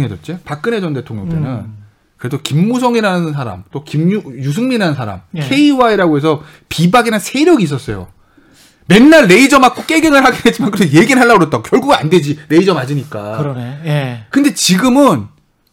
됐지? 0.08 0.38
박근혜 0.44 0.80
전 0.80 0.92
대통령 0.94 1.28
때는 1.28 1.44
음. 1.46 1.76
그래도 2.16 2.40
김무성이라는 2.40 3.32
사람, 3.32 3.64
또 3.72 3.82
김유승민이라는 3.82 4.94
사람, 4.94 5.22
예. 5.34 5.40
KY라고 5.40 6.16
해서 6.16 6.42
비박이라는 6.68 7.18
세력이 7.18 7.64
있었어요. 7.64 8.08
맨날 8.86 9.26
레이저 9.26 9.58
맞고 9.58 9.84
깨갱을 9.86 10.24
하긴 10.24 10.40
했지만 10.46 10.70
그래서 10.70 10.92
얘기는 10.96 11.20
하려고 11.20 11.40
그랬다고. 11.40 11.62
결국 11.62 11.92
안 11.94 12.10
되지. 12.10 12.38
레이저 12.48 12.74
맞으니까. 12.74 13.38
그러네. 13.38 13.80
예. 13.86 14.24
근데 14.30 14.54
지금은 14.54 15.26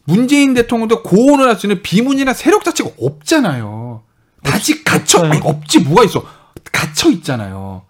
문재인 0.05 0.53
대통령도 0.55 1.03
고언을 1.03 1.47
할 1.47 1.55
수 1.57 1.67
있는 1.67 1.81
비문이나 1.83 2.33
세력 2.33 2.63
자체가 2.63 2.89
없잖아요. 2.99 4.01
다시 4.43 4.83
갇혀, 4.83 5.19
없지, 5.43 5.79
뭐가 5.81 6.03
있어. 6.05 6.23
갇혀 6.71 7.09
있잖아요. 7.11 7.83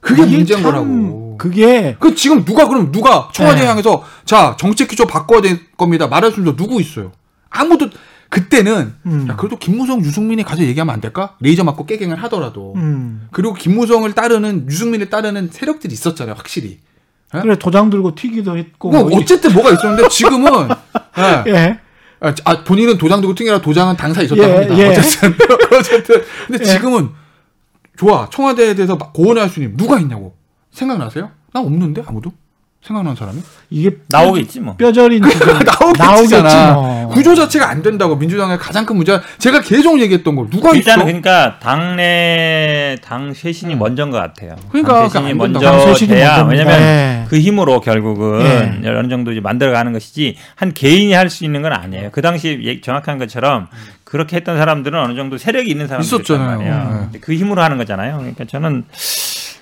그게 0.00 0.22
문제인 0.22 0.46
참 0.46 0.62
거라고. 0.62 1.36
그게 1.38 1.96
그 2.00 2.14
지금 2.14 2.44
누가 2.44 2.66
그럼 2.66 2.90
누가 2.90 3.28
청와대 3.32 3.60
네. 3.60 3.66
향해서 3.66 4.04
자 4.24 4.56
정책 4.58 4.88
기조 4.88 5.06
바꿔야 5.06 5.40
될 5.40 5.70
겁니다 5.76 6.08
말할 6.08 6.32
수 6.32 6.40
있는 6.40 6.56
누구 6.56 6.80
있어요? 6.80 7.12
아무도 7.48 7.88
그때는 8.28 8.94
음. 9.06 9.26
야, 9.30 9.36
그래도 9.36 9.56
김무성 9.56 10.00
유승민이 10.00 10.42
가서 10.42 10.62
얘기하면 10.62 10.92
안 10.92 11.00
될까? 11.00 11.36
레이저 11.40 11.64
맞고 11.64 11.86
깨갱을 11.86 12.22
하더라도 12.24 12.74
음. 12.76 13.28
그리고 13.30 13.54
김무성을 13.54 14.12
따르는 14.12 14.66
유승민을 14.68 15.10
따르는 15.10 15.50
세력들이 15.52 15.94
있었잖아요 15.94 16.34
확실히. 16.36 16.80
예? 17.34 17.40
그래 17.40 17.56
도장 17.56 17.90
들고 17.90 18.14
튀기도 18.14 18.56
했고 18.56 18.90
뭐 18.90 19.08
어쨌든 19.18 19.52
뭐가 19.52 19.70
있었는데 19.70 20.08
지금은 20.08 20.68
예. 21.46 21.50
예. 21.50 21.80
아, 22.20 22.34
아, 22.44 22.64
본인은 22.64 22.98
도장 22.98 23.20
들고 23.20 23.34
튕기라 23.34 23.60
도장은 23.60 23.96
당사 23.96 24.22
있었다고 24.22 24.48
예, 24.48 24.54
합니다. 24.54 24.78
예. 24.78 24.88
어쨌든 24.88 25.34
어쨌든 25.78 26.22
근데 26.48 26.64
예. 26.64 26.72
지금은 26.72 27.10
좋아 27.98 28.30
청와대에 28.30 28.74
대해서 28.74 28.96
막 28.96 29.12
고언할 29.12 29.48
수 29.48 29.60
있는 29.60 29.76
누가 29.76 29.98
있냐고 29.98 30.36
생각나세요? 30.70 31.30
나 31.52 31.60
없는데 31.60 32.02
아무도 32.06 32.32
생각나는 32.88 33.14
사람이 33.16 33.40
이게 33.70 33.90
나오겠지 34.08 34.60
뭐. 34.60 34.74
뼈저린 34.76 35.22
지금 35.28 35.58
나오겠잖아. 35.98 36.72
뭐. 36.72 37.08
구조 37.08 37.34
자체가 37.34 37.68
안 37.68 37.82
된다고 37.82 38.16
민주당의 38.16 38.58
가장 38.58 38.86
큰 38.86 38.96
문제가 38.96 39.22
제가 39.38 39.60
계속 39.60 40.00
얘기했던 40.00 40.34
거 40.34 40.46
누가 40.50 40.74
있어? 40.74 40.96
그러니까 40.96 41.58
당내 41.60 42.96
당 43.04 43.32
쇄신이 43.34 43.74
먼저인 43.76 44.10
것 44.10 44.16
같아요. 44.18 44.56
그러니까 44.70 44.94
당 44.94 45.02
그게 45.08 45.18
쇄신이. 45.20 45.34
먼저 45.34 45.60
당 45.60 45.94
돼야. 46.08 46.42
왜냐면 46.48 46.80
예. 46.80 47.24
그 47.28 47.38
힘으로 47.38 47.80
결국은 47.80 48.80
예. 48.84 48.88
어느 48.88 49.08
정도 49.08 49.32
이제 49.32 49.40
만들어가는 49.40 49.92
것이지 49.92 50.36
한 50.56 50.72
개인이 50.72 51.12
할 51.12 51.28
수 51.28 51.44
있는 51.44 51.60
건 51.60 51.74
아니에요. 51.74 52.08
그 52.10 52.22
당시 52.22 52.58
예- 52.64 52.80
정확한 52.80 53.18
것처럼 53.18 53.66
그렇게 54.04 54.36
했던 54.36 54.56
사람들은 54.56 54.98
어느 54.98 55.14
정도 55.14 55.36
세력이 55.36 55.68
있는 55.70 55.86
사람들이 55.88 56.06
있단 56.08 56.20
있었잖아요. 56.24 56.56
말이에요. 56.58 56.88
예. 56.90 56.98
근데 57.04 57.18
그 57.20 57.34
힘으로 57.34 57.60
하는 57.62 57.76
거잖아요. 57.76 58.16
그러니까 58.16 58.44
저는 58.46 58.84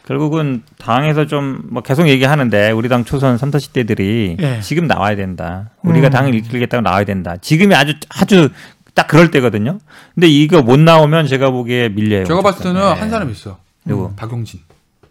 결국은 0.07 0.63
당에서 0.79 1.27
좀 1.27 1.59
뭐 1.69 1.83
계속 1.83 2.09
얘기하는데 2.09 2.71
우리 2.71 2.89
당 2.89 3.05
초선 3.05 3.37
3, 3.39 3.51
40대들이 3.51 4.41
예. 4.41 4.61
지금 4.63 4.87
나와야 4.87 5.17
된다. 5.17 5.71
우리가 5.83 6.09
음. 6.09 6.11
당을 6.11 6.35
이끌겠다고 6.35 6.81
나와야 6.83 7.05
된다. 7.05 7.37
지금이 7.37 7.75
아주 7.75 7.95
아주 8.09 8.49
딱 8.95 9.09
그럴 9.09 9.31
때거든요. 9.31 9.79
근데 10.15 10.29
이거 10.29 10.63
못 10.63 10.79
나오면 10.79 11.27
제가 11.27 11.51
보기에 11.51 11.91
밀려요. 11.91 12.25
제가 12.25 12.41
봤을 12.41 12.63
때는 12.63 12.81
네. 12.81 13.01
한 13.01 13.11
사람 13.11 13.31
있어. 13.31 13.59
누구? 13.85 14.13
박용진. 14.17 14.61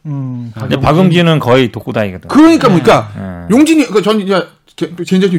음, 0.08 0.51
근데 0.53 0.77
박용진은 0.79 1.39
거의 1.39 1.71
독고다이거든. 1.71 2.27
그러니까 2.29 2.69
뭐니까 2.69 3.12
예. 3.49 3.53
용진이 3.53 3.88
그전 3.88 4.21
이제 4.21 4.47
제 4.75 4.91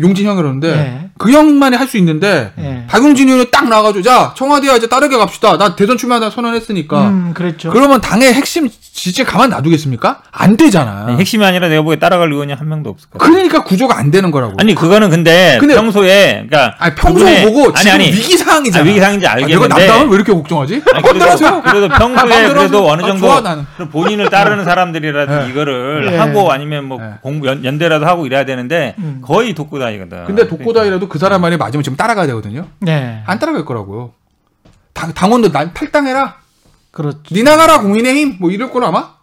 용진 0.03 0.25
형이 0.27 0.37
그러는데 0.37 0.69
예. 0.69 1.11
그 1.19 1.31
형만이 1.31 1.77
할 1.77 1.87
수 1.87 1.99
있는데 1.99 2.53
예. 2.59 2.85
박용진 2.89 3.29
의원이 3.29 3.51
딱 3.51 3.69
나가지고 3.69 4.03
자 4.03 4.33
청와대와 4.37 4.77
이제 4.77 4.89
따르게 4.89 5.17
갑시다. 5.19 5.59
나 5.59 5.77
대선 5.77 5.99
출마한다 5.99 6.31
선언했으니까. 6.31 7.09
음, 7.09 7.33
그랬죠. 7.35 7.71
그러면 7.71 8.01
당의 8.01 8.33
핵심 8.33 8.69
지지 8.71 9.25
가만 9.25 9.51
놔두겠습니까? 9.51 10.23
안 10.33 10.57
되잖아. 10.57 11.05
아니, 11.09 11.19
핵심이 11.19 11.45
아니라 11.45 11.69
내가 11.69 11.83
보기에 11.83 11.99
따라갈 11.99 12.33
의원이 12.33 12.55
한 12.55 12.67
명도 12.69 12.89
없을 12.91 13.11
거야. 13.11 13.29
그러니까 13.29 13.63
구조가 13.63 13.99
안 13.99 14.11
되는 14.11 14.31
거라고. 14.31 14.55
아니 14.59 14.75
그거는 14.75 15.11
근데, 15.11 15.59
근데- 15.61 15.75
평소에 15.75 16.47
그러니까 16.49 16.75
아니, 16.79 16.95
평소에 16.95 17.43
그분의- 17.43 17.45
보고 17.45 17.65
아니 17.69 17.75
지금 17.77 17.93
아니 17.95 18.07
위기 18.07 18.37
상황이잖아. 18.39 18.83
아, 18.83 18.89
위기 18.89 18.99
상황인지 19.01 19.27
아, 19.27 19.35
내가 19.35 19.45
알겠는데 19.47 19.69
남당을 19.87 20.09
왜 20.09 20.15
이렇게 20.17 20.33
걱정하지? 20.33 20.83
아니, 20.95 21.03
그래도, 21.03 21.25
하세요. 21.27 21.63
그래도 21.63 21.95
아, 21.95 21.99
평소에 21.99 22.29
마음대로 22.29 22.55
그래도. 22.55 22.89
어느 22.89 23.03
아, 23.03 23.07
정도 23.07 23.27
좋아, 23.27 23.41
나는. 23.43 23.67
본인을 23.93 24.31
따르는 24.31 24.65
사람들이라도 24.65 25.39
네. 25.45 25.51
이거를 25.51 26.07
네. 26.13 26.17
하고 26.17 26.51
아니면 26.51 26.87
뭐 26.87 26.99
네. 26.99 27.11
공부 27.21 27.47
연, 27.49 27.65
연대라도 27.65 28.07
하고 28.07 28.25
이래야 28.27 28.47
되는데 28.47 28.95
음. 28.99 29.16
거의 29.21 29.55
독고다이거든. 29.55 30.25
근데 30.27 30.47
독고다이라도 30.49 31.09
그 31.09 31.19
사람 31.19 31.41
말이 31.43 31.57
맞으면 31.57 31.83
지금 31.83 31.97
따라가야 31.97 32.27
되거든요. 32.29 32.67
네. 32.81 33.23
안 33.27 33.39
따라갈 33.39 33.65
거라고요. 33.65 34.13
당, 34.93 35.13
당원도 35.13 35.53
난 35.53 35.73
탈당해라. 35.75 36.37
그렇죠. 36.91 37.35
니 37.35 37.43
나가라 37.43 37.81
국민의힘 37.81 38.37
뭐 38.41 38.51
이럴 38.51 38.71
걸 38.71 38.85
아마? 38.85 39.15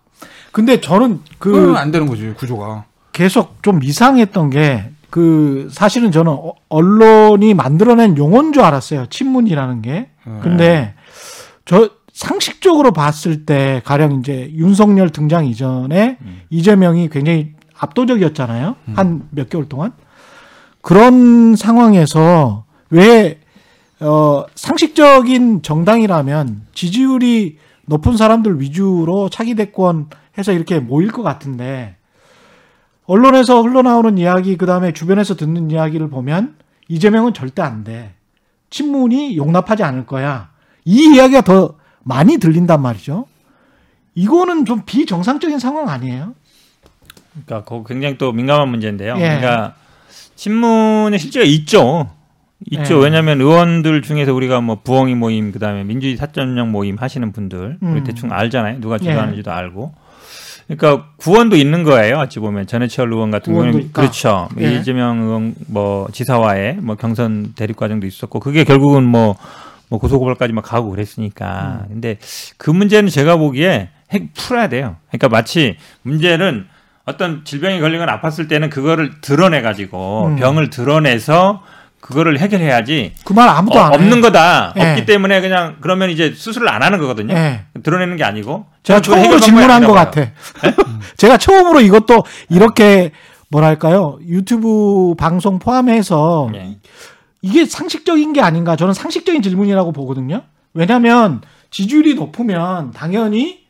근데 0.51 0.79
저는 0.79 1.21
그 1.39 1.75
안 1.77 1.91
되는 1.91 2.07
거지 2.07 2.33
구조가. 2.37 2.85
계속 3.11 3.61
좀 3.63 3.83
이상했던 3.83 4.49
게 4.49 4.89
그 5.09 5.67
사실은 5.71 6.11
저는 6.11 6.31
어- 6.31 6.53
언론이 6.69 7.53
만들어낸 7.53 8.17
용어인 8.17 8.51
줄 8.51 8.63
알았어요. 8.63 9.05
친문이라는 9.11 9.83
게. 9.83 9.91
네. 9.91 10.39
근데 10.41 10.95
저 11.65 11.91
상식적으로 12.11 12.93
봤을 12.93 13.45
때 13.45 13.83
가령 13.85 14.19
이제 14.21 14.49
윤석열 14.55 15.11
등장 15.11 15.45
이전에 15.45 16.17
이재명이 16.49 17.09
굉장히 17.09 17.53
압도적이었잖아요. 17.83 18.75
한몇 18.95 19.49
개월 19.49 19.67
동안. 19.69 19.93
그런 20.81 21.55
상황에서 21.55 22.65
왜 22.89 23.39
어, 23.99 24.45
상식적인 24.55 25.61
정당이라면 25.61 26.67
지지율이 26.73 27.57
높은 27.85 28.17
사람들 28.17 28.59
위주로 28.59 29.29
차기 29.29 29.55
대권 29.55 30.09
해서 30.37 30.51
이렇게 30.51 30.79
모일 30.79 31.11
것 31.11 31.21
같은데 31.23 31.95
언론에서 33.05 33.61
흘러나오는 33.61 34.17
이야기 34.17 34.57
그 34.57 34.65
다음에 34.65 34.93
주변에서 34.93 35.35
듣는 35.35 35.71
이야기를 35.71 36.09
보면 36.09 36.55
이재명은 36.87 37.33
절대 37.33 37.61
안 37.61 37.83
돼. 37.83 38.13
친문이 38.69 39.37
용납하지 39.37 39.83
않을 39.83 40.05
거야. 40.05 40.49
이 40.85 41.13
이야기가 41.15 41.41
더 41.41 41.75
많이 42.03 42.37
들린단 42.37 42.81
말이죠. 42.81 43.25
이거는 44.15 44.65
좀 44.65 44.83
비정상적인 44.85 45.59
상황 45.59 45.89
아니에요? 45.89 46.33
그러니까 47.33 47.63
그거 47.63 47.83
굉장히 47.83 48.17
또 48.17 48.31
민감한 48.31 48.69
문제인데요. 48.69 49.15
예. 49.17 49.21
그러니까 49.21 49.75
신문의 50.35 51.19
실제가 51.19 51.45
있죠. 51.45 52.09
있죠. 52.71 52.99
예. 52.99 53.03
왜냐하면 53.03 53.41
의원들 53.41 54.01
중에서 54.01 54.33
우리가 54.33 54.61
뭐 54.61 54.79
부엉이 54.83 55.15
모임 55.15 55.51
그다음에 55.51 55.83
민주주의 55.83 56.15
사전용 56.15 56.71
모임 56.71 56.95
하시는 56.97 57.31
분들 57.31 57.77
우리 57.81 57.99
음. 57.99 58.03
대충 58.03 58.31
알잖아요. 58.31 58.79
누가 58.79 58.97
주도하는지도 58.97 59.51
알고 59.51 59.93
그러니까 60.67 61.09
구원도 61.17 61.55
있는 61.55 61.83
거예요. 61.83 62.17
어찌 62.17 62.39
보면 62.39 62.67
전해철 62.67 63.11
의원 63.11 63.31
같은 63.31 63.53
경우는 63.53 63.79
있다. 63.81 64.01
그렇죠. 64.01 64.47
예. 64.59 64.75
이재명 64.75 65.21
의원 65.21 65.55
뭐 65.67 66.07
지사와의 66.11 66.77
뭐 66.81 66.95
경선 66.95 67.53
대립 67.55 67.75
과정도 67.75 68.07
있었고 68.07 68.39
그게 68.39 68.63
결국은 68.63 69.03
뭐, 69.03 69.35
뭐 69.89 69.99
고소고발까지 69.99 70.53
막 70.53 70.61
가고 70.61 70.89
그랬으니까. 70.89 71.81
음. 71.83 71.87
근데 71.89 72.17
그 72.57 72.71
문제는 72.71 73.09
제가 73.09 73.35
보기에 73.37 73.89
핵 74.11 74.33
풀어야 74.33 74.69
돼요. 74.69 74.95
그러니까 75.09 75.29
마치 75.29 75.75
문제는 76.03 76.65
어떤 77.05 77.43
질병이 77.43 77.79
걸리거나 77.81 78.21
아팠을 78.21 78.47
때는 78.47 78.69
그거를 78.69 79.19
드러내 79.21 79.61
가지고 79.61 80.27
음. 80.27 80.35
병을 80.37 80.69
드러내서 80.69 81.61
그거를 81.99 82.37
해결해야지 82.39 83.13
그 83.23 83.33
말 83.33 83.47
아무도 83.49 83.77
어, 83.79 83.83
안 83.83 83.91
해. 83.93 83.95
없는 83.95 84.21
거다. 84.21 84.73
예. 84.77 84.91
없기 84.91 85.05
때문에 85.05 85.39
그냥 85.41 85.77
그러면 85.81 86.09
이제 86.09 86.33
수술을 86.33 86.67
안 86.69 86.81
하는 86.83 86.99
거거든요. 86.99 87.33
예. 87.33 87.61
드러내는 87.81 88.17
게 88.17 88.23
아니고 88.23 88.65
제가 88.83 89.01
처음으로 89.01 89.39
질문한 89.39 89.85
것 89.85 89.93
같아. 89.93 90.21
봐요. 90.59 90.73
제가 91.17 91.37
처음으로 91.37 91.81
이것도 91.81 92.23
이렇게 92.49 93.11
뭐랄까요 93.49 94.19
유튜브 94.27 95.13
방송 95.17 95.59
포함해서 95.59 96.49
예. 96.55 96.77
이게 97.41 97.65
상식적인 97.65 98.33
게 98.33 98.41
아닌가 98.41 98.75
저는 98.75 98.93
상식적인 98.93 99.41
질문이라고 99.41 99.91
보거든요. 99.91 100.43
왜냐하면 100.73 101.41
지지율이 101.71 102.15
높으면 102.15 102.91
당연히 102.91 103.62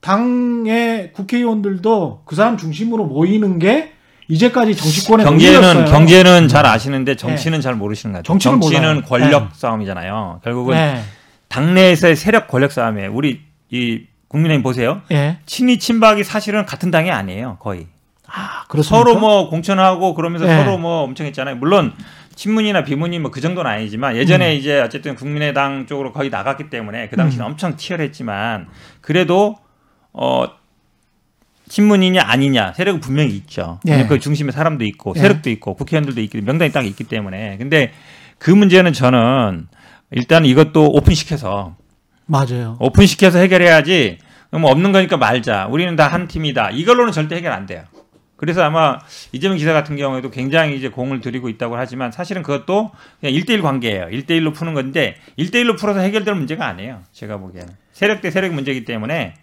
당의 0.00 1.12
국회의원들도 1.12 2.22
그 2.24 2.36
사람 2.36 2.56
중심으로 2.56 3.04
모이는 3.06 3.58
게 3.58 3.92
이제까지 4.28 4.76
정치권의 4.76 5.24
경제는. 5.24 5.86
경제는 5.86 6.48
잘 6.48 6.66
아시는데 6.66 7.16
정치는 7.16 7.60
잘 7.60 7.74
모르시는 7.74 8.12
것 8.12 8.18
같아요. 8.18 8.38
정치는 8.38 8.58
몰라요. 8.58 9.02
권력 9.08 9.42
네. 9.44 9.48
싸움이잖아요. 9.54 10.40
결국은 10.44 10.74
네. 10.74 11.02
당내에서의 11.48 12.14
세력 12.14 12.46
권력 12.48 12.70
싸움이에요. 12.72 13.10
우리 13.12 13.40
이 13.70 14.02
국민의힘 14.28 14.62
보세요. 14.62 15.00
예. 15.10 15.38
친이 15.46 15.78
친박이 15.78 16.24
사실은 16.24 16.66
같은 16.66 16.90
당이 16.90 17.10
아니에요. 17.10 17.56
거의 17.60 17.86
아, 18.26 18.64
그렇습니까? 18.68 19.10
서로 19.10 19.18
뭐 19.18 19.48
공천하고 19.48 20.12
그러면서 20.14 20.46
네. 20.46 20.62
서로 20.62 20.76
뭐 20.76 21.02
엄청 21.02 21.26
했잖아요. 21.26 21.56
물론 21.56 21.94
친문이나 22.34 22.84
비문이 22.84 23.18
뭐 23.18 23.30
그 23.30 23.40
정도는 23.40 23.70
아니지만 23.70 24.14
예전에 24.16 24.54
이제 24.54 24.78
어쨌든 24.80 25.14
국민의당 25.14 25.86
쪽으로 25.86 26.12
거의 26.12 26.28
나갔기 26.28 26.68
때문에 26.68 27.08
그 27.08 27.16
당시는 27.16 27.44
음. 27.46 27.50
엄청 27.52 27.76
치열했지만 27.78 28.68
그래도 29.00 29.56
어 30.20 30.46
친문이냐 31.68 32.22
아니냐 32.24 32.72
세력은 32.72 33.00
분명히 33.00 33.30
있죠. 33.36 33.78
예. 33.86 34.06
그 34.06 34.18
중심에 34.20 34.50
사람도 34.52 34.84
있고 34.84 35.12
예. 35.16 35.20
세력도 35.20 35.50
있고 35.50 35.74
국회의원들도 35.74 36.20
있기 36.22 36.40
명단이 36.40 36.72
딱 36.72 36.84
있기 36.86 37.04
때문에 37.04 37.56
근데 37.58 37.92
그 38.38 38.50
문제는 38.50 38.92
저는 38.92 39.68
일단 40.10 40.44
이것도 40.46 40.86
오픈시켜서 40.92 41.76
맞아요. 42.26 42.76
오픈시켜서 42.80 43.38
해결해야지 43.38 44.18
뭐 44.50 44.70
없는 44.70 44.92
거니까 44.92 45.16
말자. 45.18 45.66
우리는 45.70 45.94
다 45.96 46.08
한 46.08 46.26
팀이다. 46.26 46.70
이걸로는 46.70 47.12
절대 47.12 47.36
해결 47.36 47.52
안 47.52 47.66
돼요. 47.66 47.84
그래서 48.36 48.62
아마 48.62 48.98
이재명 49.32 49.58
기자 49.58 49.72
같은 49.72 49.96
경우에도 49.96 50.30
굉장히 50.30 50.76
이제 50.76 50.88
공을 50.88 51.20
들이고 51.20 51.48
있다고 51.48 51.76
하지만 51.76 52.12
사실은 52.12 52.42
그것도 52.42 52.92
그냥 53.20 53.34
1대1 53.34 53.60
관계예요. 53.62 54.06
1대1로 54.06 54.54
푸는 54.54 54.74
건데 54.74 55.16
1대1로 55.38 55.76
풀어서 55.78 56.00
해결될 56.00 56.34
문제가 56.34 56.66
아니에요. 56.66 57.02
제가 57.12 57.36
보기에는. 57.38 57.68
세력 57.92 58.20
대 58.22 58.30
세력 58.30 58.54
문제이기 58.54 58.84
때문에 58.84 59.34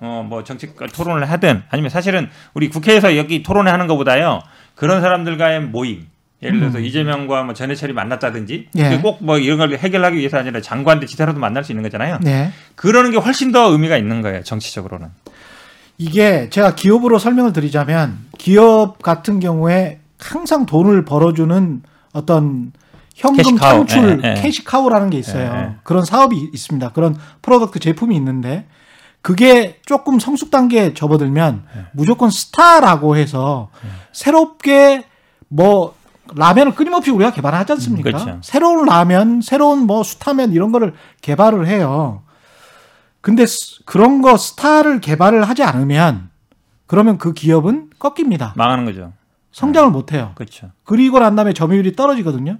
어 0.00 0.24
뭐 0.28 0.42
정치 0.44 0.72
토론을 0.74 1.30
하든 1.30 1.62
아니면 1.70 1.90
사실은 1.90 2.28
우리 2.54 2.68
국회에서 2.68 3.16
여기 3.16 3.42
토론을 3.42 3.72
하는 3.72 3.86
것보다요. 3.86 4.40
그런 4.74 5.00
사람들과의 5.00 5.60
모임 5.62 6.06
예를 6.42 6.58
들어서 6.58 6.80
이재명과 6.80 7.44
뭐 7.44 7.54
전해철이 7.54 7.92
만났다든지 7.92 8.68
음. 8.76 8.80
예. 8.80 8.98
꼭뭐 8.98 9.38
이런 9.38 9.58
걸 9.58 9.76
해결하기 9.76 10.16
위해서 10.18 10.38
아니라 10.38 10.60
장관들 10.60 11.06
지사라도 11.06 11.38
만날 11.38 11.62
수 11.62 11.70
있는 11.70 11.84
거잖아요. 11.84 12.18
네. 12.20 12.50
그러는 12.74 13.12
게 13.12 13.16
훨씬 13.18 13.52
더 13.52 13.70
의미가 13.70 13.96
있는 13.96 14.22
거예요. 14.22 14.42
정치적으로는. 14.42 15.08
이게 15.98 16.48
제가 16.50 16.74
기업으로 16.74 17.18
설명을 17.18 17.52
드리자면 17.52 18.18
기업 18.38 19.00
같은 19.02 19.38
경우에 19.38 20.00
항상 20.18 20.66
돈을 20.66 21.04
벌어주는 21.04 21.82
어떤 22.12 22.72
현금 23.14 23.36
cash 23.36 23.61
cow. 23.61 23.86
창출 23.86 24.20
예, 24.24 24.30
예. 24.36 24.40
cash 24.40 24.61
cow라는 24.61 25.10
게 25.10 25.18
있어요. 25.18 25.52
예, 25.54 25.58
예. 25.60 25.70
그런 25.84 26.04
사업이 26.04 26.50
있습니다. 26.52 26.88
그런 26.90 27.16
product 27.42 27.78
제품이 27.78 28.16
있는데 28.16 28.66
그게 29.22 29.80
조금 29.86 30.18
성숙 30.18 30.50
단계에 30.50 30.94
접어들면 30.94 31.64
예. 31.76 31.86
무조건 31.92 32.28
스타라고 32.30 33.16
해서 33.16 33.70
새롭게 34.12 35.04
뭐 35.48 35.94
라면을 36.34 36.74
끊임없이 36.74 37.10
우리가 37.10 37.32
개발하지 37.32 37.72
않습니까? 37.72 38.04
그렇죠. 38.10 38.38
새로운 38.42 38.84
라면, 38.86 39.40
새로운 39.42 39.86
뭐 39.86 40.02
수타면 40.02 40.52
이런 40.52 40.72
거를 40.72 40.94
개발을 41.20 41.66
해요. 41.66 42.22
근데 43.20 43.46
스- 43.46 43.84
그런 43.84 44.22
거 44.22 44.36
스타를 44.36 45.00
개발을 45.00 45.48
하지 45.48 45.62
않으면 45.62 46.30
그러면 46.86 47.18
그 47.18 47.32
기업은 47.32 47.90
꺾입니다. 47.98 48.54
망하는 48.56 48.84
거죠. 48.84 49.12
성장을 49.52 49.90
못 49.90 50.12
해요. 50.12 50.32
그렇죠. 50.34 50.70
그리고 50.84 51.18
난 51.20 51.36
다음에 51.36 51.52
점유율이 51.52 51.94
떨어지거든요. 51.94 52.58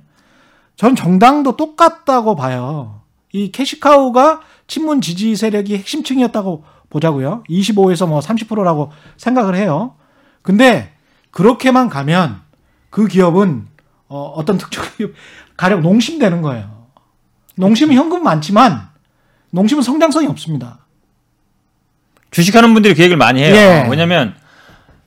전 0.77 0.95
정당도 0.95 1.57
똑같다고 1.57 2.37
봐요. 2.37 3.01
이 3.33 3.51
캐시카우가 3.51 4.41
친문 4.73 5.03
지지 5.03 5.37
세력이 5.37 5.77
핵심층이었다고 5.77 6.65
보자고요. 6.89 7.45
25에서 7.51 8.09
뭐 8.09 8.21
30%라고 8.21 8.91
생각을 9.19 9.55
해요. 9.55 9.97
근데 10.41 10.93
그렇게만 11.31 11.91
가면 11.91 12.41
그 12.89 13.07
기업은 13.07 13.67
어, 14.09 14.33
어떤 14.35 14.57
특정 14.57 14.83
기업 14.97 15.11
가령 15.59 15.83
농심되는 15.83 16.41
거예요. 16.41 16.87
농심은 17.57 17.95
현금 17.95 18.23
많지만 18.23 18.89
농심은 19.51 19.83
성장성이 19.83 20.27
없습니다. 20.29 20.79
주식하는 22.31 22.73
분들이 22.73 22.95
그 22.95 23.03
얘기를 23.03 23.19
많이 23.19 23.43
해요. 23.43 23.55
예. 23.55 23.87
왜냐면 23.91 24.35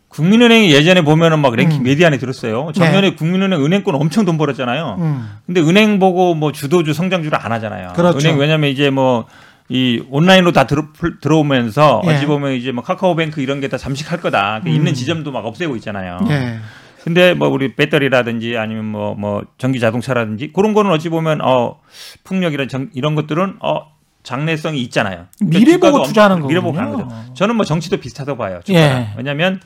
국민은행이 0.09 0.71
예전에 0.71 1.01
보면은 1.01 1.39
막 1.39 1.55
랭킹 1.55 1.79
음. 1.79 1.83
메디 1.83 2.05
안에 2.05 2.19
들었어요. 2.19 2.71
작년에 2.75 3.15
국민은행 3.15 3.65
은행권 3.65 3.95
엄청 3.95 4.25
돈 4.25 4.37
벌었잖아요. 4.37 4.97
음. 4.99 5.29
근데 5.47 5.59
은행 5.59 5.97
보고 5.97 6.35
뭐 6.35 6.51
주도주 6.51 6.93
성장주를 6.93 7.37
안 7.41 7.51
하잖아요. 7.51 7.93
그렇죠. 7.95 8.19
은행 8.19 8.37
왜냐면 8.37 8.69
이제 8.69 8.91
뭐 8.91 9.25
이 9.69 10.03
온라인으로 10.09 10.51
다 10.51 10.67
들어, 10.67 10.87
들어오면서 11.21 12.01
예. 12.05 12.09
어찌 12.15 12.25
보면 12.27 12.53
이제 12.53 12.71
뭐 12.71 12.83
카카오뱅크 12.83 13.41
이런 13.41 13.59
게 13.61 13.67
다 13.67 13.77
잠식할 13.77 14.21
거다. 14.21 14.61
그 14.63 14.69
음. 14.69 14.73
있는 14.75 14.93
지점도 14.93 15.31
막 15.31 15.45
없애고 15.45 15.75
있잖아요. 15.77 16.19
예. 16.29 16.59
근데 17.03 17.33
뭐 17.33 17.47
우리 17.49 17.75
배터리라든지 17.75 18.57
아니면 18.57 18.85
뭐뭐 18.85 19.43
전기 19.57 19.79
자동차라든지 19.79 20.51
그런 20.53 20.73
거는 20.73 20.91
어찌 20.91 21.09
보면 21.09 21.39
어 21.43 21.79
풍력이란 22.23 22.67
정- 22.67 22.89
이런 22.93 23.15
것들은 23.15 23.57
어 23.61 23.87
장래성이 24.23 24.81
있잖아요. 24.83 25.25
그러니까 25.37 25.59
미래 25.59 25.77
보고 25.77 26.03
투자하는 26.03 26.47
미래 26.47 26.59
보고. 26.59 26.73
가는 26.75 26.91
거죠. 26.93 27.09
저는 27.35 27.55
뭐 27.55 27.65
정치도 27.65 27.97
비슷하다고 27.97 28.37
봐요. 28.37 28.59
예. 28.69 29.09
왜냐하면 29.17 29.59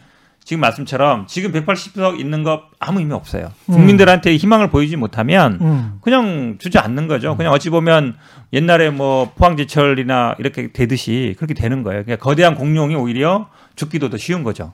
지금 0.49 0.61
말씀처럼 0.61 1.27
지금 1.27 1.51
180석 1.51 2.19
있는 2.19 2.41
거 2.41 2.63
아무 2.79 2.97
의미 2.97 3.13
없어요. 3.13 3.51
음. 3.69 3.73
국민들한테 3.75 4.35
희망을 4.35 4.71
보이지 4.71 4.95
못하면 4.95 5.59
음. 5.61 5.99
그냥 6.01 6.55
주지 6.57 6.79
않는 6.79 7.07
거죠. 7.07 7.37
그냥 7.37 7.53
어찌 7.53 7.69
보면 7.69 8.15
옛날에 8.51 8.89
뭐 8.89 9.31
포항제철이나 9.35 10.37
이렇게 10.39 10.71
되듯이 10.71 11.35
그렇게 11.37 11.53
되는 11.53 11.83
거예요. 11.83 12.03
그러니까 12.03 12.23
거대한 12.23 12.55
공룡이 12.55 12.95
오히려 12.95 13.49
죽기도 13.75 14.09
더 14.09 14.17
쉬운 14.17 14.43
거죠. 14.43 14.73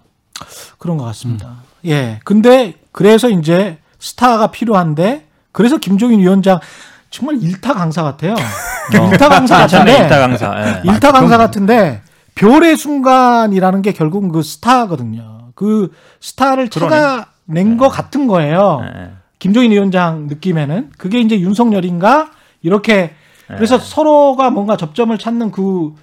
그런 0.77 0.95
것 0.95 1.03
같습니다. 1.07 1.57
예. 1.87 2.21
근데 2.23 2.75
그래서 2.93 3.29
이제 3.29 3.77
스타가 3.99 4.51
필요한데 4.51 5.27
그래서 5.51 5.77
김종인 5.77 6.21
위원장 6.21 6.61
정말 7.09 7.43
일타 7.43 7.73
강사 7.73 8.01
같아요. 8.01 8.35
일타 9.11 9.27
강사 9.27 9.57
괜찮네 9.57 9.91
같은데 9.91 10.03
일타 10.03 10.19
강사. 10.19 10.67
예. 10.85 10.89
일타 10.89 11.11
강사 11.11 11.37
같은데 11.37 12.01
별의 12.33 12.77
순간이라는 12.77 13.81
게 13.81 13.91
결국은 13.91 14.31
그 14.31 14.41
스타거든요. 14.41 15.34
그 15.55 15.91
스타를 16.19 16.69
찾아낸 16.69 17.77
것 17.77 17.89
같은 17.89 18.27
거예요. 18.27 18.81
예. 18.83 19.11
김종인 19.39 19.71
위원장 19.71 20.27
느낌에는 20.27 20.91
그게 20.97 21.19
이제 21.19 21.39
윤석열인가 21.39 22.31
이렇게 22.61 23.13
그래서 23.47 23.77
서로가 23.77 24.49
뭔가 24.49 24.75
접점을 24.77 25.15
찾는 25.17 25.51
그 25.51 25.93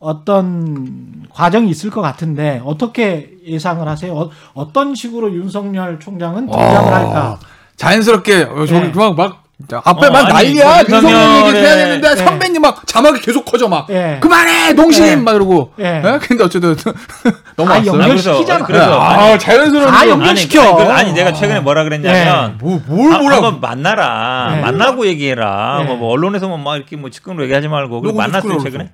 어떤 0.00 1.26
과정이 1.30 1.70
있을 1.70 1.90
것 1.90 2.00
같은데 2.00 2.60
어떻게 2.64 3.36
예상을 3.46 3.86
하세요? 3.86 4.30
어, 4.54 4.72
떤 4.72 4.94
식으로 4.94 5.32
윤석열 5.34 5.98
총장은 5.98 6.46
등장을 6.46 6.92
할까? 6.92 7.38
자연스럽게 7.76 8.42
어, 8.42 8.66
저기 8.66 8.86
네. 8.86 8.92
그막 8.92 9.44
막 9.70 9.86
앞에 9.88 10.06
어, 10.06 10.10
막 10.10 10.24
아니, 10.34 10.54
난리야. 10.54 10.82
그 10.84 10.92
윤석열 10.92 11.16
얘기 11.18 11.58
해야 11.58 11.74
윤석열의- 11.74 11.76
되는데 11.76 12.08
네. 12.14 12.16
선배님 12.24 12.62
막 12.62 12.86
자막이 12.86 13.20
계속 13.20 13.44
커져 13.44 13.66
막 13.68 13.88
예. 13.90 14.18
그만해 14.20 14.72
농심 14.74 15.04
네. 15.04 15.16
막 15.16 15.34
이러고. 15.34 15.72
예. 15.80 15.96
예? 16.04 16.18
근데 16.22 16.44
어쨌든 16.44 16.76
넘어왔어요. 17.56 17.92
연결시키잖아. 18.00 18.64
그래서 18.64 19.00
아, 19.00 19.36
자연스러운 19.36 19.86
다 19.90 20.04
거. 20.04 20.10
연결- 20.10 20.28
아니, 20.28 20.40
시켜. 20.40 20.62
아니, 20.62 20.76
그- 20.84 20.92
아니, 20.92 21.12
내가 21.12 21.32
최근에 21.32 21.58
뭐라 21.60 21.82
그랬냐면 21.82 22.56
뭐, 22.60 22.80
뭘 22.86 23.12
아, 23.12 23.18
뭐라 23.18 23.36
한번 23.36 23.60
만나라 23.60 24.52
네. 24.54 24.60
만나고 24.60 25.06
얘기해라 25.08 25.78
네. 25.80 25.84
뭐, 25.86 25.96
뭐 25.96 26.10
언론에서만 26.12 26.62
막 26.62 26.76
이렇게 26.76 26.96
뭐 26.96 27.10
측근으로 27.10 27.42
얘기하지 27.44 27.66
말고 27.66 28.00
그리고 28.00 28.12
누구 28.12 28.18
만났어요 28.18 28.60
최근에 28.62 28.92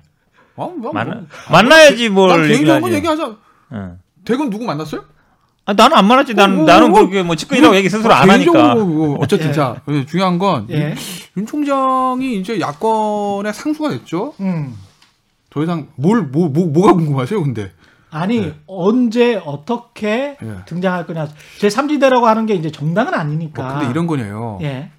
어, 0.55 0.73
뭐, 0.75 0.91
만나 0.93 1.13
뭐. 1.15 1.23
만나야지 1.51 2.09
뭘난 2.09 2.47
개인적으로 2.47 2.91
얘기하자. 2.91 3.29
응. 3.73 3.97
대건 4.25 4.49
누구 4.49 4.65
만났어요? 4.65 5.03
아, 5.65 5.73
나는 5.73 5.97
안 5.97 6.07
나는 6.07 6.59
어, 6.59 6.61
어, 6.61 6.65
나는 6.65 6.91
어. 6.91 6.93
그렇게 6.93 7.23
뭐 7.23 7.35
측근이라고 7.35 7.75
얘기 7.75 7.89
스스로 7.89 8.13
안 8.13 8.29
하니까 8.29 8.75
뭐 8.75 9.17
어쨌든 9.19 9.49
예. 9.49 9.53
자 9.53 9.81
중요한 10.07 10.37
건 10.37 10.67
예. 10.69 10.95
윤 11.37 11.45
총장이 11.45 12.39
이제 12.39 12.59
야권의 12.59 13.53
상수가 13.53 13.89
됐죠. 13.89 14.33
음. 14.39 14.75
더 15.49 15.63
이상 15.63 15.87
뭘뭐뭐 15.95 16.49
뭐, 16.49 16.85
가 16.85 16.93
궁금하세요, 16.93 17.41
근데? 17.41 17.71
아니 18.11 18.41
네. 18.41 18.55
언제 18.67 19.35
어떻게 19.43 20.37
예. 20.41 20.55
등장할 20.65 21.07
거냐. 21.07 21.29
제 21.59 21.67
3지대라고 21.67 22.23
하는 22.23 22.45
게 22.45 22.53
이제 22.53 22.71
정당은 22.71 23.13
아니니까. 23.13 23.65
어, 23.65 23.73
근데 23.79 23.89
이런 23.89 24.05
거네요. 24.05 24.59
예. 24.61 24.91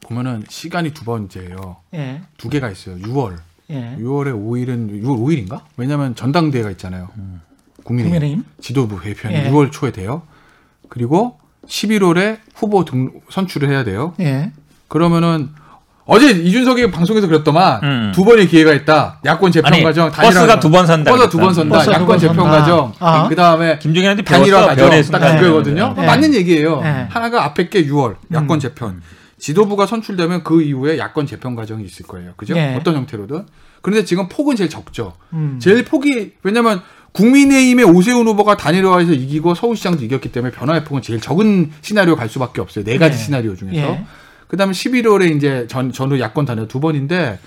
보면은 0.00 0.44
시간이 0.48 0.94
두 0.94 1.04
번째예요. 1.04 1.76
예. 1.94 2.22
두 2.38 2.48
개가 2.48 2.70
있어요. 2.70 2.96
6월. 2.96 3.36
예. 3.70 3.96
6월에 3.98 4.32
5일은 4.32 5.02
6월 5.02 5.48
5일인가? 5.48 5.62
왜냐면 5.76 6.14
전당대회가 6.14 6.70
있잖아요. 6.70 7.10
국민의힘, 7.84 8.12
국민의힘. 8.20 8.44
지도부 8.60 9.00
개편이 9.00 9.34
예. 9.34 9.50
6월 9.50 9.70
초에 9.72 9.90
돼요. 9.92 10.22
그리고 10.88 11.38
11월에 11.66 12.38
후보 12.54 12.84
등 12.84 13.10
선출을 13.30 13.68
해야 13.70 13.84
돼요. 13.84 14.14
예. 14.20 14.52
그러면은 14.88 15.50
어제 16.04 16.30
이준석이 16.30 16.90
방송에서 16.90 17.28
그랬더만 17.28 17.80
음. 17.82 18.12
두 18.14 18.24
번의 18.24 18.48
기회가 18.48 18.72
있다. 18.74 19.20
야권 19.24 19.52
재편 19.52 19.72
아니, 19.72 19.82
과정 19.84 20.10
버스가 20.10 20.58
두 20.58 20.68
번 20.68 20.84
선다 20.86 21.10
버스가 21.10 21.30
두번 21.30 21.54
선다. 21.54 21.78
야권 21.80 21.98
두번 22.00 22.18
재편 22.18 22.36
선다. 22.36 22.50
과정. 22.50 22.92
아. 22.98 23.28
그다음에 23.28 23.78
김종인한테 23.78 24.22
단일화. 24.24 24.66
과정 24.66 24.90
딱. 25.12 25.36
그거거든요. 25.38 25.94
네. 25.96 26.04
맞는 26.06 26.34
얘기예요. 26.34 26.80
네. 26.82 27.06
하나가 27.08 27.44
앞에 27.44 27.68
게 27.68 27.86
6월 27.86 28.16
야권 28.32 28.58
재편. 28.58 29.00
지도부가 29.38 29.86
선출되면 29.86 30.42
그 30.44 30.62
이후에 30.62 30.98
야권 30.98 31.26
재편 31.26 31.54
과정이 31.54 31.84
있을 31.84 32.06
거예요. 32.06 32.32
그죠? 32.36 32.54
네. 32.54 32.76
어떤 32.78 32.94
형태로든. 32.96 33.46
그런데 33.80 34.04
지금 34.04 34.28
폭은 34.28 34.54
제일 34.56 34.70
적죠. 34.70 35.14
음. 35.32 35.58
제일 35.60 35.84
폭이 35.84 36.34
왜냐면 36.42 36.80
국민의힘의 37.12 37.84
오세훈 37.84 38.26
후보가 38.26 38.56
단일화에서 38.56 39.12
이기고 39.12 39.54
서울시장도 39.54 40.04
이겼기 40.04 40.32
때문에 40.32 40.52
변화의 40.52 40.84
폭은 40.84 41.02
제일 41.02 41.20
적은 41.20 41.70
시나리오 41.82 42.16
갈 42.16 42.28
수밖에 42.28 42.60
없어요. 42.60 42.84
네 42.84 42.98
가지 42.98 43.16
네. 43.16 43.24
시나리오 43.24 43.54
중에서. 43.54 43.76
예. 43.76 44.04
그다음에 44.48 44.72
11월에 44.72 45.34
이제 45.34 45.66
전 45.68 45.92
전후 45.92 46.20
야권 46.20 46.44
단일 46.44 46.68
두 46.68 46.80
번인데 46.80 47.38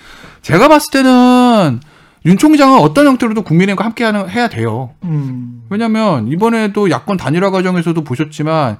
제가 0.42 0.68
봤을 0.68 0.90
때는 0.92 1.80
윤 2.24 2.36
총장은 2.36 2.80
어떤 2.80 3.06
형태로도 3.06 3.42
국민의힘과 3.42 3.84
함께하는 3.84 4.28
해야 4.28 4.48
돼요. 4.48 4.90
음. 5.04 5.62
왜냐하면 5.70 6.26
이번에도 6.28 6.90
야권 6.90 7.16
단일화 7.16 7.50
과정에서도 7.50 8.02
보셨지만 8.02 8.78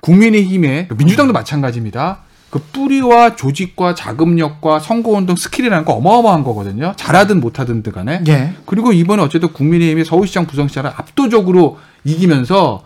국민의힘의 0.00 0.88
민주당도 0.96 1.32
마찬가지입니다. 1.32 2.22
그 2.50 2.60
뿌리와 2.60 3.36
조직과 3.36 3.94
자금력과 3.94 4.78
선거운동 4.78 5.36
skill이라는 5.36 5.84
거 5.84 5.92
어마어마한 5.92 6.44
거거든요. 6.44 6.94
잘하든 6.96 7.40
못하든 7.40 7.82
간에. 7.82 8.22
예. 8.28 8.54
그리고 8.64 8.92
이번에 8.92 9.22
어쨌든 9.22 9.52
국민의힘이 9.52 10.04
서울시장, 10.04 10.46
부산시장을 10.46 10.90
압도적으로 10.96 11.78
이기면서 12.04 12.82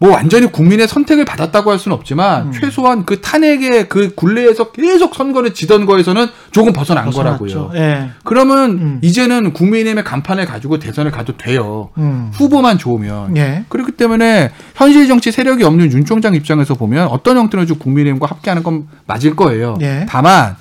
뭐 0.00 0.12
완전히 0.12 0.50
국민의 0.50 0.88
선택을 0.88 1.26
받았다고 1.26 1.70
할 1.70 1.78
수는 1.78 1.94
없지만 1.94 2.46
음. 2.46 2.52
최소한 2.52 3.04
그 3.04 3.20
탄핵의 3.20 3.90
그 3.90 4.14
굴레에서 4.14 4.72
계속 4.72 5.14
선거를 5.14 5.52
지던 5.52 5.84
거에서는 5.84 6.26
조금 6.52 6.72
벗어난 6.72 7.04
벗어났죠. 7.04 7.68
거라고요. 7.68 7.70
예. 7.74 8.10
그러면 8.24 8.70
음. 8.70 8.98
이제는 9.02 9.52
국민의힘의 9.52 10.02
간판을 10.02 10.46
가지고 10.46 10.78
대선을 10.78 11.10
가도 11.10 11.36
돼요. 11.36 11.90
음. 11.98 12.30
후보만 12.32 12.78
좋으면. 12.78 13.36
예. 13.36 13.66
그렇기 13.68 13.92
때문에 13.92 14.52
현실 14.74 15.06
정치 15.06 15.30
세력이 15.30 15.64
없는 15.64 15.92
윤 15.92 16.06
총장 16.06 16.34
입장에서 16.34 16.74
보면 16.74 17.08
어떤 17.08 17.36
형태로든 17.36 17.78
국민의힘과 17.78 18.26
함께하는 18.26 18.62
건 18.62 18.88
맞을 19.06 19.36
거예요. 19.36 19.76
예. 19.82 20.06
다만 20.08 20.56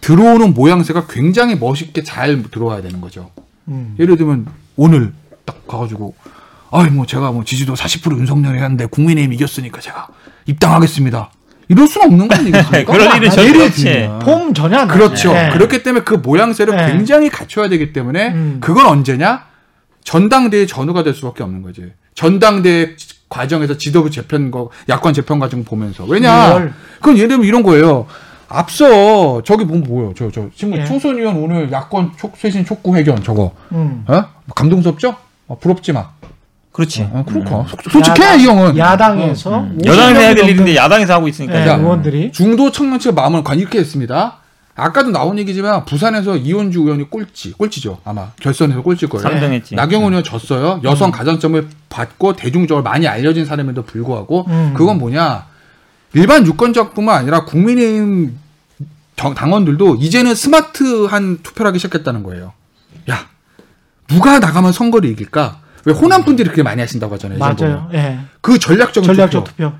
들어오는 0.00 0.54
모양새가 0.54 1.08
굉장히 1.08 1.56
멋있게 1.56 2.04
잘 2.04 2.40
들어와야 2.52 2.82
되는 2.82 3.00
거죠. 3.00 3.30
음. 3.66 3.96
예를 3.98 4.16
들면 4.16 4.46
오늘 4.76 5.12
딱 5.44 5.66
가가지고 5.66 6.14
아이 6.70 6.90
뭐 6.90 7.06
제가 7.06 7.30
뭐 7.32 7.44
지지도 7.44 7.74
40% 7.74 8.18
윤석열이 8.18 8.58
했는데 8.58 8.86
국민의힘 8.86 9.32
이겼으니까 9.32 9.80
제가 9.80 10.08
입당하겠습니다. 10.46 11.30
이럴 11.68 11.86
수는 11.88 12.06
없는 12.08 12.28
거 12.28 12.34
아니겠습니까? 12.36 12.84
그럴 12.92 13.16
일은 13.16 13.30
전혀 13.30 13.64
없지. 13.64 13.82
들면. 13.84 14.18
폼 14.20 14.54
전혀 14.54 14.78
안 14.78 14.88
그렇죠. 14.88 15.32
예. 15.34 15.50
그렇기 15.52 15.82
때문에 15.82 16.04
그 16.04 16.14
모양새를 16.14 16.76
네. 16.76 16.92
굉장히 16.92 17.28
갖춰야 17.28 17.68
되기 17.68 17.92
때문에 17.92 18.28
음. 18.28 18.58
그건 18.60 18.86
언제냐? 18.86 19.46
전당대회 20.04 20.66
전후가 20.66 21.02
될 21.02 21.14
수밖에 21.14 21.42
없는 21.42 21.62
거지. 21.62 21.92
전당대회 22.14 22.94
과정에서 23.28 23.76
지도부 23.76 24.10
재편 24.10 24.52
거 24.52 24.70
야권 24.88 25.12
재편 25.12 25.40
과정 25.40 25.64
보면서 25.64 26.04
왜냐? 26.04 26.70
그건 27.00 27.16
예를 27.16 27.28
들면 27.30 27.46
이런 27.46 27.62
거예요. 27.64 28.06
앞서 28.48 29.42
저기 29.42 29.64
보면 29.64 29.82
뭐예요? 29.88 30.14
저저 30.14 30.50
지금 30.54 30.76
예. 30.76 30.84
총선 30.84 31.16
의원 31.18 31.34
오늘 31.36 31.72
야권 31.72 32.12
촉, 32.16 32.36
쇄신 32.36 32.64
촉구 32.64 32.94
회견 32.96 33.20
저거 33.24 33.52
음. 33.72 34.04
어? 34.06 34.24
감동스럽죠? 34.54 35.16
어, 35.48 35.58
부럽지 35.58 35.92
마. 35.92 36.10
그렇지. 36.76 37.08
어, 37.10 37.24
그렇고 37.26 37.64
속- 37.70 37.80
솔직해 37.90 38.10
야당- 38.26 38.40
이 38.40 38.44
형은. 38.44 38.76
야당에서 38.76 39.60
음. 39.60 39.78
여당에서 39.82 40.20
해야 40.20 40.34
될 40.34 40.44
일인데 40.50 40.76
야당에서 40.76 41.14
하고 41.14 41.26
있으니까. 41.26 41.64
자, 41.64 41.76
의원들이 41.76 42.32
중도 42.32 42.70
청년층의 42.70 43.14
마음을 43.14 43.42
관 43.42 43.58
이렇게 43.58 43.78
했습니다. 43.78 44.36
아까도 44.74 45.08
나온 45.10 45.38
얘기지만 45.38 45.86
부산에서 45.86 46.36
이원주 46.36 46.80
의원이 46.80 47.08
꼴찌, 47.08 47.52
꼴찌죠 47.52 48.00
아마 48.04 48.26
결선에서 48.42 48.82
꼴찌일 48.82 49.08
거예요. 49.08 49.22
삼등했지. 49.22 49.74
나경원 49.74 50.12
의원 50.12 50.22
졌어요. 50.22 50.82
여성 50.84 51.10
가산점을 51.10 51.66
받고 51.88 52.36
대중적으로 52.36 52.82
많이 52.82 53.08
알려진 53.08 53.46
사람에도 53.46 53.80
불구하고 53.82 54.44
음. 54.48 54.74
그건 54.76 54.98
뭐냐? 54.98 55.46
일반 56.12 56.46
유권자뿐만 56.46 57.16
아니라 57.16 57.46
국민의힘 57.46 58.38
정- 59.16 59.34
당원들도 59.34 59.94
이제는 59.94 60.34
스마트한 60.34 61.38
투표를 61.42 61.70
하기 61.70 61.78
시작했다는 61.78 62.22
거예요. 62.22 62.52
야, 63.08 63.26
누가 64.08 64.38
나가면 64.40 64.72
선거를 64.72 65.08
이길까? 65.08 65.60
왜 65.86 65.92
호남 65.94 66.24
분들이 66.24 66.44
그렇게 66.46 66.62
많이 66.62 66.80
하신다고 66.80 67.14
하잖아요. 67.14 67.38
맞아요. 67.38 67.88
예. 67.94 68.18
그 68.40 68.58
전략적인 68.58 69.06
전략적 69.06 69.44
투표. 69.44 69.72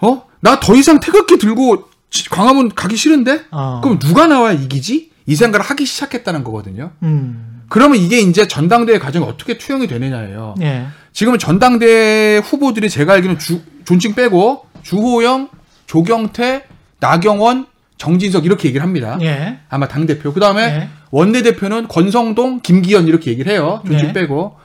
투표. 0.00 0.06
어? 0.06 0.26
나 0.40 0.60
더 0.60 0.74
이상 0.74 1.00
태극기 1.00 1.38
들고 1.38 1.84
지- 2.10 2.28
광화문 2.28 2.70
가기 2.74 2.96
싫은데? 2.96 3.44
어. 3.50 3.80
그럼 3.82 3.98
누가 3.98 4.26
나와야 4.26 4.52
이기지? 4.52 5.10
이 5.26 5.34
생각을 5.34 5.64
하기 5.64 5.86
시작했다는 5.86 6.44
거거든요. 6.44 6.90
음. 7.02 7.62
그러면 7.68 7.98
이게 7.98 8.18
이제 8.20 8.46
전당대회 8.46 8.98
과정이 8.98 9.24
어떻게 9.24 9.56
투영이 9.58 9.86
되느냐예요. 9.88 10.54
예. 10.62 10.86
지금은 11.12 11.38
전당대회 11.38 12.38
후보들이 12.38 12.90
제가 12.90 13.14
알기로는 13.14 13.38
주, 13.40 13.60
존칭 13.84 14.14
빼고 14.14 14.66
주호영, 14.82 15.48
조경태, 15.86 16.64
나경원, 17.00 17.66
정진석 17.98 18.44
이렇게 18.44 18.68
얘기를 18.68 18.84
합니다. 18.84 19.18
예. 19.22 19.58
아마 19.68 19.88
당 19.88 20.06
대표. 20.06 20.32
그 20.32 20.38
다음에 20.40 20.62
예. 20.62 20.88
원내 21.10 21.42
대표는 21.42 21.88
권성동, 21.88 22.60
김기현 22.60 23.06
이렇게 23.08 23.30
얘기를 23.30 23.50
해요. 23.52 23.80
존칭 23.86 24.08
네. 24.08 24.12
빼고. 24.12 24.56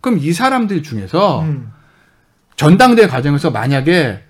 그럼 0.00 0.18
이 0.20 0.32
사람들 0.32 0.82
중에서 0.82 1.42
음. 1.42 1.72
전당대회 2.56 3.06
과정에서 3.06 3.50
만약에 3.50 4.22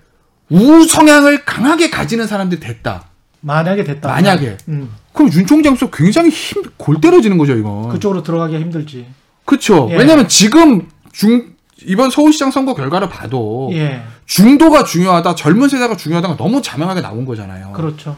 우 0.49 0.85
성향을 0.85 1.45
강하게 1.45 1.89
가지는 1.89 2.27
사람들이 2.27 2.59
됐다. 2.59 3.05
만약에 3.41 3.83
됐다. 3.83 4.09
만약에. 4.09 4.57
음. 4.67 4.91
그럼 5.13 5.31
윤 5.33 5.45
총장도 5.45 5.89
굉장히 5.91 6.29
힘, 6.29 6.63
골 6.77 7.01
때려지는 7.01 7.37
거죠, 7.37 7.55
이거. 7.55 7.89
그쪽으로 7.91 8.23
들어가기가 8.23 8.59
힘들지. 8.59 9.07
그쵸. 9.45 9.87
예. 9.91 9.97
왜냐면 9.97 10.27
지금 10.27 10.87
중, 11.11 11.53
이번 11.85 12.09
서울시장 12.09 12.51
선거 12.51 12.73
결과를 12.73 13.09
봐도 13.09 13.69
예. 13.73 14.03
중도가 14.25 14.83
중요하다, 14.83 15.35
젊은 15.35 15.67
세대가 15.67 15.97
중요하다가 15.97 16.37
너무 16.37 16.61
자명하게 16.61 17.01
나온 17.01 17.25
거잖아요. 17.25 17.71
그렇죠. 17.73 18.15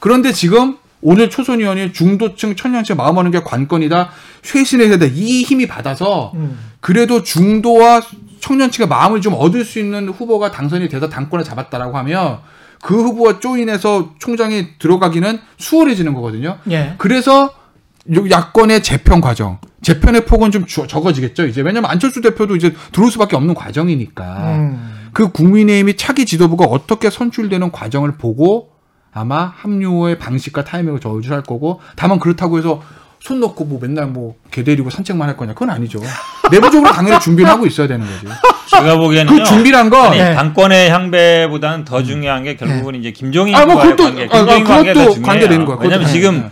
그런데 0.00 0.32
지금 0.32 0.76
오늘 1.06 1.28
초선 1.28 1.60
의원이 1.60 1.92
중도층 1.92 2.56
청년층 2.56 2.96
마음하는 2.96 3.30
게 3.30 3.40
관건이다. 3.42 4.08
쇄신의 4.42 4.88
세대 4.88 5.06
이 5.14 5.42
힘이 5.42 5.66
받아서 5.68 6.32
음. 6.34 6.58
그래도 6.80 7.22
중도와 7.22 8.00
청년층의 8.40 8.88
마음을 8.88 9.20
좀 9.20 9.34
얻을 9.36 9.64
수 9.66 9.78
있는 9.78 10.08
후보가 10.08 10.50
당선이 10.50 10.88
돼서 10.88 11.10
당권을 11.10 11.44
잡았다라고 11.44 11.96
하면 11.98 12.38
그 12.82 13.02
후보와 13.02 13.38
조인해서 13.38 14.14
총장이 14.18 14.78
들어가기는 14.78 15.38
수월해지는 15.58 16.14
거거든요. 16.14 16.58
예. 16.70 16.94
그래서 16.96 17.50
요 18.14 18.28
야권의 18.30 18.82
재편 18.82 19.20
과정, 19.20 19.58
재편의 19.82 20.24
폭은 20.24 20.50
좀 20.52 20.64
주- 20.66 20.86
적어지겠죠. 20.86 21.46
이제 21.46 21.60
왜냐면 21.60 21.90
안철수 21.90 22.22
대표도 22.22 22.56
이제 22.56 22.74
들어올 22.92 23.10
수밖에 23.10 23.36
없는 23.36 23.54
과정이니까 23.54 24.24
음. 24.56 25.08
그 25.12 25.30
국민의힘이 25.32 25.96
차기 25.96 26.24
지도부가 26.26 26.64
어떻게 26.64 27.08
선출되는 27.10 27.72
과정을 27.72 28.16
보고 28.16 28.70
아마 29.14 29.52
합류의 29.56 30.18
방식과 30.18 30.64
타이밍을 30.64 31.00
저주할 31.00 31.42
거고 31.42 31.80
다만 31.96 32.18
그렇다고 32.18 32.58
해서 32.58 32.82
손 33.20 33.40
놓고 33.40 33.64
뭐 33.64 33.78
맨날 33.80 34.06
뭐 34.08 34.34
개 34.50 34.62
데리고 34.62 34.90
산책만 34.90 35.28
할 35.28 35.36
거냐 35.36 35.52
그건 35.54 35.70
아니죠. 35.70 35.98
내부적으로 36.50 36.92
당연히 36.92 37.18
준비를 37.20 37.50
하고 37.50 37.66
있어야 37.66 37.86
되는 37.88 38.06
거지. 38.06 38.26
제가 38.70 38.98
보기에는 38.98 39.34
그 39.36 39.44
준비란 39.44 39.88
거 39.90 40.02
아니, 40.10 40.18
네. 40.18 40.34
당권의 40.34 40.90
향배보다는 40.90 41.84
더 41.84 42.02
중요한 42.02 42.44
게 42.44 42.56
결국은 42.56 42.94
이제 42.96 43.10
김종인 43.12 43.54
아, 43.54 43.64
뭐 43.66 43.76
과의 43.76 43.94
그것도- 43.94 44.02
관계, 44.04 44.24
아, 44.24 44.28
김종인 44.28 44.62
아, 44.66 44.68
관계가 44.68 44.92
그것도 44.94 45.14
중요해요. 45.14 45.22
관계되는 45.26 45.64
거야. 45.66 45.76
왜냐하면 45.80 46.06
그것도. 46.06 46.12
지금 46.12 46.38
네. 46.42 46.50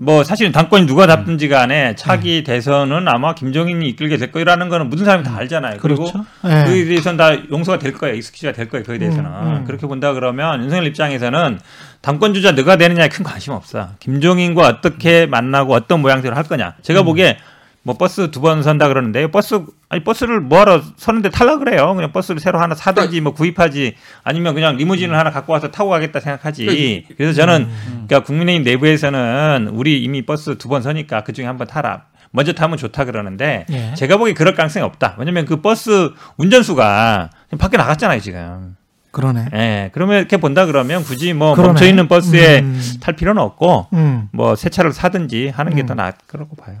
뭐 0.00 0.22
사실은 0.22 0.52
당권이 0.52 0.86
누가 0.86 1.08
잡든지 1.08 1.48
간에 1.48 1.96
차기 1.96 2.44
대선은 2.44 3.08
아마 3.08 3.34
김종인이 3.34 3.88
이끌게 3.88 4.16
될 4.16 4.30
거라는 4.30 4.68
거는 4.68 4.90
모든 4.90 5.04
사람이 5.04 5.24
다 5.24 5.36
알잖아요. 5.36 5.78
그리고 5.80 6.04
그렇죠. 6.04 6.24
예. 6.44 6.70
그에 6.70 6.84
대해서는 6.84 7.16
다 7.16 7.32
용서가 7.50 7.80
될 7.80 7.94
거예요. 7.94 8.14
익숙지가 8.14 8.52
될 8.52 8.68
거예요. 8.68 8.84
거기에 8.84 8.98
대해서는. 9.00 9.28
음, 9.28 9.56
음. 9.56 9.64
그렇게 9.64 9.88
본다 9.88 10.12
그러면 10.12 10.62
윤석열 10.62 10.86
입장에서는 10.86 11.58
당권 12.00 12.32
주자 12.32 12.54
누가 12.54 12.76
되느냐에 12.76 13.08
큰 13.08 13.24
관심 13.24 13.54
없어. 13.54 13.88
김종인과 13.98 14.68
어떻게 14.68 15.26
만나고 15.26 15.74
어떤 15.74 16.00
모양새로 16.00 16.36
할 16.36 16.44
거냐. 16.44 16.74
음. 16.78 16.82
제가 16.82 17.02
보기에 17.02 17.38
뭐 17.82 17.96
버스 17.96 18.30
두번 18.30 18.62
선다 18.62 18.86
그러는데 18.86 19.28
버스 19.32 19.62
아니 19.90 20.04
버스를 20.04 20.40
뭐하러 20.40 20.82
서는데 20.96 21.30
탈라 21.30 21.56
그래요. 21.58 21.94
그냥 21.94 22.12
버스를 22.12 22.40
새로 22.40 22.58
하나 22.60 22.74
사든지 22.74 23.20
뭐 23.22 23.32
구입하지 23.32 23.94
아니면 24.22 24.54
그냥 24.54 24.76
리무진을 24.76 25.16
하나 25.16 25.30
갖고 25.30 25.52
와서 25.54 25.70
타고 25.70 25.88
가겠다 25.90 26.20
생각하지. 26.20 27.06
그래서 27.16 27.32
저는 27.32 27.62
음. 27.62 28.04
그러니까 28.06 28.20
국민의힘 28.26 28.64
내부에서는 28.64 29.70
우리 29.72 30.02
이미 30.02 30.24
버스 30.26 30.58
두 30.58 30.68
번 30.68 30.82
서니까 30.82 31.24
그 31.24 31.32
중에 31.32 31.46
한 31.46 31.56
번 31.56 31.66
타라. 31.66 32.04
먼저 32.30 32.52
타면 32.52 32.76
좋다 32.76 33.06
그러는데 33.06 33.64
예. 33.70 33.94
제가 33.94 34.18
보기에 34.18 34.34
그럴 34.34 34.52
가능성이 34.54 34.84
없다. 34.84 35.14
왜냐면 35.18 35.46
그 35.46 35.62
버스 35.62 36.10
운전수가 36.36 37.30
밖에 37.58 37.78
나갔잖아요 37.78 38.20
지금. 38.20 38.76
그러네. 39.10 39.46
예, 39.54 39.90
그러면 39.94 40.18
이렇게 40.18 40.36
본다 40.36 40.66
그러면 40.66 41.02
굳이 41.02 41.32
뭐 41.32 41.54
그러네. 41.54 41.68
멈춰 41.72 41.86
있는 41.86 42.06
버스에 42.08 42.60
음. 42.60 42.78
탈 43.00 43.16
필요는 43.16 43.40
없고 43.40 43.86
음. 43.94 44.28
뭐새 44.32 44.68
차를 44.68 44.92
사든지 44.92 45.48
하는 45.48 45.74
게 45.74 45.80
음. 45.80 45.86
더 45.86 45.94
나을 45.94 46.12
거라고 46.28 46.54
봐요. 46.56 46.80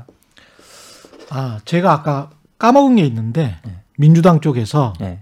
아, 1.30 1.58
제가 1.64 1.92
아까 1.92 2.28
까먹은 2.58 2.96
게 2.96 3.04
있는데 3.06 3.56
예. 3.66 3.72
민주당 3.96 4.40
쪽에서 4.40 4.92
예. 5.00 5.20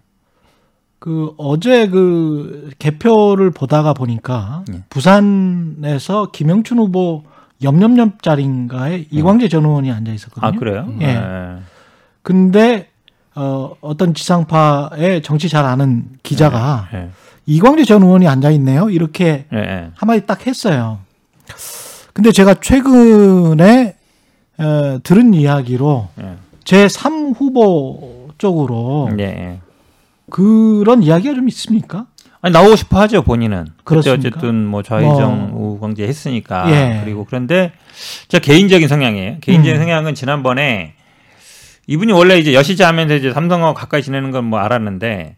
그 0.98 1.34
어제 1.36 1.88
그 1.88 2.70
개표를 2.78 3.50
보다가 3.50 3.92
보니까 3.92 4.64
예. 4.72 4.82
부산에서 4.88 6.30
김영춘 6.32 6.78
후보 6.78 7.24
옆옆옆자리인가에 7.62 9.06
이광재 9.10 9.48
전 9.48 9.64
의원이 9.64 9.90
앉아 9.90 10.12
있었거든요. 10.12 10.46
아 10.46 10.50
그래요? 10.52 10.88
예. 11.00 11.22
근데 12.22 12.88
어 13.34 13.74
어떤 13.80 14.14
지상파의 14.14 15.22
정치 15.22 15.48
잘 15.48 15.64
아는 15.64 16.04
기자가 16.22 16.88
예. 16.94 17.10
이광재 17.46 17.84
전 17.84 18.02
의원이 18.02 18.26
앉아 18.26 18.50
있네요. 18.52 18.90
이렇게. 18.90 19.46
한마디 19.94 20.26
딱 20.26 20.46
했어요. 20.46 20.98
근데 22.12 22.32
제가 22.32 22.54
최근에 22.54 23.94
어, 24.58 24.98
들은 25.02 25.34
이야기로 25.34 26.08
예. 26.22 26.36
제3 26.66 27.34
후보 27.38 28.28
쪽으로 28.38 29.08
예. 29.18 29.22
예. 29.24 29.58
그런 30.30 31.02
이야기가 31.02 31.34
좀 31.34 31.48
있습니까? 31.48 32.06
아니 32.42 32.52
나오고 32.52 32.76
싶어 32.76 33.00
하죠 33.00 33.22
본인은. 33.22 33.66
그렇습니까? 33.84 34.28
어쨌든 34.28 34.66
뭐 34.66 34.82
좌의정 34.82 35.50
뭐. 35.52 35.72
우광재 35.76 36.04
했으니까. 36.04 36.70
예. 36.70 37.00
그리고 37.04 37.24
그런데 37.24 37.72
저 38.28 38.38
개인적인 38.38 38.88
성향이에요. 38.88 39.36
개인적인 39.40 39.76
음. 39.76 39.80
성향은 39.80 40.14
지난번에 40.14 40.94
이분이 41.86 42.12
원래 42.12 42.38
이제 42.38 42.52
여시자 42.52 42.88
하면서 42.88 43.14
이제 43.14 43.32
삼성하고 43.32 43.74
가까이 43.74 44.02
지내는 44.02 44.32
건 44.32 44.44
뭐 44.44 44.58
알았는데 44.58 45.36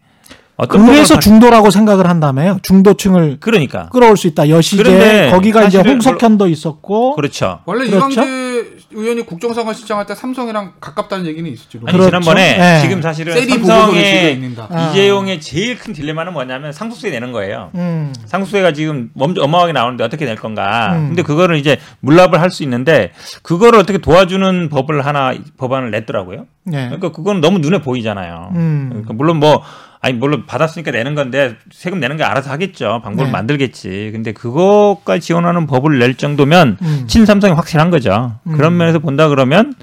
어떤 0.57 0.85
그래서 0.87 1.19
중도라고 1.19 1.69
생각을 1.71 2.07
한다며요. 2.09 2.59
중도층을 2.63 3.29
바- 3.33 3.37
그러니까 3.39 3.89
끌어올 3.89 4.17
수 4.17 4.27
있다. 4.27 4.49
여시제 4.49 4.83
그런데 4.83 5.29
거기가 5.31 5.63
이제 5.65 5.79
홍석현도 5.79 6.47
있었고 6.47 7.15
그렇죠. 7.15 7.59
원래 7.65 7.85
그렇죠? 7.89 8.07
이광재 8.21 8.48
의원이 8.91 9.25
국정상을 9.25 9.73
실장할 9.73 10.05
때 10.05 10.15
삼성이랑 10.15 10.73
가깝다는 10.79 11.25
얘기는 11.25 11.49
있었죠. 11.51 11.79
아니 11.85 11.91
그렇죠. 11.97 12.05
지난번에 12.09 12.57
예. 12.77 12.81
지금 12.81 13.01
사실은 13.01 13.33
삼성의. 13.47 14.55
아. 14.69 14.89
이재용의 14.91 15.41
제일 15.41 15.77
큰 15.77 15.93
딜레마는 15.93 16.33
뭐냐면 16.33 16.71
상속세 16.71 17.09
내는 17.09 17.31
거예요. 17.31 17.71
음. 17.75 18.13
상속세가 18.25 18.73
지금 18.73 19.09
어마어마하게 19.17 19.73
나오는데 19.73 20.03
어떻게 20.03 20.25
낼 20.25 20.35
건가. 20.35 20.93
음. 20.95 21.07
근데 21.09 21.21
그거를 21.21 21.57
이제 21.57 21.77
물납을 22.01 22.39
할 22.41 22.49
수 22.49 22.63
있는데 22.63 23.11
그거를 23.43 23.77
어떻게 23.79 23.99
도와주는 23.99 24.69
법을 24.69 25.05
하나 25.05 25.33
법안을 25.57 25.91
냈더라고요. 25.91 26.47
네. 26.63 26.85
그러니까 26.85 27.11
그건 27.11 27.41
너무 27.41 27.59
눈에 27.59 27.79
보이잖아요. 27.79 28.51
음. 28.55 28.87
그러니까 28.89 29.13
물론 29.13 29.37
뭐 29.37 29.61
아니 30.01 30.13
물론 30.13 30.45
받았으니까 30.45 30.91
내는 30.91 31.13
건데 31.13 31.55
세금 31.71 31.99
내는 31.99 32.15
게 32.15 32.23
알아서 32.23 32.49
하겠죠. 32.51 33.01
방법을 33.03 33.25
네. 33.25 33.31
만들겠지. 33.31 34.09
근데 34.13 34.31
그것까지 34.31 35.19
지원하는 35.19 35.67
법을 35.67 35.99
낼 35.99 36.15
정도면 36.15 36.77
음. 36.81 37.03
친삼성이 37.07 37.53
확실한 37.53 37.89
거죠. 37.89 38.35
음. 38.47 38.53
그런 38.53 38.77
면에서 38.77 38.99
본다 38.99 39.27
그러면 39.27 39.73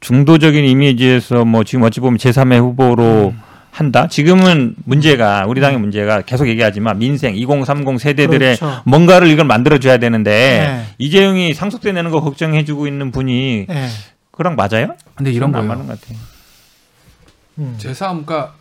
중도적인 0.00 0.64
이미지에서 0.64 1.44
뭐 1.44 1.64
지금 1.64 1.82
어찌 1.84 1.98
보면 2.00 2.18
제3의 2.18 2.60
후보로 2.60 3.32
음. 3.34 3.40
한다. 3.72 4.06
지금은 4.06 4.74
문제가 4.84 5.46
우리 5.48 5.60
당의 5.60 5.78
문제가 5.78 6.20
계속 6.20 6.46
얘기하지만 6.46 6.98
민생 6.98 7.34
2030 7.34 7.98
세대들의 7.98 8.58
그렇죠. 8.58 8.82
뭔가를 8.84 9.28
이걸 9.28 9.46
만들어 9.46 9.78
줘야 9.78 9.96
되는데 9.96 10.30
네. 10.30 10.84
이재용이 10.98 11.54
상속세 11.54 11.90
내는 11.92 12.10
거 12.10 12.20
걱정해 12.20 12.64
주고 12.64 12.86
있는 12.86 13.10
분이 13.10 13.66
예. 13.68 13.88
그랑 14.30 14.56
맞아요? 14.56 14.94
근데 15.14 15.32
이런 15.32 15.52
거예요. 15.52 15.66
맞는 15.66 15.86
것 15.86 16.00
같아요. 16.00 16.18
음. 17.58 17.76
제3, 17.78 18.26
그러니까 18.26 18.54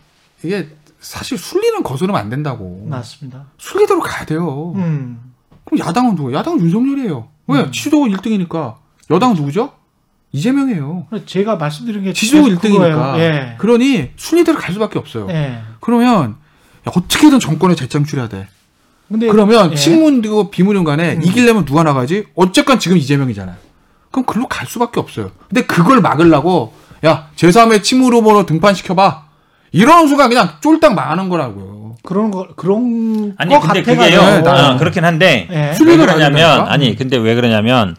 이게 0.43 0.69
사실 0.99 1.37
순리는 1.37 1.83
거스르면 1.83 2.19
안 2.19 2.29
된다고. 2.29 2.85
맞습니다. 2.89 3.45
순리대로 3.57 3.99
가야 4.01 4.25
돼요. 4.25 4.73
음. 4.75 5.33
그럼 5.65 5.79
야당은 5.87 6.15
누구예요? 6.15 6.37
야당은 6.37 6.61
윤석열이에요. 6.61 7.27
왜? 7.47 7.61
음. 7.61 7.71
지지도가 7.71 8.07
1등이니까. 8.07 8.75
여당은 9.09 9.35
누구죠? 9.35 9.73
이재명이에요. 10.31 11.07
제가 11.25 11.57
말씀드린 11.57 12.03
게 12.03 12.13
지지도가 12.13 12.47
계속 12.49 12.61
1등이니까. 12.61 12.91
그거예요. 12.93 13.15
예. 13.19 13.55
그러니 13.57 14.11
순리대로 14.15 14.57
갈 14.57 14.73
수밖에 14.73 14.97
없어요. 14.99 15.27
예. 15.29 15.59
그러면 15.81 16.35
야, 16.87 16.91
어떻게든 16.95 17.39
정권에 17.39 17.75
재창출해야 17.75 18.29
돼. 18.29 18.47
근데 19.09 19.27
그러면 19.27 19.71
예. 19.73 19.75
친문이고 19.75 20.51
비문인 20.51 20.83
간에 20.85 21.15
음. 21.15 21.23
이기려면 21.23 21.65
누가 21.65 21.83
나가지? 21.83 22.27
어쨌건 22.35 22.79
지금 22.79 22.95
이재명이잖아요. 22.97 23.57
그럼 24.11 24.25
글로 24.25 24.47
갈 24.47 24.67
수밖에 24.67 24.99
없어요. 24.99 25.31
근데 25.49 25.65
그걸 25.65 25.99
막으려고 26.01 26.73
야 27.05 27.29
제3의 27.35 27.83
친문 27.83 28.13
후보로 28.13 28.45
등판시켜봐. 28.45 29.30
이런 29.71 30.07
수가 30.07 30.27
그냥 30.27 30.49
쫄딱 30.61 30.93
망하는 30.93 31.29
거라고요. 31.29 31.95
그런 32.03 32.31
거 32.31 32.47
그런 32.55 33.33
아니 33.37 33.53
거 33.53 33.59
근데. 33.61 33.83
그게요. 33.83 34.41
나- 34.41 34.71
어, 34.73 34.77
그렇긴 34.77 35.05
한데 35.05 35.47
예. 35.51 35.71
왜 35.85 35.97
그러냐면 35.97 36.33
된다니까? 36.33 36.71
아니 36.71 36.95
근데 36.95 37.17
왜 37.17 37.35
그러냐면 37.35 37.95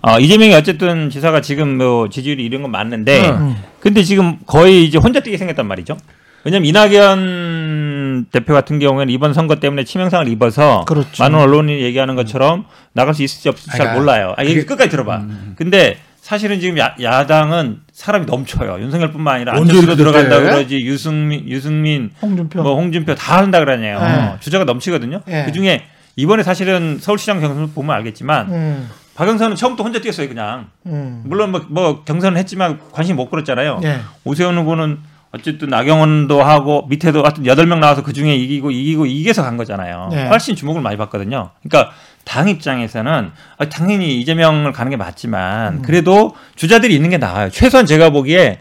어, 0.00 0.18
이재명이 0.18 0.54
어쨌든 0.54 1.10
지사가 1.10 1.40
지금 1.42 1.76
뭐 1.78 2.08
지지율이 2.08 2.44
이런 2.44 2.62
건 2.62 2.70
맞는데 2.72 3.28
음. 3.30 3.36
음. 3.36 3.56
근데 3.78 4.02
지금 4.02 4.38
거의 4.46 4.84
이제 4.84 4.98
혼자 4.98 5.20
뛰게 5.20 5.36
생겼단 5.36 5.66
말이죠. 5.66 5.96
왜냐면 6.44 6.66
이낙연 6.66 8.26
대표 8.32 8.52
같은 8.52 8.78
경우에는 8.80 9.12
이번 9.12 9.32
선거 9.32 9.56
때문에 9.56 9.84
치명상을 9.84 10.26
입어서 10.28 10.84
그렇죠. 10.86 11.22
많은 11.22 11.38
언론이 11.38 11.82
얘기하는 11.82 12.16
것처럼 12.16 12.64
나갈 12.94 13.14
수 13.14 13.22
있을지 13.22 13.48
없을지 13.48 13.70
잘 13.70 13.78
그러니까 13.78 14.00
몰라요. 14.00 14.34
아, 14.36 14.42
얘기 14.44 14.54
그게- 14.54 14.66
끝까지 14.66 14.90
들어봐. 14.90 15.16
음. 15.18 15.54
근데 15.56 15.98
사실은 16.22 16.60
지금 16.60 16.78
야, 16.78 16.94
야당은 17.02 17.80
사람이 17.92 18.26
넘쳐요. 18.26 18.78
윤석열뿐만 18.80 19.34
아니라 19.34 19.56
안철수도 19.56 19.96
들어간다 19.96 20.38
돼? 20.38 20.44
그러지 20.44 20.80
유승민, 20.82 21.48
유승민, 21.48 22.12
홍준표. 22.22 22.62
뭐 22.62 22.76
홍준표 22.76 23.16
다 23.16 23.38
한다 23.38 23.58
그러네요. 23.58 24.00
네. 24.00 24.36
주자가 24.38 24.64
넘치거든요. 24.64 25.22
네. 25.26 25.44
그 25.44 25.50
중에 25.50 25.82
이번에 26.14 26.44
사실은 26.44 26.98
서울시장 27.00 27.40
경선 27.40 27.74
보면 27.74 27.96
알겠지만 27.96 28.52
음. 28.52 28.90
박영선은 29.16 29.56
처음부터 29.56 29.82
혼자 29.82 30.00
뛰었어요. 30.00 30.28
그냥 30.28 30.68
음. 30.86 31.24
물론 31.26 31.50
뭐, 31.50 31.66
뭐 31.68 32.04
경선을 32.04 32.38
했지만 32.38 32.78
관심 32.92 33.16
못 33.16 33.28
끌었잖아요. 33.28 33.80
예. 33.82 33.98
오세훈 34.22 34.56
후보는 34.58 35.00
어쨌든 35.32 35.70
나경원도 35.70 36.40
하고 36.40 36.86
밑에도 36.88 37.22
하여튼 37.22 37.46
여덟 37.46 37.66
명 37.66 37.80
나와서 37.80 38.04
그 38.04 38.12
중에 38.12 38.36
이기고 38.36 38.70
이기고 38.70 39.06
이겨서 39.06 39.42
간 39.42 39.56
거잖아요. 39.56 40.10
네. 40.12 40.28
훨씬 40.28 40.54
주목을 40.54 40.82
많이 40.82 40.96
받거든요. 40.96 41.50
그러니까 41.62 41.92
당 42.24 42.48
입장에서는 42.48 43.30
아, 43.58 43.68
당연히 43.68 44.18
이재명을 44.20 44.72
가는 44.72 44.90
게 44.90 44.96
맞지만 44.96 45.74
음. 45.78 45.82
그래도 45.82 46.34
주자들이 46.56 46.94
있는 46.94 47.10
게 47.10 47.18
나아요. 47.18 47.50
최소한 47.50 47.86
제가 47.86 48.10
보기에 48.10 48.60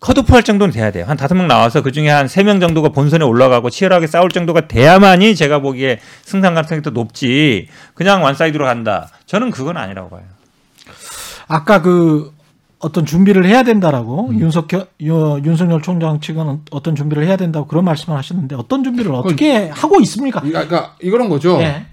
컷오프 0.00 0.32
할 0.34 0.42
정도는 0.42 0.72
돼야 0.72 0.90
돼요. 0.90 1.04
한 1.06 1.16
다섯 1.16 1.34
명 1.36 1.46
나와서 1.46 1.80
그 1.82 1.92
중에 1.92 2.08
한 2.08 2.26
세 2.26 2.42
명 2.42 2.58
정도가 2.58 2.88
본선에 2.88 3.24
올라가고 3.24 3.70
치열하게 3.70 4.08
싸울 4.08 4.30
정도가 4.30 4.66
돼야만이 4.66 5.36
제가 5.36 5.60
보기에 5.60 6.00
승산 6.22 6.54
가능성이 6.54 6.82
더 6.82 6.90
높지. 6.90 7.68
그냥 7.94 8.22
완사이드로 8.24 8.64
간다. 8.64 9.08
저는 9.26 9.50
그건 9.52 9.76
아니라고 9.76 10.10
봐요. 10.10 10.22
아까 11.46 11.82
그 11.82 12.32
어떤 12.80 13.06
준비를 13.06 13.44
해야 13.46 13.62
된다라고 13.62 14.30
윤석열 14.34 14.86
유- 15.02 15.40
윤석열 15.44 15.82
총장 15.82 16.18
측은 16.18 16.62
어떤 16.72 16.96
준비를 16.96 17.24
해야 17.26 17.36
된다고 17.36 17.68
그런 17.68 17.84
말씀을 17.84 18.18
하셨는데 18.18 18.56
어떤 18.56 18.82
준비를 18.82 19.12
어떻게 19.12 19.68
하고 19.68 20.00
있습니까? 20.00 20.40
이- 20.44 20.48
그러니까 20.50 20.96
이런 20.98 21.28
거죠. 21.28 21.60
예. 21.60 21.86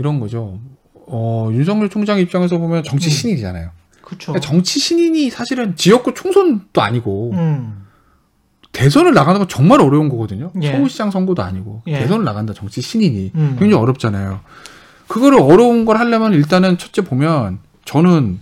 이런 0.00 0.18
거죠. 0.18 0.58
어, 0.94 1.50
윤석열 1.52 1.90
총장 1.90 2.18
입장에서 2.18 2.56
보면 2.58 2.82
정치 2.84 3.08
음. 3.08 3.10
신인이잖아요. 3.10 3.70
그렇죠. 4.00 4.32
그러니까 4.32 4.40
정치 4.40 4.80
신인이 4.80 5.28
사실은 5.28 5.76
지역구 5.76 6.14
총선도 6.14 6.80
아니고 6.80 7.32
음. 7.34 7.84
대선을 8.72 9.12
나가는 9.12 9.38
건 9.38 9.46
정말 9.46 9.80
어려운 9.82 10.08
거거든요. 10.08 10.52
예. 10.62 10.72
서울시장 10.72 11.10
선거도 11.10 11.42
아니고 11.42 11.82
예. 11.86 11.98
대선을 12.00 12.24
나간다 12.24 12.54
정치 12.54 12.80
신인이 12.80 13.32
음. 13.34 13.56
굉장히 13.58 13.74
어렵잖아요. 13.74 14.40
그거를 15.06 15.38
어려운 15.40 15.84
걸 15.84 15.98
하려면 15.98 16.32
일단은 16.32 16.78
첫째 16.78 17.02
보면 17.02 17.58
저는 17.84 18.40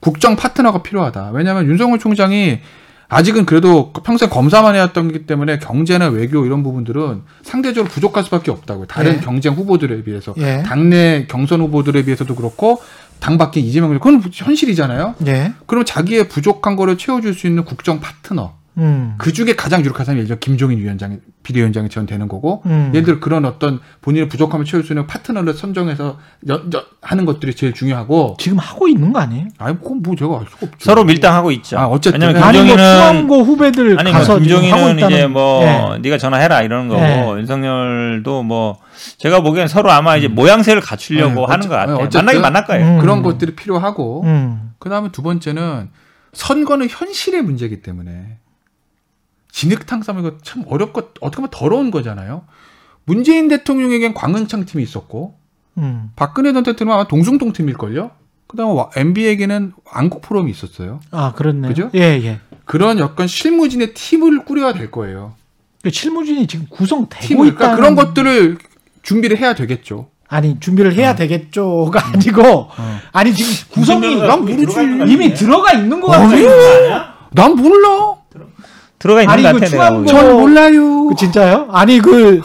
국정 0.00 0.36
파트너가 0.36 0.82
필요하다. 0.82 1.30
왜냐하면 1.30 1.66
윤석열 1.66 1.98
총장이 1.98 2.60
아직은 3.08 3.46
그래도 3.46 3.92
평생 4.04 4.28
검사만 4.28 4.74
해왔던 4.74 5.12
기 5.12 5.26
때문에 5.26 5.58
경제나 5.58 6.08
외교 6.08 6.44
이런 6.44 6.62
부분들은 6.62 7.22
상대적으로 7.42 7.90
부족할 7.90 8.22
수밖에 8.24 8.50
없다고요. 8.50 8.86
다른 8.86 9.16
예. 9.16 9.20
경쟁 9.20 9.54
후보들에 9.54 10.02
비해서 10.04 10.34
예. 10.36 10.62
당내 10.64 11.26
경선 11.28 11.60
후보들에 11.60 12.04
비해서도 12.04 12.34
그렇고 12.34 12.82
당 13.18 13.38
밖에 13.38 13.60
이재명 13.60 13.92
그건 13.94 14.22
현실이잖아요. 14.30 15.14
예. 15.26 15.54
그럼 15.66 15.84
자기의 15.86 16.28
부족한 16.28 16.76
거를 16.76 16.98
채워줄 16.98 17.34
수 17.34 17.46
있는 17.46 17.64
국정 17.64 18.00
파트너 18.00 18.57
음. 18.78 19.14
그 19.18 19.32
중에 19.32 19.54
가장 19.56 19.80
유력한 19.82 20.06
사람이 20.06 20.18
예를 20.20 20.28
들어 20.28 20.38
김종인 20.38 20.78
위원장 20.78 21.20
비대위원장이 21.42 21.88
전 21.88 22.06
되는 22.06 22.28
거고 22.28 22.62
음. 22.66 22.90
예를 22.94 23.04
들어 23.04 23.20
그런 23.20 23.44
어떤 23.44 23.80
본인의 24.02 24.28
부족함을 24.28 24.64
채울 24.66 24.84
수 24.84 24.92
있는 24.92 25.06
파트너를 25.06 25.54
선정해서 25.54 26.18
연, 26.48 26.70
연- 26.72 26.82
하는 27.02 27.24
것들이 27.24 27.54
제일 27.54 27.72
중요하고 27.72 28.36
지금 28.38 28.58
하고 28.58 28.86
있는 28.88 29.12
거 29.12 29.18
아니에요? 29.20 29.48
아니 29.58 29.76
그건 29.78 30.02
뭐 30.02 30.14
제가 30.14 30.38
알 30.40 30.46
수가 30.46 30.58
없죠. 30.66 30.76
서로 30.78 31.04
밀당하고 31.04 31.50
있죠. 31.52 31.78
아, 31.78 31.86
어쨌든. 31.86 32.20
왜냐면 32.20 32.42
아니 32.42 32.58
뭐 32.58 32.66
김종인은 32.76 33.44
후배들 33.46 33.98
아니 33.98 34.12
가서 34.12 34.32
뭐 34.34 34.40
김종인은 34.40 34.98
있다는 34.98 35.16
이제 35.16 35.26
뭐 35.26 35.62
예. 35.64 35.98
네가 36.00 36.18
전화해라 36.18 36.62
이러는 36.62 36.88
거고 36.88 37.00
예. 37.02 37.40
윤석열도 37.40 38.42
뭐 38.42 38.78
제가 39.18 39.40
보기엔 39.42 39.68
서로 39.68 39.90
아마 39.90 40.16
이제 40.16 40.28
모양새를 40.28 40.80
갖추려고 40.82 41.34
네, 41.34 41.40
하는 41.48 41.58
어째- 41.60 41.68
것 41.68 41.74
같아요. 41.74 41.96
어쨌든 41.96 42.18
만나긴 42.20 42.42
만날 42.42 42.64
거예요. 42.66 42.86
음. 42.86 42.98
그런 43.00 43.22
것들이 43.22 43.54
필요하고 43.54 44.22
음. 44.24 44.70
그 44.78 44.88
다음에 44.88 45.08
두 45.12 45.22
번째는 45.22 45.88
선거는 46.32 46.88
현실의 46.90 47.42
문제이기 47.42 47.80
때문에 47.82 48.36
진흙탕 49.52 50.02
싸움 50.02 50.18
이거 50.20 50.32
참 50.42 50.64
어렵고 50.66 51.00
어떻게 51.20 51.36
보면 51.36 51.50
더러운 51.50 51.90
거잖아요. 51.90 52.42
문재인 53.04 53.48
대통령에겐 53.48 54.14
광은창 54.14 54.64
팀이 54.66 54.82
있었고 54.82 55.36
음. 55.78 56.10
박근혜 56.16 56.52
전 56.52 56.62
대통령은 56.62 57.00
아마 57.00 57.08
동숭동 57.08 57.52
팀일걸요. 57.52 58.10
그다음에 58.46 58.72
와- 58.72 58.90
MB에게는 58.96 59.72
안국 59.90 60.22
포럼이 60.22 60.50
있었어요. 60.50 61.00
아, 61.10 61.32
그렇네요. 61.34 61.68
그죠? 61.68 61.90
예, 61.94 62.00
예. 62.00 62.40
그런 62.64 62.98
약간 62.98 63.26
실무진의 63.26 63.94
팀을 63.94 64.44
꾸려야 64.44 64.72
될 64.72 64.90
거예요. 64.90 65.34
그 65.82 65.90
실무진이 65.90 66.46
지금 66.46 66.66
구성되고 66.68 67.22
팀을 67.26 67.46
있다. 67.48 67.56
그러니까 67.56 67.76
그런 67.76 67.94
것들을 67.94 68.58
준비를 69.02 69.38
해야 69.38 69.54
되겠죠. 69.54 70.08
아니 70.28 70.60
준비를 70.60 70.90
어. 70.90 70.94
해야 70.94 71.14
되겠죠가 71.14 72.08
아니고 72.12 72.68
아니 73.12 73.32
지금 73.32 73.52
구성이 73.70 74.16
난 74.16 74.40
모르지. 74.40 75.10
이미 75.10 75.32
들어가 75.32 75.72
있는 75.72 76.00
것 76.00 76.12
아니, 76.12 76.42
같아요. 76.42 77.04
난 77.30 77.56
몰라. 77.56 78.17
들어가 78.98 79.22
있는 79.22 79.32
아니, 79.34 79.42
것그 79.44 79.60
같아 79.60 79.90
내가. 79.90 80.04
전 80.06 80.32
몰라요. 80.32 81.06
그 81.08 81.14
진짜요? 81.16 81.68
아니 81.70 81.98
그 82.00 82.40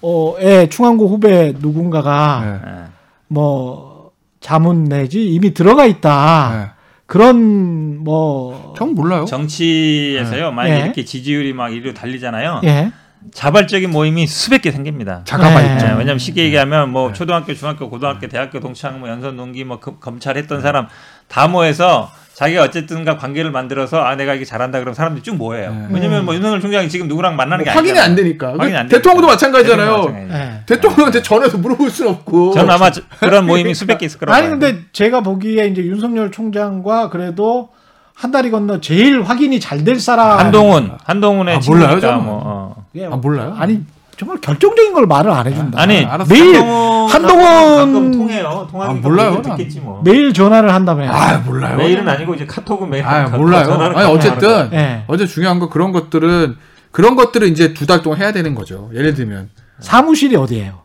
조선일보의 0.00 0.68
충안고 0.70 1.08
후배 1.08 1.52
누군가가 1.58 2.60
네. 2.64 2.70
예. 2.70 2.84
뭐 3.28 4.10
자문 4.40 4.84
내지 4.84 5.26
이미 5.28 5.52
들어가 5.54 5.84
있다. 5.86 6.52
네. 6.56 6.70
그런 7.06 7.98
뭐 8.04 8.74
전 8.76 8.94
몰라요. 8.94 9.24
정치에서요 9.24 10.52
만약 10.52 10.74
에 10.74 10.80
예. 10.80 10.84
이렇게 10.84 11.04
지지율이 11.04 11.52
막 11.52 11.72
이리로 11.72 11.94
달리잖아요 11.94 12.60
예. 12.64 12.92
자발적인 13.34 13.90
모임이 13.90 14.26
수백 14.28 14.62
개 14.62 14.70
생깁니다. 14.70 15.22
자가만 15.24 15.64
네. 15.66 15.72
있죠. 15.74 15.86
예, 15.86 15.90
왜냐면 15.90 16.18
쉽게 16.18 16.44
얘기하면 16.44 16.90
뭐 16.92 17.08
네. 17.08 17.14
초등학교, 17.14 17.52
중학교, 17.52 17.90
고등학교, 17.90 18.28
대학교 18.28 18.60
동창, 18.60 19.00
뭐 19.00 19.08
연선 19.08 19.36
동기, 19.36 19.64
뭐 19.64 19.80
검- 19.80 19.96
검찰 19.98 20.36
했던 20.36 20.60
사람 20.60 20.86
다 21.26 21.48
모여서 21.48 22.10
자기가 22.38 22.62
어쨌든가 22.62 23.16
관계를 23.16 23.50
만들어서 23.50 24.00
아 24.00 24.14
내가 24.14 24.32
이게 24.32 24.44
잘한다 24.44 24.78
그러면 24.78 24.94
사람들이 24.94 25.24
쭉 25.24 25.34
모여요. 25.34 25.72
네. 25.72 25.86
왜냐면 25.90 26.24
뭐 26.24 26.36
윤석열 26.36 26.60
총장이 26.60 26.88
지금 26.88 27.08
누구랑 27.08 27.34
만나는 27.34 27.64
게 27.64 27.70
확인이 27.70 27.98
아니잖아요. 27.98 28.10
안 28.10 28.14
되니까. 28.14 28.52
확인이 28.56 28.76
안 28.76 28.86
대통령도 28.86 29.26
되니까. 29.26 29.48
마찬가지잖아요. 29.48 30.28
예. 30.30 30.60
대통령한테 30.64 31.20
전화해서 31.22 31.58
물어볼 31.58 31.90
수는 31.90 32.12
없고. 32.12 32.52
저는 32.54 32.70
아마 32.70 32.92
저- 32.92 33.02
그런 33.18 33.44
모임이 33.44 33.74
수백 33.74 33.98
개 33.98 34.06
있을 34.06 34.20
거라고. 34.20 34.36
아니 34.36 34.46
봐요. 34.46 34.58
근데 34.60 34.84
제가 34.92 35.22
보기에 35.22 35.66
이제 35.66 35.82
윤석열 35.84 36.30
총장과 36.30 37.10
그래도 37.10 37.70
한 38.14 38.30
다리 38.30 38.52
건너 38.52 38.80
제일 38.80 39.20
확인이 39.22 39.58
잘 39.58 39.82
될 39.82 39.98
사람 39.98 40.38
한동훈, 40.38 40.92
한동훈의 41.04 41.56
아, 41.56 41.60
친구니까 41.60 41.94
몰라요. 41.96 42.20
뭐. 42.20 42.42
어. 42.44 42.84
예, 42.94 43.06
아, 43.06 43.10
몰라요? 43.16 43.56
아니 43.58 43.80
정말 44.18 44.40
결정적인 44.40 44.92
걸 44.94 45.06
말을 45.06 45.30
안 45.30 45.46
해준다. 45.46 45.80
아니 45.80 46.04
알았어. 46.04 46.32
매일 46.34 46.56
한동훈 46.56 47.08
한동훈- 47.46 47.76
가끔 47.76 48.12
통해요. 48.12 48.68
통하니까 48.70 48.98
아, 48.98 49.00
몰라요. 49.08 49.42
듣겠지 49.42 49.80
뭐. 49.80 50.02
매일 50.04 50.32
전화를 50.32 50.74
한다며. 50.74 51.08
아 51.10 51.38
몰라요. 51.38 51.76
메일은 51.76 52.08
아니고 52.08 52.34
이제 52.34 52.44
카톡은 52.46 52.90
매일. 52.90 53.04
아 53.04 53.30
가- 53.30 53.36
몰라요. 53.36 53.70
아니 53.94 54.10
어쨌든. 54.10 54.70
예. 54.72 55.04
어제 55.06 55.26
중요한 55.26 55.58
거 55.60 55.68
그런 55.68 55.92
것들은 55.92 56.56
그런 56.90 57.14
것들을 57.16 57.46
이제 57.48 57.72
두 57.74 57.86
달 57.86 58.02
동안 58.02 58.18
해야 58.20 58.32
되는 58.32 58.54
거죠. 58.54 58.90
예를 58.94 59.14
들면 59.14 59.50
사무실이 59.80 60.34
어디예요? 60.36 60.80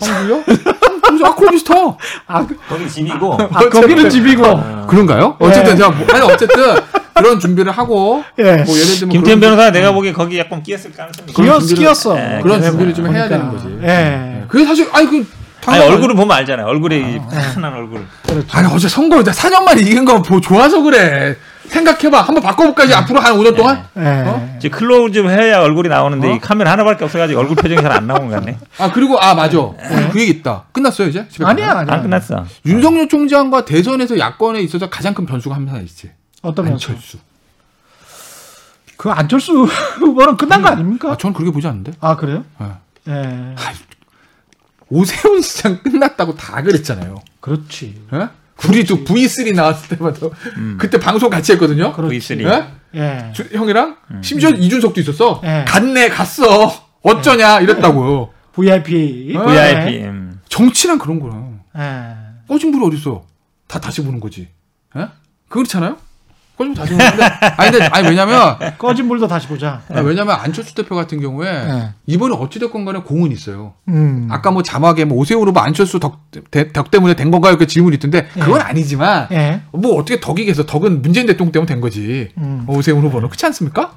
황구요? 0.00 0.42
아크로비스터 1.24 1.96
아, 2.26 2.46
그- 2.46 2.56
거기 2.68 2.88
집이고. 2.88 3.34
아 3.52 3.68
거기는 3.68 4.10
집이고. 4.10 4.86
그런가요? 4.86 5.36
어쨌든 5.38 5.76
제가 5.76 5.90
뭐, 5.90 6.06
아니 6.12 6.22
어쨌든 6.32 6.74
그런 7.14 7.40
준비를 7.40 7.72
하고 7.72 8.22
예. 8.38 8.42
뭐 8.64 8.76
예를 8.76 8.94
들면 8.98 9.08
김태현 9.12 9.40
변호사 9.40 9.70
내가 9.70 9.92
보기에 9.92 10.12
거기 10.12 10.38
약간 10.38 10.62
끼었을 10.62 10.92
가능성이. 10.92 11.32
끼었, 11.32 11.60
끼었어. 11.74 12.16
예, 12.18 12.40
그런 12.42 12.62
준비를 12.62 12.92
좀 12.94 13.06
해야 13.14 13.26
그러니까. 13.28 13.58
되는 13.58 13.72
거지. 13.78 13.86
예. 13.86 14.44
그게 14.48 14.64
사실 14.66 14.88
아니 14.92 15.06
그 15.08 15.26
아니 15.64 15.82
얼굴을 15.82 16.14
보면 16.14 16.36
알잖아요. 16.36 16.66
얼굴이 16.66 17.18
환한 17.30 17.72
얼굴. 17.74 18.04
아니 18.52 18.68
어제 18.72 18.86
선거 18.88 19.22
나 19.24 19.32
4년 19.32 19.62
만에 19.64 19.80
이긴 19.80 20.04
거 20.04 20.20
보- 20.22 20.40
좋아서 20.40 20.80
그래. 20.82 21.36
생각해봐. 21.68 22.22
한번 22.22 22.42
바꿔볼까지 22.42 22.94
앞으로 22.94 23.20
한 23.20 23.34
5년 23.36 23.56
동안? 23.56 23.84
예. 23.98 24.56
이제 24.58 24.68
close 24.68 25.18
해야 25.26 25.60
얼굴이 25.60 25.88
나오는데 25.88 26.28
어? 26.28 26.34
이 26.34 26.38
카메라 26.38 26.72
하나밖에 26.72 27.04
없어가지고 27.04 27.38
얼굴 27.40 27.56
표정이 27.56 27.82
잘 27.82 27.92
안 27.92 28.06
나오는 28.06 28.28
것 28.28 28.34
같네. 28.36 28.58
아 28.78 28.90
그리고 28.92 29.18
아 29.20 29.34
맞아. 29.34 29.58
그 30.12 30.20
얘기 30.20 30.30
있다. 30.32 30.64
끝났어요 30.72 31.08
이제? 31.08 31.26
집에 31.28 31.44
아니야? 31.44 31.72
아니야. 31.78 31.94
안 31.94 32.02
끝났어. 32.02 32.44
윤석열 32.64 33.08
총장과 33.08 33.64
대선에서 33.64 34.18
야권에 34.18 34.60
있어서 34.60 34.88
가장 34.90 35.14
큰 35.14 35.26
변수가 35.26 35.54
한 35.54 35.66
하나 35.68 35.80
있지. 35.80 36.10
어떤? 36.42 36.66
안철수. 36.66 37.18
그 38.96 39.10
안철수 39.10 39.52
후보는 40.00 40.36
끝난 40.36 40.62
거 40.62 40.68
아닙니까? 40.68 41.10
아, 41.12 41.16
전 41.16 41.32
그렇게 41.32 41.50
보지 41.52 41.66
않는데. 41.66 41.92
아 42.00 42.16
그래요? 42.16 42.44
아. 42.58 42.78
예. 43.08 43.54
오세훈 44.88 45.40
시장 45.42 45.82
끝났다고 45.82 46.34
다 46.36 46.62
그랬잖아요. 46.62 47.16
그렇지. 47.40 48.00
예? 48.12 48.28
우리도 48.68 49.04
V3 49.04 49.54
나왔을 49.54 49.96
때마다 49.96 50.18
그때 50.78 50.98
방송 50.98 51.28
같이 51.30 51.52
했거든요. 51.52 51.92
그렇지. 51.92 52.18
V3. 52.18 52.46
예? 52.46 52.98
예. 53.00 53.32
주- 53.34 53.48
형이랑 53.52 53.96
심지어 54.22 54.50
이준석도 54.50 55.00
있었어. 55.00 55.40
예. 55.44 55.64
갔네 55.68 56.08
갔어. 56.08 56.72
어쩌냐 57.02 57.60
이랬다고요. 57.60 58.30
VIP. 58.54 59.34
어? 59.36 59.44
VIP. 59.46 60.04
음. 60.04 60.40
정치란 60.48 60.98
그런 60.98 61.20
거야. 61.20 61.50
예. 61.78 62.16
꺼진 62.48 62.72
불이 62.72 62.86
어딨어? 62.96 63.24
다 63.68 63.78
다시 63.80 64.02
보는 64.02 64.20
거지. 64.20 64.48
예? 64.96 65.08
그렇잖아요? 65.48 65.98
꺼진 66.56 66.74
불 66.74 66.74
다시 66.74 66.92
보는데. 66.94 67.24
아니 67.56 67.70
근데 67.70 67.84
아니 67.86 68.08
왜냐면 68.08 68.56
꺼진 68.78 69.08
불도 69.08 69.28
다시 69.28 69.46
보자. 69.46 69.82
아니, 69.90 70.06
왜냐면 70.06 70.36
안철수 70.40 70.74
대표 70.74 70.94
같은 70.94 71.20
경우에 71.20 71.48
예. 71.48 71.90
이번에 72.06 72.34
어찌됐건 72.34 72.84
간에 72.84 73.00
공은 73.00 73.30
있어요. 73.32 73.74
음. 73.88 74.28
아까 74.30 74.50
뭐 74.50 74.62
자막에 74.62 75.04
뭐 75.04 75.18
오세훈 75.18 75.46
후보 75.46 75.60
안철수 75.60 76.00
덕, 76.00 76.20
대- 76.50 76.72
덕 76.72 76.90
때문에 76.90 77.14
된 77.14 77.30
건가요? 77.30 77.52
이렇게 77.52 77.66
질문이 77.66 77.96
있던데 77.96 78.26
그건 78.34 78.60
아니지만 78.62 79.28
예. 79.32 79.60
뭐 79.72 79.96
어떻게 80.00 80.18
덕이겠어? 80.20 80.64
덕은 80.66 81.02
문재인 81.02 81.26
대통령 81.26 81.52
때문에 81.52 81.66
된 81.68 81.80
거지. 81.80 82.30
음. 82.38 82.64
오세훈 82.68 83.02
후보는 83.02 83.28
그렇지 83.28 83.44
않습니까? 83.46 83.92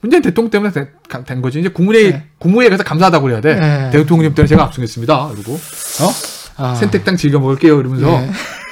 문재인 0.00 0.22
대통령 0.22 0.50
때문에 0.50 0.72
된, 0.72 0.88
가- 1.08 1.22
된 1.24 1.42
거지. 1.42 1.60
이제 1.60 1.68
국무회의 1.68 2.10
네. 2.12 2.26
국무회의 2.38 2.70
가서 2.70 2.82
감사하다고 2.82 3.22
그래야 3.22 3.40
돼. 3.40 3.54
네. 3.54 3.90
대통령님 3.90 4.34
때문에 4.34 4.48
제가 4.48 4.64
압승했습니다. 4.64 5.28
그리고 5.34 5.52
어 5.52 6.10
아. 6.56 6.74
생태탕 6.74 7.16
즐겨 7.16 7.38
먹을게요. 7.38 7.78
이러면서 7.80 8.08
예. 8.22 8.30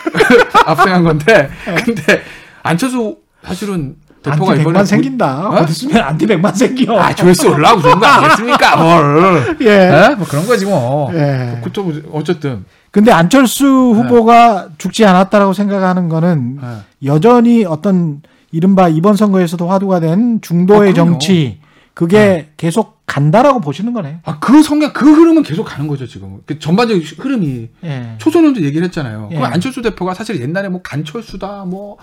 압승한 0.66 1.05
건데 1.05 1.51
근데 1.84 2.22
안철수 2.62 3.16
사실은 3.45 3.97
대표가 4.22 4.53
안티 4.53 4.62
이번에 4.62 4.80
100만 4.80 4.86
생긴다. 4.86 5.49
어? 5.49 5.55
어? 5.55 5.66
디 5.66 5.72
쓰면 5.72 6.03
안티 6.03 6.26
100만 6.26 6.55
생겨. 6.55 6.99
아 6.99 7.14
조회수 7.14 7.49
올라오고 7.49 7.82
그런 7.82 8.01
거 8.01 8.07
아니겠습니까? 8.07 8.76
뭘? 8.82 9.57
예. 9.62 9.66
예? 10.11 10.14
뭐 10.16 10.26
그런 10.26 10.47
거지 10.47 10.66
뭐. 10.66 11.11
예. 11.14 11.61
그것도 11.62 11.93
어쨌든 12.12 12.64
근데 12.91 13.12
안철수 13.12 13.66
후보가 13.66 14.68
죽지 14.78 15.05
않았다라고 15.05 15.53
생각하는 15.53 16.09
거는 16.09 16.59
예. 16.62 17.09
여전히 17.09 17.64
어떤 17.64 18.22
이른바 18.51 18.89
이번 18.89 19.14
선거에서도 19.14 19.68
화두가 19.68 20.01
된 20.01 20.41
중도의 20.41 20.91
아. 20.91 20.95
정치 20.95 21.61
그게 21.99 22.51
계속 22.57 23.03
간다라고 23.07 23.61
보시는 23.61 23.92
거네. 23.92 24.20
아, 24.24 24.38
그 24.38 24.62
성향, 24.62 24.92
그 24.92 25.05
흐름은 25.05 25.42
계속 25.42 25.64
가는 25.64 25.88
거죠, 25.88 26.07
지금. 26.07 26.40
그 26.46 26.61
전반적인 26.61 27.03
흐름이. 27.18 27.70
예. 27.82 28.14
초선님도 28.18 28.62
얘기를 28.62 28.84
했잖아요. 28.84 29.30
예. 29.32 29.34
그럼 29.34 29.53
안철수 29.53 29.82
대표가 29.82 30.14
사실 30.14 30.40
옛날에 30.40 30.68
뭐 30.68 30.80
간철수다, 30.80 31.64
뭐, 31.64 31.96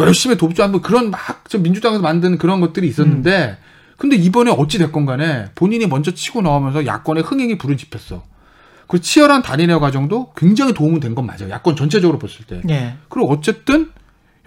열심히 0.00 0.38
돕자, 0.38 0.68
뭐 0.68 0.80
그런 0.80 1.10
막, 1.10 1.44
저 1.50 1.58
민주당에서 1.58 2.00
만든 2.00 2.38
그런 2.38 2.62
것들이 2.62 2.88
있었는데, 2.88 3.58
근데 3.98 4.16
이번에 4.16 4.50
어찌됐건 4.50 5.04
간에 5.04 5.50
본인이 5.54 5.86
먼저 5.86 6.12
치고 6.12 6.40
나오면서 6.40 6.86
야권의 6.86 7.22
흥행이 7.22 7.58
불을 7.58 7.76
지폈어. 7.76 8.22
그 8.86 9.02
치열한 9.02 9.42
단일화 9.42 9.80
과정도 9.80 10.32
굉장히 10.34 10.72
도움이 10.72 10.98
된건 10.98 11.26
맞아요. 11.26 11.50
야권 11.50 11.76
전체적으로 11.76 12.18
봤을 12.18 12.46
때. 12.46 12.62
예. 12.70 12.94
그리고 13.10 13.30
어쨌든 13.30 13.90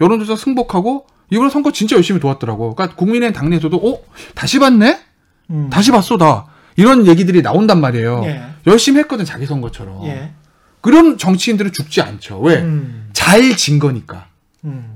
여론조사 0.00 0.34
승복하고 0.34 1.06
이번 1.30 1.50
선거 1.50 1.72
진짜 1.72 1.96
열심히 1.96 2.20
도왔더라고. 2.20 2.74
그러니까 2.74 2.96
국민의힘 2.96 3.32
당내에서도 3.32 3.76
어 3.76 4.00
다시 4.34 4.58
봤네, 4.58 5.00
음. 5.50 5.70
다시 5.70 5.90
봤어 5.90 6.16
다 6.18 6.46
이런 6.76 7.06
얘기들이 7.06 7.42
나온단 7.42 7.80
말이에요. 7.80 8.22
예. 8.26 8.42
열심히 8.66 9.00
했거든 9.00 9.24
자기 9.24 9.46
선거처럼. 9.46 10.04
예. 10.06 10.30
그런 10.80 11.18
정치인들은 11.18 11.72
죽지 11.72 12.00
않죠. 12.02 12.40
왜? 12.40 12.56
음. 12.62 13.08
잘진 13.12 13.78
거니까. 13.78 14.26
음. 14.64 14.94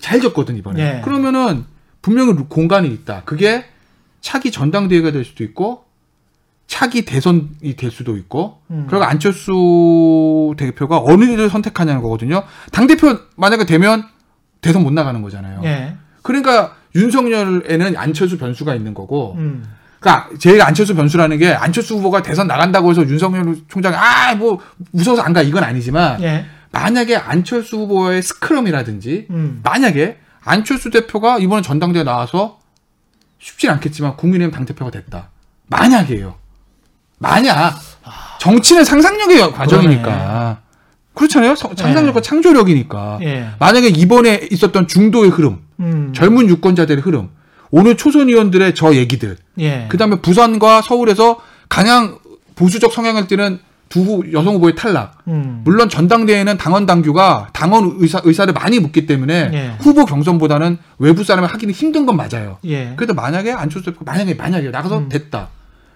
잘 0.00 0.20
졌거든 0.20 0.56
이번에. 0.56 0.96
예. 0.98 1.00
그러면은 1.02 1.64
분명히 2.00 2.32
루- 2.32 2.46
공간이 2.48 2.88
있다. 2.88 3.22
그게 3.24 3.64
차기 4.20 4.50
전당대회가 4.50 5.12
될 5.12 5.24
수도 5.24 5.44
있고 5.44 5.84
차기 6.66 7.04
대선이 7.04 7.76
될 7.76 7.90
수도 7.90 8.16
있고 8.16 8.58
음. 8.70 8.86
그리고 8.88 9.04
안철수 9.04 10.54
대표가 10.56 10.98
어느 10.98 11.24
일을 11.24 11.50
선택하냐는 11.50 12.02
거거든요. 12.02 12.42
당 12.72 12.86
대표 12.86 13.16
만약에 13.36 13.64
되면 13.66 14.04
대선 14.62 14.82
못 14.82 14.92
나가는 14.92 15.20
거잖아요. 15.20 15.60
예. 15.64 15.94
그러니까 16.22 16.76
윤석열에는 16.94 17.96
안철수 17.96 18.38
변수가 18.38 18.74
있는 18.74 18.94
거고 18.94 19.34
음. 19.36 19.64
그러니까 20.00 20.30
제가 20.38 20.66
안철수 20.66 20.94
변수라는 20.94 21.36
게 21.38 21.52
안철수 21.52 21.96
후보가 21.96 22.22
대선 22.22 22.46
나간다고 22.46 22.90
해서 22.90 23.02
윤석열 23.06 23.56
총장이 23.68 23.94
아 23.96 24.34
뭐 24.36 24.58
무서워서 24.92 25.22
안 25.22 25.32
가 25.34 25.42
이건 25.42 25.62
아니지만 25.64 26.22
예. 26.22 26.46
만약에 26.70 27.16
안철수 27.16 27.76
후보의 27.76 28.22
스크럼이라든지 28.22 29.26
음. 29.30 29.60
만약에 29.62 30.18
안철수 30.42 30.90
대표가 30.90 31.38
이번에 31.38 31.60
전당대회 31.62 32.02
나와서 32.04 32.58
쉽진 33.38 33.68
않겠지만 33.70 34.16
국민의힘 34.16 34.54
당대표가 34.54 34.90
됐다. 34.90 35.28
만약이에요. 35.66 36.34
만약 37.18 37.74
정치는 38.40 38.84
상상력의 38.84 39.52
과정이니까 39.52 40.61
그렇잖아요. 41.14 41.54
서- 41.54 41.70
상상력과 41.76 42.20
창조력이니까. 42.22 43.18
예. 43.22 43.48
만약에 43.58 43.88
이번에 43.88 44.48
있었던 44.50 44.88
중도의 44.88 45.30
흐름, 45.30 45.58
음. 45.80 46.12
젊은 46.14 46.48
유권자들의 46.48 47.02
흐름, 47.02 47.28
오늘 47.70 47.96
초선 47.96 48.28
의원들의 48.28 48.74
저 48.74 48.94
얘기들, 48.94 49.36
예. 49.58 49.86
그다음에 49.90 50.16
부산과 50.20 50.82
서울에서 50.82 51.38
가장 51.68 52.18
보수적 52.54 52.92
성향을 52.92 53.26
띠는 53.26 53.58
두 53.88 54.00
후- 54.00 54.24
여성 54.32 54.54
후보의 54.54 54.74
탈락. 54.74 55.18
음. 55.28 55.60
물론 55.64 55.90
전당대회는 55.90 56.56
당원 56.56 56.86
당규가 56.86 57.48
당원 57.52 57.96
의사, 57.98 58.22
의사를 58.24 58.50
많이 58.54 58.78
묻기 58.78 59.04
때문에 59.04 59.50
예. 59.52 59.76
후보 59.80 60.06
경선보다는 60.06 60.78
외부 60.98 61.24
사람을 61.24 61.48
하기는 61.52 61.74
힘든 61.74 62.06
건 62.06 62.16
맞아요. 62.16 62.56
예. 62.64 62.94
그래도 62.96 63.12
만약에 63.12 63.52
안철수 63.52 63.90
대표가 63.90 64.10
만약에 64.10 64.32
만약에 64.34 64.70
나가서 64.70 64.98
음. 64.98 65.08
됐다. 65.10 65.48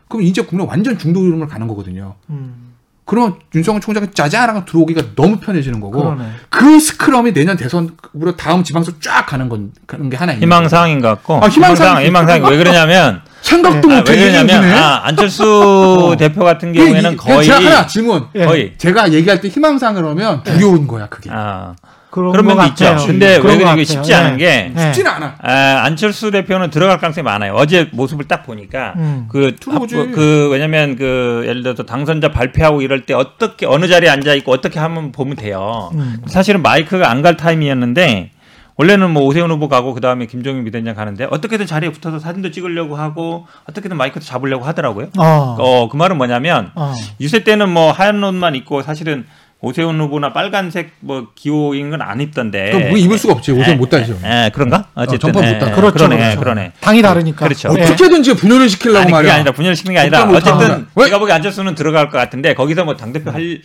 그럼 0.08 0.24
이제 0.24 0.42
국내 0.42 0.62
완전 0.64 0.98
중도 0.98 1.20
흐름을 1.20 1.46
가는 1.48 1.66
거거든요. 1.66 2.14
음. 2.28 2.65
그러면 3.06 3.36
윤석열 3.54 3.80
총장이 3.80 4.08
짜자랑 4.12 4.64
들어오기가 4.64 5.14
너무 5.14 5.38
편해지는 5.38 5.78
거고 5.80 6.02
그러네. 6.14 6.24
그 6.50 6.80
스크럼이 6.80 7.32
내년 7.32 7.56
대선으로 7.56 8.36
다음 8.36 8.64
지방선 8.64 8.96
쫙 9.00 9.24
가는 9.26 9.48
건 9.48 9.70
가는 9.86 10.10
게 10.10 10.16
하나 10.16 10.32
있는. 10.32 10.42
희망사항인 10.42 11.00
것 11.00 11.08
같고. 11.08 11.36
아, 11.42 11.48
희망사항이 11.48 12.04
희망사항 12.06 12.42
왜 12.50 12.56
그러냐면 12.56 13.22
생각도 13.42 13.88
아, 13.92 13.96
못해 13.98 14.12
왜 14.12 14.18
그러냐면 14.18 14.56
얘기해. 14.64 14.74
아, 14.80 15.02
안철수 15.06 16.16
대표 16.18 16.42
같은 16.44 16.72
경우에는 16.72 17.12
이- 17.12 17.16
거의 17.16 17.46
제가 17.46 17.56
하나 17.58 17.86
질문. 17.86 18.26
예. 18.34 18.44
거의 18.44 18.74
제가 18.76 19.12
얘기할 19.12 19.40
때 19.40 19.48
희망사항을 19.48 20.04
하면 20.04 20.42
두려운 20.42 20.88
거야 20.88 21.06
그게. 21.06 21.30
아, 21.32 21.76
그런 22.16 22.32
그런 22.32 22.46
것 22.46 22.54
면도 22.54 22.70
있죠. 22.72 22.84
같아요. 22.86 23.06
근데 23.06 23.38
그런 23.40 23.58
왜 23.58 23.64
같아요. 23.64 23.84
쉽지 23.84 24.12
예. 24.12 24.14
않은 24.16 24.36
게 24.38 24.72
예. 24.74 24.80
쉽지는 24.80 25.10
않아. 25.10 25.34
아, 25.42 25.82
안철수 25.84 26.30
대표는 26.30 26.70
들어갈 26.70 26.98
가능성이 26.98 27.24
많아요. 27.24 27.52
어제 27.54 27.88
모습을 27.92 28.26
딱 28.26 28.44
보니까 28.46 28.94
음. 28.96 29.26
그. 29.30 29.54
그, 29.60 30.10
그 30.12 30.48
왜냐면 30.50 30.96
그 30.96 31.44
예를 31.46 31.62
들어서 31.62 31.82
당선자 31.84 32.30
발표하고 32.30 32.80
이럴 32.82 33.04
때 33.04 33.12
어떻게 33.14 33.66
어느 33.66 33.86
자리에 33.88 34.08
앉아 34.08 34.34
있고 34.34 34.52
어떻게 34.52 34.78
하면 34.78 35.12
보면 35.12 35.36
돼요. 35.36 35.90
음. 35.94 36.16
사실은 36.26 36.62
마이크가 36.62 37.10
안 37.10 37.22
갈 37.22 37.36
타임이었는데 37.36 38.30
원래는 38.78 39.10
뭐 39.10 39.22
오세훈 39.24 39.50
후보 39.50 39.68
가고 39.68 39.94
그 39.94 40.00
다음에 40.02 40.26
김종인 40.26 40.62
비대위원장 40.64 40.94
가는데 40.94 41.26
어떻게든 41.30 41.66
자리에 41.66 41.90
붙어서 41.90 42.18
사진도 42.18 42.50
찍으려고 42.50 42.94
하고 42.96 43.46
어떻게든 43.68 43.96
마이크도 43.96 44.24
잡으려고 44.24 44.64
하더라고요. 44.66 45.08
어. 45.18 45.56
어, 45.58 45.88
그 45.88 45.96
말은 45.96 46.18
뭐냐면 46.18 46.70
어. 46.74 46.92
유세 47.20 47.42
때는 47.42 47.70
뭐 47.70 47.90
하얀 47.90 48.22
옷만 48.22 48.54
입고 48.54 48.82
사실은 48.82 49.26
오세훈 49.60 49.98
후보나 50.00 50.32
빨간색 50.32 50.92
뭐 51.00 51.28
기호인 51.34 51.90
건 51.90 52.02
안 52.02 52.20
입던데. 52.20 52.70
그럼 52.72 52.88
뭐 52.90 52.98
입을 52.98 53.16
수가 53.18 53.32
없지. 53.34 53.52
옷을 53.52 53.76
못 53.76 53.88
다니죠. 53.88 54.18
예, 54.24 54.50
그런가? 54.52 54.88
어쨌든. 54.94 55.18
전파 55.32 55.40
못 55.40 55.46
예, 55.46 55.58
다- 55.58 55.70
그렇죠. 55.74 55.94
그러네, 55.94 56.16
그렇죠. 56.18 56.40
그러네. 56.40 56.72
당이 56.80 57.02
다르니까. 57.02 57.44
그렇죠. 57.46 57.74
예. 57.78 57.82
어떻게든지 57.82 58.34
분열을 58.34 58.68
시키려고 58.68 58.98
아니, 58.98 59.06
그게 59.06 59.14
말이야. 59.14 59.34
아니라 59.34 59.52
분열 59.52 59.74
시키는 59.74 59.94
게 59.94 60.00
아니라 60.00 60.24
어쨌든? 60.30 60.86
제가 61.04 61.18
보기 61.18 61.32
안철수는 61.32 61.74
들어갈 61.74 62.10
것 62.10 62.18
같은데 62.18 62.54
거기서 62.54 62.84
뭐 62.84 62.96
당대표 62.96 63.30
할 63.30 63.62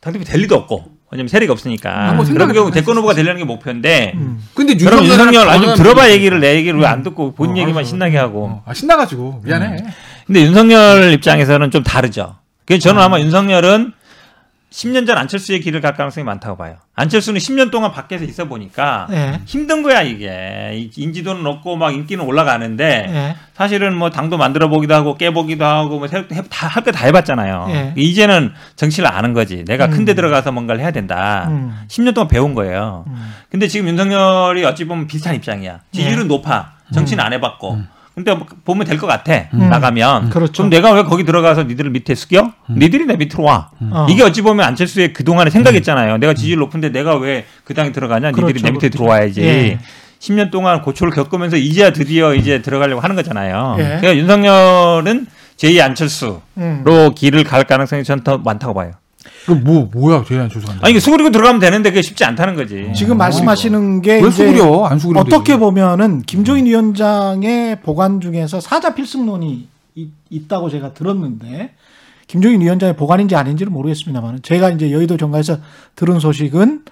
당대표 0.00 0.24
될 0.24 0.40
리도 0.40 0.54
없고 0.54 0.84
왜냐면 1.10 1.28
세력이 1.28 1.50
없으니까 1.52 2.12
뭐 2.14 2.24
그런 2.24 2.52
경우 2.52 2.66
할 2.66 2.72
대권 2.72 2.94
수 2.94 2.98
후보가 3.00 3.12
되려는 3.14 3.38
게 3.38 3.44
목표인데 3.44 4.12
음. 4.14 4.42
근데 4.54 4.74
그럼 4.76 5.04
윤석열 5.04 5.48
아니 5.50 5.66
좀 5.66 5.74
들어봐 5.74 6.02
분이지. 6.02 6.14
얘기를 6.14 6.40
내 6.40 6.54
얘기를 6.54 6.78
왜 6.80 6.86
안 6.86 7.02
듣고 7.02 7.34
본 7.34 7.50
어, 7.50 7.56
얘기만 7.56 7.78
알았어. 7.78 7.88
신나게 7.90 8.16
하고 8.16 8.46
어, 8.46 8.62
아, 8.64 8.72
신나가지고 8.72 9.42
미안해. 9.44 9.84
근데 10.26 10.40
윤석열 10.42 11.12
입장에서는 11.12 11.70
좀 11.72 11.82
다르죠. 11.82 12.36
그래서 12.64 12.84
저는 12.88 13.02
아마 13.02 13.18
윤석열은 13.20 13.92
10년 14.70 15.04
전 15.04 15.18
안철수의 15.18 15.60
길을 15.60 15.80
갈 15.80 15.94
가능성이 15.94 16.24
많다고 16.24 16.56
봐요. 16.56 16.76
안철수는 16.94 17.40
10년 17.40 17.72
동안 17.72 17.90
밖에서 17.90 18.24
있어 18.24 18.44
보니까 18.46 19.08
예. 19.10 19.40
힘든 19.44 19.82
거야 19.82 20.02
이게 20.02 20.70
이- 20.74 20.90
인지도는 20.96 21.42
높고 21.42 21.76
막 21.76 21.92
인기는 21.92 22.24
올라가는데 22.24 22.84
예. 23.08 23.36
사실은 23.54 23.96
뭐 23.96 24.10
당도 24.10 24.38
만들어 24.38 24.68
보기도 24.68 24.94
하고 24.94 25.16
깨보기도 25.16 25.64
하고 25.64 25.98
뭐 25.98 26.06
다할 26.08 26.84
거 26.84 26.92
다 26.92 27.06
해봤잖아요. 27.06 27.66
예. 27.70 27.94
이제는 27.96 28.52
정치를 28.76 29.08
아는 29.12 29.32
거지. 29.32 29.64
내가 29.64 29.86
음. 29.86 29.90
큰데 29.90 30.14
들어가서 30.14 30.52
뭔가를 30.52 30.80
해야 30.80 30.92
된다. 30.92 31.46
음. 31.48 31.76
10년 31.88 32.14
동안 32.14 32.28
배운 32.28 32.54
거예요. 32.54 33.04
음. 33.08 33.32
근데 33.50 33.66
지금 33.66 33.88
윤석열이 33.88 34.64
어찌 34.64 34.84
보면 34.84 35.08
비슷한 35.08 35.34
입장이야. 35.34 35.80
지지율은 35.92 36.28
높아. 36.28 36.74
정치는 36.94 37.22
안 37.24 37.32
해봤고. 37.32 37.80
근데 38.24 38.34
뭐 38.34 38.46
보면 38.64 38.86
될 38.86 38.98
것 38.98 39.06
같아. 39.06 39.32
음. 39.54 39.68
나가면. 39.70 40.28
그렇죠. 40.30 40.62
럼 40.62 40.70
내가 40.70 40.92
왜 40.92 41.02
거기 41.04 41.24
들어가서 41.24 41.64
니들을 41.64 41.90
밑에 41.90 42.14
숙여? 42.14 42.52
니들이 42.70 43.06
내 43.06 43.16
밑으로 43.16 43.44
와. 43.44 43.70
어. 43.80 44.06
이게 44.10 44.22
어찌 44.22 44.42
보면 44.42 44.64
안철수의 44.66 45.12
그동안의 45.12 45.50
생각이었잖아요. 45.50 46.18
내가 46.18 46.34
지지율 46.34 46.58
높은데 46.58 46.90
내가 46.90 47.16
왜 47.16 47.44
그 47.64 47.72
당에 47.74 47.92
들어가냐? 47.92 48.30
니들이 48.30 48.44
그렇죠, 48.46 48.64
내 48.66 48.70
밑에 48.72 48.88
그렇죠. 48.88 48.98
들어와야지. 48.98 49.40
예. 49.42 49.78
10년 50.18 50.50
동안 50.50 50.82
고초를 50.82 51.12
겪으면서 51.12 51.56
이제야 51.56 51.92
드디어 51.92 52.34
이제 52.34 52.60
들어가려고 52.60 53.00
하는 53.00 53.16
거잖아요. 53.16 53.76
예. 53.78 53.82
그러니까 54.00 54.16
윤석열은 54.16 55.26
제2 55.56 55.80
안철수로 55.82 56.42
음. 56.58 56.84
길을 57.14 57.44
갈 57.44 57.64
가능성이 57.64 58.04
저는 58.04 58.24
더 58.24 58.38
많다고 58.38 58.74
봐요. 58.74 58.92
그럼 59.44 59.64
뭐 59.64 59.88
뭐야 59.92 60.24
제일 60.26 60.40
안 60.40 60.48
죄송한데. 60.48 60.84
아니, 60.84 60.92
이게 60.92 61.00
수그리고 61.00 61.30
들어가면 61.30 61.60
되는데 61.60 61.90
그게 61.90 62.02
쉽지 62.02 62.24
않다는 62.24 62.54
거지. 62.54 62.90
지금 62.96 63.18
말씀하시는 63.18 64.02
게 64.02 64.14
왜 64.20 64.28
이제 64.28 64.30
수그려? 64.30 64.84
안 64.86 64.98
수그리면 64.98 65.26
어떻게. 65.26 65.56
보면은 65.58 66.22
김종인 66.22 66.66
위원장의 66.66 67.80
보관 67.82 68.20
중에서 68.20 68.60
사자 68.60 68.94
필승론이 68.94 69.68
이- 69.96 70.08
있다고 70.30 70.70
제가 70.70 70.94
들었는데 70.94 71.74
김종인 72.26 72.60
위원장의 72.60 72.96
보관인지 72.96 73.34
아닌지는 73.36 73.72
모르겠습니다만 73.72 74.40
제가 74.42 74.70
이제 74.70 74.90
여의도 74.92 75.16
정가에서 75.16 75.58
들은 75.96 76.18
소식은 76.20 76.84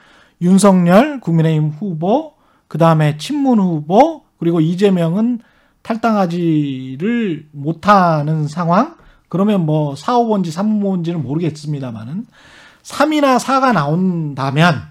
윤석열 0.43 1.21
국민의힘 1.21 1.71
후보 1.79 2.33
그 2.67 2.77
다음에 2.77 3.17
친문 3.19 3.59
후보 3.61 4.23
그리고 4.39 4.61
이재명은 4.61 5.41
탈당하지를 5.83 7.47
못하는 7.53 8.47
상황 8.49 8.95
그러면 9.29 9.67
뭐 9.67 9.95
4, 9.95 10.15
5번지 10.15 10.51
3, 10.51 10.81
5번지는 10.81 11.17
모르겠습니다만은 11.23 12.27
3이나 12.83 13.39
4가 13.39 13.73
나온다면 13.73 14.83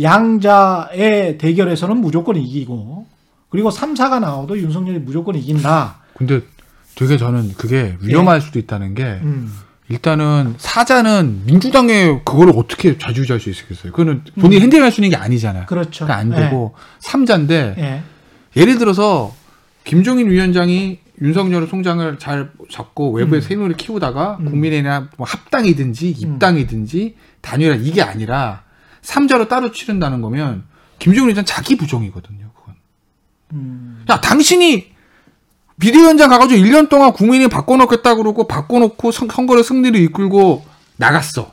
양자의 0.00 1.38
대결에서는 1.38 1.96
무조건 1.96 2.36
이기고 2.36 3.06
그리고 3.48 3.70
3, 3.70 3.94
4가 3.94 4.20
나와도 4.20 4.58
윤석열이 4.58 5.00
무조건 5.00 5.34
이긴다. 5.34 5.96
근데 6.14 6.40
되게 6.94 7.16
저는 7.16 7.54
그게 7.54 7.96
위험할 8.00 8.40
수도 8.40 8.58
있다는 8.58 8.94
게 8.94 9.04
음. 9.22 9.52
일단은 9.88 10.54
사자는 10.58 11.42
민주당에 11.46 12.20
그거를 12.24 12.52
어떻게 12.56 12.98
좌지우지할 12.98 13.40
수 13.40 13.48
있겠어요? 13.50 13.92
그거는 13.92 14.22
본인이 14.38 14.60
핸들할 14.62 14.92
수 14.92 15.00
있는 15.00 15.10
게 15.10 15.16
아니잖아요. 15.16 15.66
그렇죠. 15.66 16.04
그러니까 16.04 16.16
안 16.36 16.42
되고 16.42 16.74
삼자인데 16.98 17.74
예. 17.78 18.02
예를 18.60 18.78
들어서 18.78 19.34
김종인 19.84 20.28
위원장이 20.28 20.98
윤석열 21.20 21.68
총장을 21.68 22.18
잘 22.18 22.50
잡고 22.70 23.12
외부에 23.12 23.38
음. 23.38 23.40
세력을 23.40 23.76
키우다가 23.76 24.38
음. 24.40 24.44
국민의나 24.46 25.08
뭐 25.16 25.26
합당이든지 25.26 26.10
입당이든지 26.10 27.16
단일화 27.40 27.76
이게 27.76 28.02
아니라 28.02 28.62
삼자로 29.02 29.48
따로 29.48 29.72
치른다는 29.72 30.20
거면 30.20 30.64
김종인 30.98 31.28
위원장 31.28 31.44
자기 31.44 31.76
부정이거든요. 31.76 32.50
그건. 32.54 32.74
음. 33.52 34.04
야 34.08 34.20
당신이 34.20 34.92
비대위원장 35.80 36.28
가가지고 36.28 36.60
1년 36.60 36.88
동안 36.88 37.12
국민이 37.12 37.48
바꿔놓겠다 37.48 38.16
그러고 38.16 38.48
바꿔놓고 38.48 39.12
선, 39.12 39.28
선거를 39.28 39.62
승리를 39.62 39.98
이끌고 40.00 40.64
나갔어. 40.96 41.52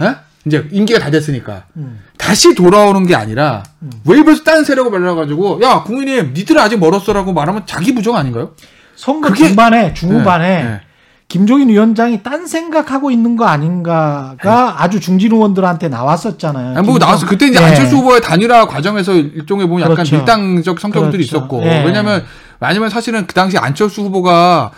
에? 0.00 0.14
이제 0.46 0.66
임기가 0.70 0.98
다 1.00 1.10
됐으니까 1.10 1.66
음. 1.76 2.00
다시 2.16 2.54
돌아오는 2.54 3.06
게 3.06 3.14
아니라 3.14 3.62
음. 3.82 3.90
외부에서 4.06 4.42
딴 4.42 4.64
세력을 4.64 4.90
말려가지고 4.90 5.60
야 5.62 5.82
국민님 5.82 6.32
니들은 6.32 6.60
아직 6.60 6.78
멀었어라고 6.78 7.32
말하면 7.32 7.66
자기 7.66 7.94
부정 7.94 8.16
아닌가요? 8.16 8.54
선거 9.00 9.28
그게- 9.28 9.46
중반에 9.48 9.94
중후반에 9.94 10.48
네, 10.48 10.62
네. 10.64 10.80
김종인 11.28 11.68
위원장이 11.68 12.22
딴 12.22 12.46
생각하고 12.46 13.10
있는 13.10 13.36
거 13.36 13.46
아닌가가 13.46 14.82
아주 14.82 14.98
중진 15.00 15.32
의원들한테 15.32 15.88
나왔었잖아요. 15.88 16.76
아니, 16.76 16.86
뭐 16.86 16.98
나왔어. 16.98 17.24
그때 17.26 17.46
이제 17.46 17.60
예. 17.60 17.64
안철수 17.64 17.96
후보의 17.96 18.20
단일화 18.20 18.66
과정에서 18.66 19.14
일종의 19.14 19.68
보면 19.68 19.82
약간 19.82 19.94
그렇죠. 19.94 20.16
밀당적 20.16 20.80
성격들이 20.80 21.24
그렇죠. 21.26 21.36
있었고 21.38 21.62
예. 21.62 21.84
왜냐면 21.84 22.24
왜냐면 22.60 22.90
사실은 22.90 23.26
그 23.26 23.32
당시 23.34 23.56
안철수 23.58 24.02
후보가 24.02 24.72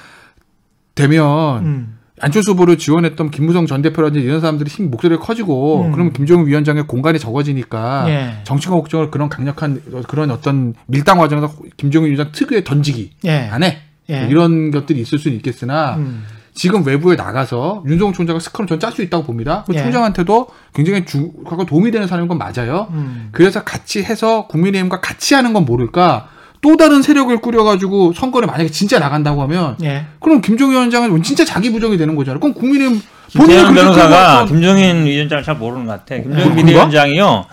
되면 0.94 1.64
음. 1.64 1.98
안철수 2.20 2.52
후보를 2.52 2.78
지원했던 2.78 3.30
김무성 3.30 3.66
전 3.66 3.82
대표라든지 3.82 4.24
이런 4.24 4.40
사람들이 4.40 4.70
힘 4.70 4.90
목소리가 4.90 5.22
커지고 5.22 5.86
음. 5.86 5.92
그러면 5.92 6.12
김종인 6.12 6.46
위원장의 6.46 6.86
공간이 6.86 7.18
적어지니까 7.18 8.04
예. 8.08 8.34
정치가 8.44 8.74
목적으로 8.76 9.10
그런 9.10 9.28
강력한 9.30 9.82
그런 10.06 10.30
어떤 10.30 10.74
밀당 10.86 11.18
과정에서 11.18 11.50
김종인 11.78 12.12
위원장 12.12 12.30
특유의 12.32 12.62
던지기 12.64 13.12
예. 13.24 13.48
안 13.50 13.62
해. 13.62 13.78
예. 14.12 14.26
이런 14.30 14.70
것들이 14.70 15.00
있을 15.00 15.18
수는 15.18 15.36
있겠으나 15.38 15.96
음. 15.96 16.24
지금 16.54 16.84
외부에 16.86 17.16
나가서 17.16 17.82
윤석열 17.88 18.12
총장가 18.12 18.38
스크럼 18.38 18.66
전 18.66 18.78
짤 18.78 18.92
수 18.92 19.00
있다고 19.02 19.24
봅니다. 19.24 19.64
그 19.66 19.74
예. 19.74 19.82
총장한테도 19.82 20.48
굉장히 20.74 21.04
주, 21.06 21.30
도움이 21.66 21.90
되는 21.90 22.06
사람인 22.06 22.28
건 22.28 22.36
맞아요. 22.38 22.88
음. 22.90 23.28
그래서 23.32 23.64
같이 23.64 24.02
해서 24.02 24.46
국민의힘과 24.48 25.00
같이 25.00 25.34
하는 25.34 25.52
건 25.54 25.64
모를까 25.64 26.28
또 26.60 26.76
다른 26.76 27.00
세력을 27.02 27.36
꾸려가지고 27.40 28.12
선거를 28.12 28.46
만약에 28.46 28.70
진짜 28.70 28.98
나간다고 28.98 29.42
하면 29.42 29.76
예. 29.82 30.04
그럼 30.20 30.40
김종인 30.42 30.74
위원장은 30.74 31.22
진짜 31.22 31.44
자기 31.44 31.72
부정이 31.72 31.96
되는 31.96 32.14
거잖아요. 32.14 32.38
그럼 32.38 32.54
국민의힘 32.54 33.00
김태현 33.28 33.72
그렇게 33.72 33.80
변호사가 33.80 34.44
김종인 34.44 35.06
위원장을 35.06 35.42
잘 35.42 35.56
모르는 35.56 35.86
것 35.86 35.92
같아. 35.92 36.22
김종인 36.22 36.52
어, 36.52 36.54
비대위원장이요. 36.54 37.46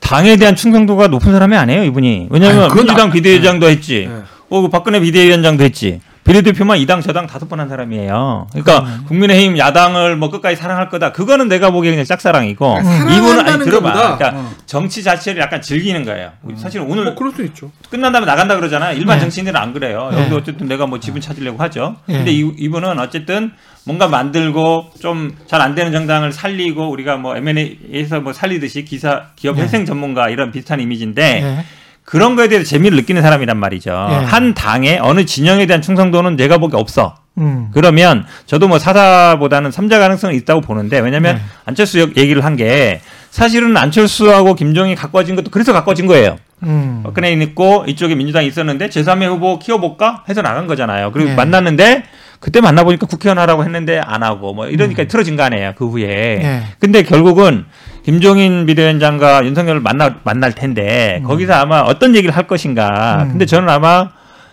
당에 0.00 0.36
대한 0.36 0.56
충성도가 0.56 1.06
높은 1.06 1.30
사람이 1.32 1.56
아니에요, 1.56 1.84
이분이. 1.84 2.28
왜냐면 2.30 2.62
그건 2.68 2.84
민주당 2.86 3.08
나- 3.08 3.12
비대위원장도 3.12 3.68
했지. 3.68 4.08
네. 4.10 4.22
어, 4.50 4.60
그 4.60 4.68
박근혜 4.68 5.00
비대위원장도 5.00 5.64
했지. 5.64 6.00
비례대표만 6.22 6.78
이당 6.78 7.00
저당 7.00 7.26
다섯 7.26 7.48
번 7.48 7.58
한 7.60 7.68
사람이에요. 7.68 8.46
그러니까 8.52 8.82
그러네. 8.84 9.04
국민의힘 9.08 9.58
야당을 9.58 10.16
뭐 10.16 10.30
끝까지 10.30 10.54
사랑할 10.54 10.88
거다. 10.90 11.12
그거는 11.12 11.48
내가 11.48 11.70
보기에 11.70 11.90
그냥 11.90 12.04
짝사랑이고 12.04 12.74
음. 12.76 13.10
이분은 13.10 13.48
아니 13.48 13.64
들어봐. 13.64 13.92
그러니까 13.92 14.38
어. 14.38 14.50
정치 14.66 15.02
자체를 15.02 15.40
약간 15.40 15.60
즐기는 15.62 16.04
거예요. 16.04 16.30
사실 16.56 16.82
오늘 16.82 17.04
뭐 17.04 17.14
그럴 17.14 17.32
수 17.32 17.42
있죠. 17.46 17.72
끝난 17.88 18.12
다음에 18.12 18.26
나간다 18.26 18.54
그러잖아요. 18.56 18.96
일반 18.96 19.16
네. 19.16 19.22
정치인들은 19.22 19.58
안 19.58 19.72
그래요. 19.72 20.10
네. 20.12 20.20
여기도 20.20 20.36
어쨌든 20.36 20.68
내가 20.68 20.86
뭐 20.86 21.00
지분 21.00 21.20
찾으려고 21.20 21.60
하죠. 21.64 21.96
네. 22.06 22.18
근데 22.18 22.32
이, 22.32 22.40
이분은 22.58 22.98
어쨌든 23.00 23.52
뭔가 23.84 24.06
만들고 24.06 24.90
좀 25.00 25.32
잘 25.48 25.60
안 25.62 25.74
되는 25.74 25.90
정당을 25.90 26.32
살리고 26.32 26.90
우리가 26.90 27.16
뭐 27.16 27.34
M&A에서 27.36 28.20
뭐 28.20 28.32
살리듯이 28.34 28.84
기사 28.84 29.28
기업 29.36 29.56
네. 29.56 29.62
회생 29.62 29.84
전문가 29.86 30.28
이런 30.28 30.52
비슷한 30.52 30.80
이미지인데 30.80 31.42
예. 31.42 31.64
그런 32.10 32.34
거에 32.34 32.48
대해서 32.48 32.68
재미를 32.68 32.96
느끼는 32.96 33.22
사람이란 33.22 33.56
말이죠. 33.56 33.90
네. 34.10 34.16
한 34.16 34.52
당의 34.52 34.98
어느 35.00 35.24
진영에 35.24 35.66
대한 35.66 35.80
충성도는 35.80 36.34
내가 36.36 36.58
보기 36.58 36.74
없어. 36.76 37.14
음. 37.38 37.68
그러면 37.72 38.26
저도 38.46 38.66
뭐 38.66 38.80
사사보다는 38.80 39.70
삼자 39.70 40.00
가능성이 40.00 40.36
있다고 40.38 40.60
보는데 40.60 40.98
왜냐면 40.98 41.36
네. 41.36 41.42
안철수 41.66 42.00
역- 42.00 42.16
얘기를 42.16 42.44
한 42.44 42.56
게 42.56 43.00
사실은 43.30 43.76
안철수하고 43.76 44.54
김종이 44.56 44.96
가까워진 44.96 45.36
것도 45.36 45.52
그래서 45.52 45.72
가까워진 45.72 46.06
거예요. 46.08 46.36
음. 46.64 47.02
박근혜 47.04 47.30
있고 47.32 47.84
이쪽에 47.86 48.16
민주당이 48.16 48.48
있었는데 48.48 48.88
제3의 48.88 49.28
후보 49.28 49.60
키워볼까 49.60 50.24
해서 50.28 50.42
나간 50.42 50.66
거잖아요. 50.66 51.12
그리고 51.12 51.30
네. 51.30 51.36
만났는데 51.36 52.02
그때 52.40 52.60
만나보니까 52.60 53.06
국회의원 53.06 53.38
하라고 53.38 53.62
했는데 53.62 54.00
안 54.04 54.24
하고 54.24 54.52
뭐 54.52 54.66
이러니까 54.66 55.04
틀어진 55.04 55.36
거 55.36 55.44
아니에요. 55.44 55.74
그 55.76 55.86
후에. 55.88 56.06
네. 56.42 56.62
근데 56.80 57.04
결국은 57.04 57.66
김종인 58.02 58.66
비대위원장과 58.66 59.44
윤석열을 59.44 59.80
만나, 59.80 60.16
만날 60.24 60.52
텐데 60.54 61.22
거기서 61.26 61.52
아마 61.54 61.80
어떤 61.80 62.14
얘기를 62.16 62.34
할 62.34 62.46
것인가. 62.46 63.22
음. 63.24 63.28
근데 63.30 63.46
저는 63.46 63.68
아마 63.68 64.10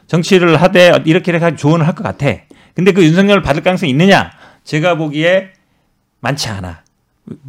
정치를 0.08 0.58
하되 0.62 0.92
이렇게 1.06 1.32
이렇게 1.32 1.56
조언을 1.56 1.86
할 1.88 1.96
것 1.96 2.04
같아. 2.04 2.28
근데 2.76 2.92
그 2.92 3.04
윤석열을 3.04 3.42
받을 3.42 3.64
가능성이 3.64 3.90
있느냐? 3.92 4.32
제가 4.64 4.96
보기에 4.96 5.50
많지 6.20 6.50
않아. 6.50 6.82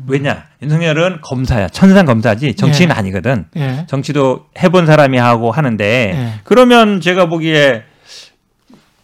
왜냐? 0.09 0.44
윤석열은 0.62 1.18
검사야. 1.22 1.68
천상 1.68 2.07
검사지 2.07 2.55
정치인 2.55 2.88
예. 2.90 2.94
아니거든. 2.94 3.46
예. 3.57 3.84
정치도 3.88 4.46
해본 4.59 4.86
사람이 4.86 5.18
하고 5.18 5.53
하는데 5.53 5.84
예. 5.84 6.40
그러면 6.44 7.01
제가 7.01 7.26
보기에 7.26 7.82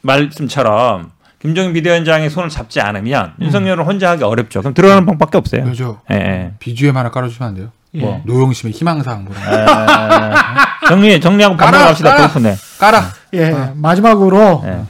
말씀처럼 0.01 1.13
김종인 1.45 1.75
비대위원장의 1.75 2.31
손을 2.31 2.49
잡지 2.49 2.81
않으면 2.81 3.35
음. 3.39 3.45
윤석열은 3.45 3.85
혼자 3.85 4.09
하기 4.13 4.25
어렵죠. 4.25 4.61
그럼 4.61 4.73
들어가는 4.73 5.05
방법밖에 5.05 5.37
없어요. 5.37 5.65
그죠. 5.65 6.01
예, 6.11 6.15
예. 6.17 6.53
BGM 6.59 6.97
하나 6.97 7.11
깔아주시면 7.11 7.49
안 7.51 7.55
돼요? 7.55 7.69
예. 7.93 8.01
뭐. 8.01 8.23
노영심의 8.25 8.73
희망사항 8.73 9.27
뭐. 9.27 9.35
에, 9.37 10.89
정리 10.89 11.21
정리하고 11.21 11.55
밥 11.59 11.67
깔아, 11.67 11.79
먹어 11.79 11.91
합시다. 11.91 12.15
깔아. 12.15 12.27
배고프네. 12.29 12.57
깔아. 12.79 13.03
예. 13.35 13.51
어. 13.51 13.73
마지막으로 13.77 14.63
예. 14.65 14.85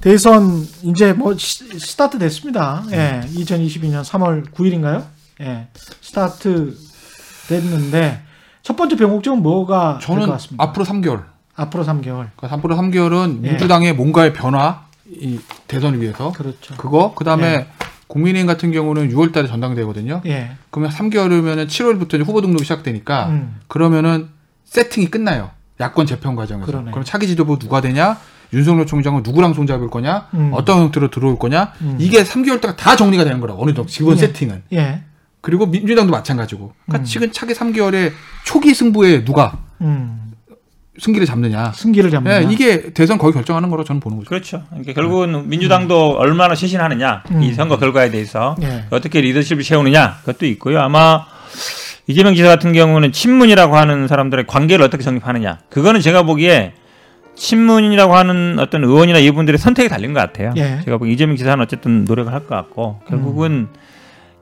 대선 0.00 0.66
이제 0.82 1.12
뭐 1.12 1.36
시, 1.36 1.78
스타트 1.78 2.18
됐습니다. 2.18 2.84
예. 2.90 3.20
2022년 3.26 4.02
3월 4.02 4.50
9일인가요? 4.50 5.04
예. 5.42 5.68
스타트 6.00 6.74
됐는데 7.48 8.22
첫 8.62 8.76
번째 8.78 8.96
병목점은 8.96 9.42
뭐가 9.42 9.98
될것 10.00 10.16
저는 10.16 10.32
같습니다. 10.32 10.64
앞으로 10.64 10.86
3개월. 10.86 11.24
앞으로 11.54 11.84
3개월. 11.84 12.28
그러니까 12.34 12.52
앞으로 12.52 12.76
3개월은 12.76 13.44
예. 13.44 13.48
민주당의 13.50 13.94
뭔가의 13.94 14.32
변화, 14.32 14.87
이 15.10 15.38
대선을 15.66 16.00
위해서. 16.00 16.32
그렇죠. 16.32 16.76
그거, 16.76 17.14
그 17.14 17.24
다음에 17.24 17.46
예. 17.46 17.66
국민의힘 18.08 18.46
같은 18.46 18.72
경우는 18.72 19.10
6월 19.10 19.32
달에 19.32 19.46
전당대회거든요. 19.48 20.22
예. 20.26 20.52
그러면 20.70 20.90
3개월이면 20.90 21.66
7월부터 21.68 22.24
후보 22.24 22.40
등록이 22.40 22.64
시작되니까 22.64 23.28
음. 23.28 23.60
그러면은 23.68 24.28
세팅이 24.64 25.10
끝나요. 25.10 25.50
야권 25.80 26.06
재편 26.06 26.34
과정에서. 26.34 26.66
그러네. 26.66 26.90
그럼 26.90 27.04
차기 27.04 27.26
지도부 27.26 27.58
누가 27.58 27.80
되냐? 27.80 28.18
윤석열 28.52 28.86
총장은 28.86 29.22
누구랑 29.22 29.54
손잡을 29.54 29.88
거냐? 29.90 30.28
음. 30.34 30.50
어떤 30.54 30.78
형태로 30.78 31.10
들어올 31.10 31.38
거냐? 31.38 31.72
음. 31.82 31.96
이게 32.00 32.22
3개월 32.24 32.60
동안 32.60 32.76
다 32.76 32.96
정리가 32.96 33.24
되는 33.24 33.40
거라고. 33.40 33.62
어느 33.62 33.72
정도 33.72 33.84
기본 33.84 34.16
예. 34.16 34.20
세팅은. 34.20 34.62
예. 34.72 35.02
그리고 35.40 35.66
민주당도 35.66 36.10
마찬가지고. 36.10 36.72
그러니까 36.86 37.02
음. 37.02 37.04
지금 37.04 37.30
차기 37.30 37.52
3개월에 37.52 38.12
초기 38.44 38.74
승부에 38.74 39.24
누가 39.24 39.58
음. 39.80 40.27
승기를 40.98 41.26
잡느냐. 41.26 41.72
승기를 41.72 42.10
잡는. 42.10 42.32
예, 42.32 42.52
이게 42.52 42.92
대선 42.92 43.18
거의 43.18 43.32
결정하는 43.32 43.70
거로 43.70 43.84
저는 43.84 44.00
보는 44.00 44.18
거죠. 44.18 44.28
그렇죠. 44.28 44.62
그러니까 44.70 44.92
결국은 44.94 45.48
민주당도 45.48 46.16
얼마나 46.18 46.54
실신하느냐 46.54 47.22
음. 47.30 47.42
이 47.42 47.52
선거 47.54 47.78
결과에 47.78 48.10
대해서 48.10 48.56
예. 48.62 48.84
어떻게 48.90 49.20
리더십을 49.20 49.62
세우느냐 49.62 50.18
그것도 50.20 50.46
있고요. 50.46 50.80
아마 50.80 51.24
이재명 52.06 52.34
지사 52.34 52.48
같은 52.48 52.72
경우는 52.72 53.12
친문이라고 53.12 53.76
하는 53.76 54.08
사람들의 54.08 54.46
관계를 54.46 54.84
어떻게 54.84 55.02
정립하느냐 55.04 55.58
그거는 55.70 56.00
제가 56.00 56.22
보기에 56.24 56.72
친문이라고 57.34 58.16
하는 58.16 58.58
어떤 58.58 58.82
의원이나 58.82 59.18
이분들의 59.20 59.58
선택이 59.58 59.88
달린 59.88 60.12
것 60.12 60.20
같아요. 60.20 60.52
예. 60.56 60.80
제가 60.84 60.98
보기 60.98 61.12
이재명 61.12 61.36
지사는 61.36 61.62
어쨌든 61.62 62.04
노력을 62.04 62.32
할 62.32 62.40
것 62.40 62.48
같고 62.48 63.00
결국은 63.08 63.68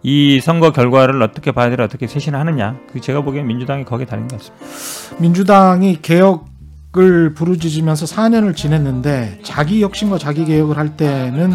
이 0.08 0.40
선거 0.40 0.70
결과를 0.70 1.20
어떻게 1.20 1.50
봐야 1.50 1.68
되나 1.68 1.82
어떻게 1.82 2.06
쇄신하느냐 2.06 2.76
그 2.92 3.00
제가 3.00 3.22
보기엔 3.22 3.44
민주당이 3.48 3.84
거기에 3.84 4.06
달린 4.06 4.28
것 4.28 4.38
같습니다. 4.38 5.16
민주당이 5.20 5.98
개혁을 6.00 7.34
부르짖으면서 7.34 8.06
4년을 8.06 8.54
지냈는데 8.54 9.40
자기 9.42 9.82
혁신과 9.82 10.18
자기 10.18 10.44
개혁을 10.44 10.76
할 10.78 10.96
때는 10.96 11.52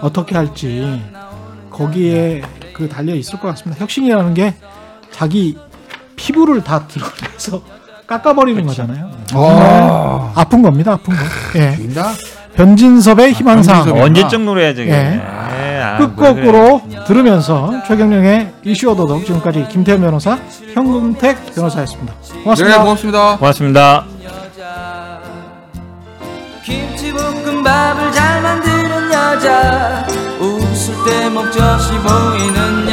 어떻게 0.00 0.34
할지 0.34 1.02
거기에 1.68 2.40
그 2.72 2.88
달려 2.88 3.14
있을 3.14 3.38
것 3.38 3.48
같습니다. 3.48 3.82
혁신이라는 3.82 4.32
게 4.32 4.54
자기 5.10 5.58
피부를 6.16 6.64
다 6.64 6.86
드러내서 6.88 7.62
깎아버리는 8.08 8.64
거잖아요. 8.66 9.10
아, 9.34 10.32
아픈 10.34 10.62
겁니다. 10.62 10.92
아픈 10.94 11.14
거. 11.14 11.20
예. 11.58 11.76
변진섭의 12.54 13.32
희망사항 13.34 13.80
변진섭이- 13.80 13.84
그러구나. 13.84 14.04
언제적 14.06 14.40
노래야 14.42 14.74
저게? 14.74 14.90
예. 14.90 15.22
예, 15.82 15.84
아, 15.84 15.98
끝곡으로 15.98 16.82
들으면서 17.08 17.72
최경령의 17.88 18.52
이슈 18.62 18.88
오도독 18.90 19.26
지금까지 19.26 19.66
김태현 19.68 20.00
변호사, 20.00 20.38
현금택 20.72 21.54
변호사였습니다. 21.56 22.14
네, 22.22 22.42
고맙습니다. 22.44 22.82
고맙습니다. 22.82 23.36
고맙습니다. 23.38 24.04
김치볶음밥을 26.64 28.12
잘 28.12 28.42
만드는 28.42 29.12
여자 29.12 30.06
웃을 30.38 30.94
때 31.04 31.28
목젖이 31.28 31.98
보이는 31.98 32.88